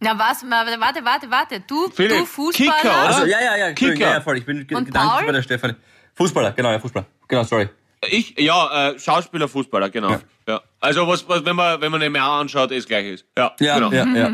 Na 0.00 0.16
was, 0.18 0.44
warte, 0.48 1.04
warte, 1.04 1.30
warte. 1.30 1.60
Du, 1.66 1.88
Philipp, 1.90 2.18
du 2.18 2.24
Fußballer. 2.26 2.72
Kicker, 2.72 2.88
oder? 2.88 3.06
Also, 3.06 3.26
ja, 3.26 3.38
ja, 3.40 3.56
ja, 3.56 3.72
Kicker. 3.72 3.94
ja, 3.94 4.12
ja, 4.14 4.20
voll. 4.20 4.38
Ich 4.38 4.46
bin 4.46 4.66
gedanklich 4.66 5.26
bei 5.26 5.32
der 5.32 5.42
Stefanie. 5.42 5.74
Fußballer, 6.14 6.52
genau, 6.52 6.70
ja, 6.70 6.78
Fußballer. 6.78 7.06
Genau, 7.26 7.42
sorry. 7.44 7.68
Ich, 8.10 8.38
ja, 8.38 8.90
äh, 8.90 8.98
Schauspieler, 8.98 9.48
Fußballer, 9.48 9.90
genau. 9.90 10.20
Ja. 10.46 10.62
Also 10.80 11.06
was, 11.06 11.28
was, 11.28 11.44
wenn 11.44 11.56
man, 11.56 11.80
wenn 11.80 11.90
man 11.90 12.00
den 12.00 12.12
mehr 12.12 12.24
anschaut, 12.24 12.70
ist 12.70 12.88
gleich 12.88 13.06
ist. 13.06 13.24
Ja, 13.36 13.54
Ja, 13.60 13.74
genau. 13.78 13.92
ja, 13.92 14.06
ja. 14.06 14.26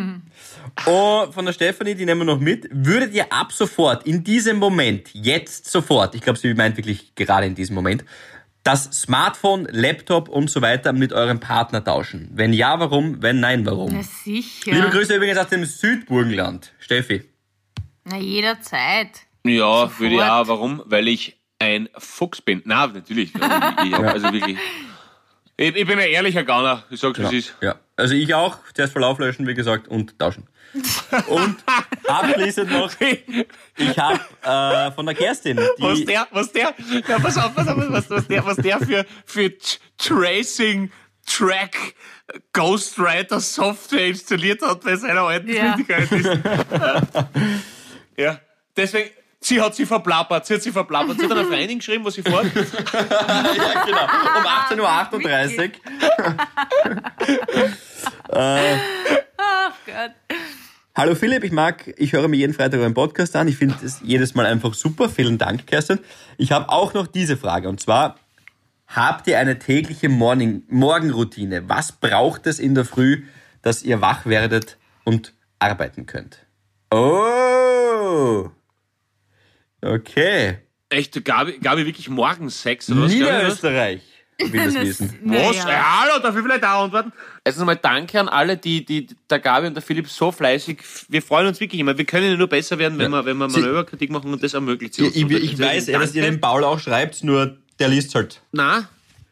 Und 0.87 1.33
von 1.35 1.45
der 1.47 1.53
Stefanie, 1.53 1.95
die 1.95 2.05
nehmen 2.05 2.21
wir 2.21 2.35
noch 2.35 2.41
mit. 2.41 2.69
Würdet 2.71 3.15
ihr 3.15 3.33
ab 3.33 3.53
sofort, 3.53 4.07
in 4.07 4.23
diesem 4.23 4.59
Moment, 4.59 5.09
jetzt 5.13 5.71
sofort, 5.71 6.15
ich 6.15 6.21
glaube, 6.21 6.39
sie 6.39 6.53
meint 6.55 6.77
wirklich 6.77 7.15
gerade 7.15 7.47
in 7.47 7.55
diesem 7.55 7.75
Moment, 7.75 8.05
das 8.63 8.85
Smartphone, 8.85 9.67
Laptop 9.71 10.29
und 10.29 10.51
so 10.51 10.63
weiter 10.63 10.93
mit 10.93 11.13
eurem 11.13 11.41
Partner 11.41 11.83
tauschen? 11.83 12.31
Wenn 12.33 12.53
ja, 12.53 12.79
warum? 12.79 13.23
Wenn 13.23 13.41
nein, 13.41 13.65
warum? 13.67 13.93
Na 13.95 14.03
sicher. 14.03 14.73
Liebe 14.73 14.91
Grüße 14.91 15.17
übrigens 15.17 15.39
aus 15.39 15.49
dem 15.49 15.65
Südburgenland. 15.65 16.73
Steffi. 16.79 17.25
Na 18.05 18.19
jederzeit. 18.19 19.09
Ja, 19.45 19.91
würde 19.99 20.15
ich 20.15 20.21
Sofort. 20.21 20.31
auch. 20.31 20.49
Warum? 20.49 20.83
Weil 20.87 21.09
ich 21.09 21.39
ein 21.65 21.89
Fuchs 21.99 22.41
bin. 22.41 22.63
Na, 22.65 22.87
natürlich. 22.87 23.35
Ich, 23.35 23.41
ich 23.41 23.93
hab, 23.95 24.05
also 24.05 24.33
wirklich. 24.33 24.59
Ich, 25.57 25.77
ich 25.77 25.87
bin 25.87 25.99
ein 25.99 26.09
ehrlicher 26.09 26.45
Gauner. 26.45 26.85
Ich 26.91 27.01
sag's, 27.01 27.19
wie 27.19 27.25
es 27.25 27.33
ist. 27.33 27.55
Ja. 27.61 27.77
Also 27.97 28.15
ich 28.15 28.35
auch. 28.35 28.59
Zuerst 28.75 28.93
Verlauf 28.93 29.19
löschen, 29.19 29.47
wie 29.47 29.55
gesagt, 29.55 29.89
und 29.89 30.19
tauschen. 30.19 30.49
Und 31.29 31.57
abschließend 32.09 32.71
noch, 32.73 32.93
ich 33.77 33.99
habe 33.99 34.21
äh, 34.43 34.93
von 34.93 35.07
der 35.07 35.15
Kerstin, 35.15 35.57
Was 35.79 36.05
der, 36.05 36.27
was 36.33 36.51
der, 36.51 36.75
ja, 37.09 37.19
pass 37.21 37.39
auf, 37.39 37.55
pass 37.55 37.69
auf, 37.69 37.77
was, 37.77 38.11
was 38.11 38.27
der, 38.27 38.45
was 38.45 38.57
der 38.57 38.81
für, 38.81 39.07
für 39.25 39.53
Tracing 39.99 40.91
Track 41.27 41.95
Ghostwriter 42.53 43.39
Software 43.39 44.07
installiert 44.09 44.63
hat 44.63 44.81
bei 44.83 44.97
seiner 44.97 45.23
alten 45.23 45.53
Ja. 45.53 45.77
Tätigkeit 45.77 46.11
ist. 46.11 46.27
ja, 48.17 48.41
deswegen, 48.77 49.11
sie 49.45 49.61
hat 49.61 49.75
sie 49.75 49.87
verplappert, 49.87 50.47
sie 50.47 50.55
hat 50.55 50.63
sie 50.63 50.73
verplappert. 50.73 51.19
Sie 51.19 51.25
hat 51.25 51.33
einer 51.33 51.45
Freundin 51.45 51.79
geschrieben, 51.79 52.05
wo 52.05 52.11
sie 52.11 52.23
fährt. 52.23 52.47
Ja, 52.55 53.85
genau. 53.85 54.05
Um 54.05 54.45
18.38 54.81 55.71
Uhr. 55.71 55.73
Ach 59.37 59.75
Gott. 59.87 60.13
Hallo 60.97 61.17
Philipp, 61.17 61.43
ich 61.43 61.51
mag, 61.51 61.93
ich 61.97 62.13
höre 62.13 62.29
mir 62.29 62.37
jeden 62.37 62.55
Freitag 62.55 62.79
euren 62.79 62.95
Podcast 62.95 63.35
an. 63.35 63.49
Ich 63.49 63.57
finde 63.57 63.75
es 63.85 64.01
jedes 64.05 64.35
Mal 64.35 64.47
einfach 64.47 64.75
super. 64.75 65.09
Vielen 65.09 65.39
Dank, 65.39 65.67
Kerstin. 65.67 65.99
Ich 66.39 66.53
habe 66.53 66.69
auch 66.69 66.95
noch 66.95 67.09
diese 67.09 67.37
Frage 67.37 67.69
und 67.69 67.81
zwar, 67.81 68.17
habt 68.87 69.27
ihr 69.27 69.39
eine 69.39 69.59
tägliche 69.59 70.09
Morning, 70.09 70.63
Morgenroutine? 70.69 71.69
Was 71.69 71.93
braucht 71.93 72.47
es 72.47 72.61
in 72.61 72.77
der 72.77 72.85
Früh, 72.85 73.25
dass 73.63 73.83
ihr 73.83 74.01
wach 74.01 74.27
werdet 74.27 74.79
und 75.03 75.35
arbeiten 75.59 76.07
könnt? 76.07 76.47
Oh! 76.93 78.51
Okay. 79.85 80.59
Echt, 80.89 81.25
Gabi, 81.25 81.59
Gabi 81.59 81.87
wirklich 81.87 82.09
morgens 82.09 82.63
Sex 82.63 82.91
oder 82.91 83.03
was? 83.03 83.13
Niederösterreich. 83.13 84.01
Ich 84.39 84.53
will 84.53 84.65
das 84.65 84.75
wissen. 84.75 85.19
Was? 85.25 85.33
Naja. 85.37 85.69
Ja, 85.69 86.01
hallo, 86.03 86.23
darf 86.23 86.35
ich 86.37 86.43
vielleicht 86.43 86.65
auch 86.65 86.85
antworten? 86.85 87.13
Erstens 87.45 87.61
einmal 87.63 87.77
danke 87.77 88.19
an 88.21 88.29
alle, 88.29 88.57
die, 88.57 88.85
die, 88.85 89.07
der 89.31 89.39
Gabi 89.39 89.67
und 89.67 89.75
der 89.75 89.83
Philipp 89.83 90.09
so 90.09 90.33
fleißig, 90.33 90.79
wir 91.09 91.23
freuen 91.23 91.47
uns 91.49 91.61
wirklich 91.61 91.81
immer. 91.81 91.97
Wir 91.97 92.05
können 92.05 92.31
ja 92.31 92.37
nur 92.37 92.49
besser 92.49 92.79
werden, 92.79 92.99
wenn 92.99 93.13
Ja. 93.13 93.19
wir, 93.23 93.25
wenn 93.27 93.37
wir 93.37 93.49
Manöverkritik 93.49 94.11
machen 94.11 94.33
und 94.33 94.43
das 94.43 94.55
ermöglicht 94.55 94.95
sie 94.95 95.07
Ich, 95.07 95.17
ich, 95.17 95.31
ich 95.53 95.59
weiß, 95.59 95.87
ja, 95.89 95.99
dass 95.99 96.15
ihr 96.15 96.23
den 96.23 96.41
Paul 96.41 96.65
auch 96.65 96.79
schreibt, 96.81 97.23
nur 97.23 97.57
der 97.79 97.89
liest 97.89 98.15
halt. 98.15 98.41
Na, 98.53 98.89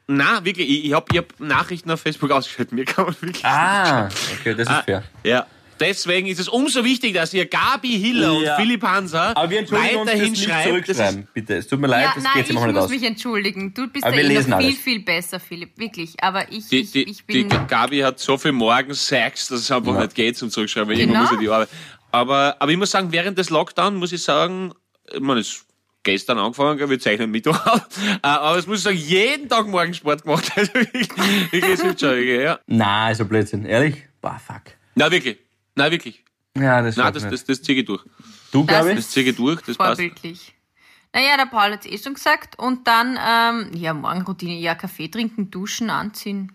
na, 0.09 0.45
wirklich, 0.45 0.69
ich, 0.69 0.85
ich 0.87 0.93
habe 0.93 1.07
ich 1.13 1.19
hab 1.19 1.39
Nachrichten 1.41 1.91
auf 1.91 2.01
Facebook 2.01 2.31
ausgeschaltet. 2.33 2.73
Mir 2.73 2.85
kann 2.85 3.07
man 3.07 3.17
wirklich. 3.21 3.45
Ah, 3.45 4.09
okay, 4.41 4.55
das 4.55 4.69
ist 4.69 4.69
Ah, 4.69 4.83
fair. 4.83 5.05
Ja. 5.25 5.47
Deswegen 5.83 6.27
ist 6.29 6.39
es 6.41 6.49
umso 6.49 6.85
wichtiger, 6.85 7.21
dass 7.21 7.35
ihr 7.35 7.47
Gabi 7.47 7.89
Hiller 7.89 8.33
Ja. 8.41 8.55
und 8.57 8.63
Philipp 8.63 8.83
Hanser 8.83 9.37
Aber 9.37 9.51
wir 9.51 9.59
entschuldigen 9.59 9.97
uns 9.99 10.09
weiterhin 10.11 10.31
nicht 10.33 10.45
schreibt. 10.45 10.67
Das 10.67 10.67
ist, 10.67 10.97
zurückschreiben. 10.97 11.29
Bitte, 11.35 11.55
es 11.57 11.67
tut 11.67 11.81
mir 11.81 11.87
leid, 11.89 12.05
Ja, 12.05 12.13
das 12.15 12.25
nein, 12.25 12.33
geht 12.35 12.43
ich 12.43 12.47
sich 12.49 12.57
nicht 12.65 12.75
muss 12.75 12.85
aus. 12.85 12.91
mich 12.91 13.03
entschuldigen. 13.03 13.75
Du 13.75 13.89
bist 13.89 14.05
Aber 14.05 14.17
da 14.17 14.23
eh 14.23 14.43
noch 14.43 14.59
viel, 14.61 14.73
viel 14.77 15.01
besser, 15.01 15.41
Philipp. 15.41 15.77
Wirklich. 15.79 16.15
Aber 16.23 16.51
ich, 16.53 16.69
die, 16.69 16.81
ich, 16.81 16.93
die, 16.93 17.03
ich 17.11 17.27
die 17.27 17.45
bin... 17.45 17.67
Gabi 17.67 17.99
hat 18.01 18.19
so 18.21 18.39
viel 18.39 18.53
morgens 18.53 19.07
Sex, 19.07 19.49
dass 19.49 19.61
es 19.61 19.71
einfach 19.71 19.95
Ja. 19.95 20.03
nicht 20.03 20.15
geht 20.15 20.37
zum 20.37 20.51
Zurückschreiben, 20.51 20.89
weil 20.91 20.97
Genau. 20.97 21.13
irgendwann 21.15 21.23
muss 21.23 21.33
ich 21.33 21.39
die 21.47 21.49
Arbeit. 21.53 21.69
Aber, 22.11 22.57
aber 22.61 22.71
ich 22.71 22.77
muss 22.79 22.91
sagen, 22.91 23.11
während 23.11 23.39
des 23.39 23.51
Lockdown 23.51 23.97
muss 23.97 24.13
ich 24.13 24.23
sagen, 24.23 24.73
ich 25.13 25.21
meine, 25.21 25.41
es 25.41 25.49
ist 25.49 25.67
gestern 26.05 26.39
angefangen, 26.39 26.91
wir 26.91 26.99
zeichnen 27.01 27.31
Mittwoch 27.31 27.59
auf, 27.67 27.83
äh, 28.23 28.27
aber 28.27 28.59
es 28.59 28.67
muss 28.67 28.79
ich 28.79 28.85
sagen, 28.85 28.97
jeden 28.97 29.49
Tag 29.49 29.67
morgen 29.67 29.95
Sport 29.95 30.23
gemacht. 30.23 30.51
Also 30.57 30.75
wirklich, 30.75 31.09
es 31.53 31.83
wird 31.83 32.01
schon, 32.01 32.23
ja. 32.23 32.59
Na, 32.67 33.11
ist 33.11 33.19
so 33.19 33.25
Blödsinn. 33.25 33.65
Ehrlich? 33.65 33.97
Boah, 34.21 34.41
fuck. 34.45 34.63
Na 34.95 35.11
wirklich, 35.11 35.39
na 35.75 35.91
wirklich. 35.91 36.25
Ja, 36.57 36.83
das 36.83 36.95
schaff 36.97 37.13
das, 37.13 37.25
ich 37.25 37.31
das, 37.31 37.45
das 37.45 37.63
ziehe 37.63 37.79
ich 37.81 37.87
durch. 37.87 38.05
Du, 38.53 38.65
Das 38.65 38.85
Gabi? 38.85 38.95
Das 38.97 39.11
ziehe 39.11 39.27
ich 39.31 39.37
durch, 39.37 39.61
das 39.63 39.77
passt. 39.77 40.01
Vorbildlich. 40.01 40.55
Naja, 41.15 41.37
der 41.37 41.47
Paul 41.47 41.73
hat 41.73 41.85
es 41.85 41.91
eh 41.91 41.99
schon 41.99 42.15
gesagt. 42.15 42.59
Und 42.59 42.87
dann, 42.87 43.19
ähm, 43.27 43.71
ja, 43.75 43.93
Morgenroutine, 43.95 44.59
ja, 44.59 44.75
Kaffee 44.75 45.09
trinken, 45.09 45.51
duschen, 45.51 45.91
anziehen. 45.91 46.53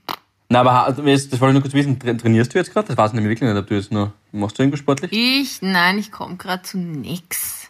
Na, 0.49 0.61
aber 0.61 0.73
ha- 0.73 0.91
das 0.91 1.29
das 1.29 1.39
wollte 1.41 1.51
ich 1.51 1.53
nur 1.53 1.61
kurz 1.61 1.73
wissen. 1.73 1.99
Tra- 1.99 2.17
Trainierst 2.17 2.53
du 2.53 2.57
jetzt 2.59 2.71
gerade? 2.71 2.87
Das 2.87 2.97
weiß 2.97 3.09
ich 3.11 3.15
nämlich 3.15 3.31
wirklich 3.31 3.49
nicht, 3.51 3.59
ob 3.59 3.67
du 3.67 3.75
jetzt 3.75 3.91
nur. 3.91 4.13
Machst 4.31 4.57
du 4.57 4.63
irgendwas 4.63 4.79
sportlich? 4.79 5.11
Ich, 5.11 5.61
nein, 5.61 5.97
ich 5.99 6.11
komme 6.11 6.37
gerade 6.37 6.63
zu 6.63 6.77
nix. 6.77 7.69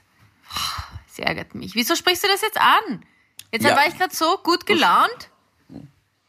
Es 1.11 1.19
ärgert 1.19 1.55
mich. 1.55 1.75
Wieso 1.75 1.95
sprichst 1.95 2.23
du 2.23 2.27
das 2.27 2.41
jetzt 2.41 2.59
an? 2.59 3.03
Jetzt 3.51 3.65
Ja. 3.65 3.75
war 3.75 3.87
ich 3.87 3.97
gerade 3.97 4.13
so 4.15 4.37
gut 4.43 4.65
gelaunt. 4.65 5.29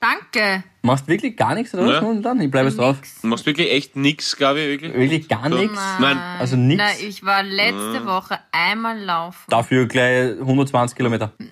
Danke. 0.00 0.62
Machst 0.82 1.08
wirklich 1.08 1.36
gar 1.36 1.54
nichts 1.54 1.74
oder 1.74 1.86
was? 1.86 1.92
Ja. 1.94 2.00
Und 2.00 2.22
dann, 2.22 2.40
ich 2.40 2.50
bleibe 2.50 2.68
jetzt 2.68 2.78
drauf. 2.78 2.98
Du 3.20 3.26
machst 3.26 3.44
wirklich 3.46 3.72
echt 3.72 3.96
nix, 3.96 4.36
Gabi, 4.36 4.60
wirklich. 4.60 4.94
Wirklich 4.94 5.28
gar 5.28 5.48
nichts? 5.48 5.78
Nein. 5.98 6.16
Also 6.38 6.56
nix? 6.56 6.78
Na, 6.78 7.06
ich 7.06 7.24
war 7.24 7.42
letzte 7.42 8.06
Woche 8.06 8.38
einmal 8.52 8.98
laufen. 8.98 9.44
Dafür 9.48 9.86
gleich 9.86 10.38
120 10.38 10.96
Kilometer. 10.96 11.32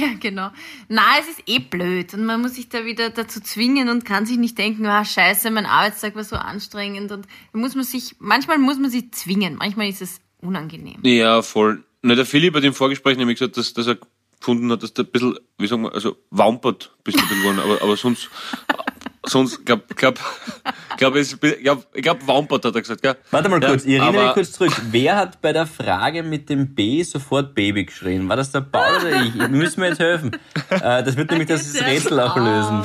Ja, 0.00 0.08
genau. 0.18 0.50
Na, 0.88 1.02
es 1.20 1.28
ist 1.28 1.42
eh 1.46 1.58
blöd 1.58 2.14
und 2.14 2.24
man 2.24 2.40
muss 2.40 2.54
sich 2.54 2.68
da 2.68 2.84
wieder 2.84 3.10
dazu 3.10 3.40
zwingen 3.40 3.88
und 3.88 4.04
kann 4.04 4.24
sich 4.24 4.38
nicht 4.38 4.56
denken, 4.56 4.86
ah, 4.86 5.04
scheiße, 5.04 5.50
mein 5.50 5.66
Arbeitstag 5.66 6.14
war 6.14 6.24
so 6.24 6.36
anstrengend 6.36 7.12
und 7.12 7.26
muss 7.52 7.74
man 7.74 7.84
sich, 7.84 8.14
manchmal 8.18 8.58
muss 8.58 8.78
man 8.78 8.90
sich 8.90 9.12
zwingen, 9.12 9.56
manchmal 9.56 9.88
ist 9.88 10.00
es 10.00 10.20
unangenehm. 10.40 11.00
Ja, 11.02 11.42
voll. 11.42 11.84
Na, 12.02 12.14
der 12.14 12.24
Philipp 12.24 12.54
hat 12.54 12.64
im 12.64 12.72
Vorgespräch 12.72 13.18
nämlich 13.18 13.38
gesagt, 13.38 13.56
dass, 13.58 13.74
dass 13.74 13.86
er 13.86 13.98
gefunden 14.40 14.70
hat, 14.72 14.82
dass 14.82 14.92
du 14.94 15.02
ein 15.02 15.08
bisschen, 15.10 15.38
wie 15.58 15.66
sagen 15.66 15.82
wir, 15.82 15.94
also 15.94 16.16
wampert 16.30 16.90
bist 17.04 17.18
du 17.18 17.22
ein 17.22 17.28
bisschen 17.28 17.42
geworden, 17.42 17.60
aber, 17.60 17.82
aber 17.82 17.96
sonst, 17.96 18.28
sonst, 19.26 19.64
glaub, 19.64 19.86
glaub, 19.96 20.18
glaub, 20.96 21.14
es, 21.14 21.38
glaub, 21.38 21.86
ich 21.92 22.02
glaub, 22.02 22.26
wampert 22.26 22.64
hat 22.64 22.74
er 22.74 22.80
gesagt, 22.80 23.02
gell? 23.02 23.16
Warte 23.30 23.48
mal 23.48 23.62
Ja, 23.62 23.68
kurz, 23.68 23.84
ich 23.84 23.94
erinnere 23.94 24.24
mich 24.24 24.34
kurz 24.34 24.52
zurück. 24.52 24.72
Wer 24.90 25.16
hat 25.16 25.40
bei 25.40 25.52
der 25.52 25.66
Frage 25.66 26.22
mit 26.22 26.48
dem 26.48 26.74
B 26.74 27.02
sofort 27.02 27.54
Baby 27.54 27.84
geschrien? 27.84 28.28
War 28.28 28.36
das 28.36 28.50
der 28.50 28.62
Paul 28.62 28.96
oder 29.00 29.22
ich? 29.22 29.34
Müssen 29.48 29.82
wir 29.82 29.90
jetzt 29.90 30.00
helfen. 30.00 30.32
Äh, 30.70 31.04
das 31.04 31.16
wird 31.16 31.30
nämlich 31.30 31.48
das 31.48 31.74
Rätsel 31.74 32.18
auch 32.18 32.36
lösen. 32.36 32.82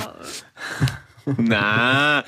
Na, 1.37 2.23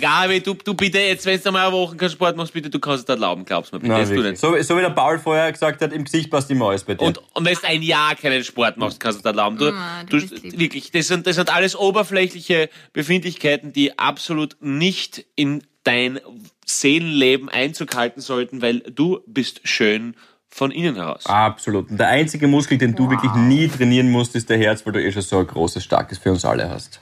Gabi, 0.00 0.40
du, 0.40 0.54
du 0.54 0.74
bitte 0.74 0.98
jetzt, 0.98 1.24
wenn 1.26 1.40
du 1.40 1.52
mal 1.52 1.66
eine 1.66 1.72
Woche 1.72 1.96
keinen 1.96 2.10
Sport 2.10 2.36
machst, 2.36 2.52
bitte, 2.52 2.70
du 2.70 2.78
kannst 2.78 3.04
es 3.04 3.08
erlauben, 3.08 3.44
glaubst 3.44 3.72
mir 3.72 3.80
bitte. 3.80 3.94
Tu 3.94 4.10
wirklich. 4.10 4.32
nicht. 4.32 4.40
so, 4.40 4.60
so 4.62 4.76
wie 4.76 4.80
der 4.80 4.90
Paul 4.90 5.18
vorher 5.18 5.50
gesagt 5.50 5.80
hat, 5.80 5.92
im 5.92 6.04
Gesicht 6.04 6.30
passt 6.30 6.50
immer 6.50 6.68
alles 6.68 6.84
bei 6.84 6.94
dir. 6.94 7.06
Und, 7.06 7.20
und 7.32 7.44
wenn 7.44 7.54
du 7.54 7.66
ein 7.66 7.82
Jahr 7.82 8.14
keinen 8.14 8.44
Sport 8.44 8.76
machst, 8.76 9.00
kannst 9.00 9.18
du 9.18 9.20
es 9.20 9.24
erlauben. 9.24 9.58
Du, 9.58 9.70
Ah, 9.70 10.04
du 10.08 10.18
du, 10.18 10.58
wirklich, 10.58 10.90
das 10.90 11.08
sind, 11.08 11.26
das 11.26 11.36
sind 11.36 11.54
alles 11.54 11.76
oberflächliche 11.76 12.68
Befindlichkeiten, 12.92 13.72
die 13.72 13.98
absolut 13.98 14.56
nicht 14.60 15.24
in 15.36 15.62
dein 15.84 16.20
Seelenleben 16.66 17.48
Einzug 17.48 17.94
halten 17.94 18.20
sollten, 18.20 18.62
weil 18.62 18.80
du 18.80 19.20
bist 19.26 19.60
schön 19.64 20.16
von 20.48 20.70
innen 20.70 20.94
heraus. 20.94 21.26
Absolut. 21.26 21.90
Und 21.90 21.98
der 21.98 22.08
einzige 22.08 22.46
Muskel, 22.46 22.78
den 22.78 22.94
du 22.94 23.10
wirklich 23.10 23.32
nie 23.32 23.66
trainieren 23.68 24.10
musst, 24.10 24.36
ist 24.36 24.48
der 24.48 24.56
Herz, 24.56 24.86
weil 24.86 24.92
du 24.92 25.02
eh 25.02 25.10
schon 25.10 25.22
so 25.22 25.38
ein 25.38 25.46
großes, 25.46 25.82
starkes 25.82 26.18
für 26.18 26.30
uns 26.30 26.44
alle 26.44 26.70
hast. 26.70 27.00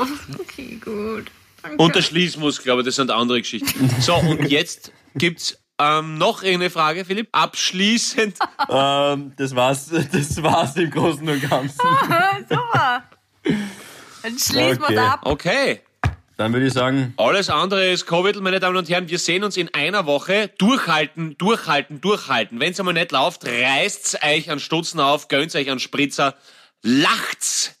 Okay, 0.38 0.78
gut. 0.82 1.26
Danke. 1.62 1.82
Und 1.82 1.94
der 1.94 2.02
Schließmuskel, 2.02 2.72
aber 2.72 2.82
das 2.82 2.96
sind 2.96 3.10
andere 3.10 3.40
Geschichten. 3.40 3.90
So, 4.00 4.14
und 4.14 4.50
jetzt 4.50 4.92
gibt's 5.14 5.58
ähm, 5.78 6.16
noch 6.18 6.42
eine 6.42 6.70
Frage, 6.70 7.04
Philipp. 7.04 7.28
Abschließend. 7.32 8.36
Ähm, 8.72 9.32
das 9.36 9.56
war's, 9.56 9.90
das 9.90 10.42
war's 10.42 10.76
im 10.76 10.90
Großen 10.90 11.28
und 11.28 11.40
Ganzen. 11.50 11.78
Super. 12.48 13.02
Dann 14.22 14.38
schließen 14.38 14.82
Okay. 14.84 14.94
wir 14.94 15.02
ab. 15.02 15.20
Okay. 15.24 15.80
Dann 16.36 16.52
würde 16.52 16.66
ich 16.66 16.72
sagen, 16.72 17.12
Alles 17.16 17.50
andere 17.50 17.90
ist 17.90 18.06
Covid, 18.06 18.40
meine 18.40 18.60
Damen 18.60 18.76
und 18.76 18.88
Herren. 18.88 19.08
Wir 19.08 19.18
sehen 19.18 19.42
uns 19.44 19.56
in 19.56 19.74
einer 19.74 20.06
Woche. 20.06 20.50
Durchhalten, 20.58 21.36
durchhalten, 21.36 22.00
durchhalten. 22.00 22.60
Wenn 22.60 22.72
es 22.72 22.78
einmal 22.78 22.94
nicht 22.94 23.12
läuft, 23.12 23.44
reißt's 23.44 24.16
euch 24.22 24.50
an 24.50 24.60
Stutzen 24.60 25.00
auf, 25.00 25.28
gönnt's 25.28 25.54
euch 25.56 25.70
an 25.70 25.80
Spritzer, 25.80 26.36
lacht's 26.82 27.74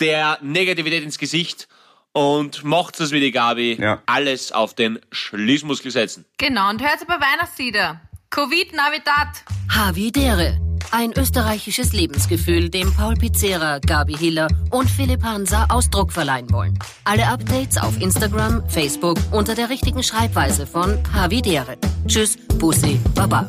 der 0.00 0.38
Negativität 0.42 1.02
ins 1.02 1.18
Gesicht 1.18 1.68
und 2.12 2.64
macht's 2.64 3.00
es 3.00 3.12
wie 3.12 3.20
die 3.20 3.30
Gabi. 3.30 3.76
Ja. 3.80 4.02
Alles 4.06 4.52
auf 4.52 4.74
den 4.74 4.98
Schließmuskel 5.12 5.90
setzen. 5.90 6.24
Genau, 6.38 6.70
und 6.70 6.82
hört 6.82 7.06
bei 7.06 7.14
Weihnachtslieder. 7.14 8.00
Covid 8.30 8.72
Navidad. 8.74 9.28
Havidere. 9.68 10.58
Ein 10.92 11.12
österreichisches 11.12 11.92
Lebensgefühl, 11.92 12.70
dem 12.70 12.92
Paul 12.94 13.14
Pizzera, 13.14 13.78
Gabi 13.80 14.14
Hiller 14.14 14.48
und 14.70 14.88
Philipp 14.88 15.22
Hansa 15.22 15.66
Ausdruck 15.68 16.12
verleihen 16.12 16.50
wollen. 16.52 16.78
Alle 17.04 17.26
Updates 17.26 17.76
auf 17.76 18.00
Instagram, 18.00 18.68
Facebook 18.68 19.18
unter 19.32 19.54
der 19.54 19.68
richtigen 19.68 20.02
Schreibweise 20.02 20.66
von 20.66 21.02
Havidere. 21.12 21.76
Tschüss, 22.06 22.36
Bussi, 22.58 23.00
Baba. 23.14 23.46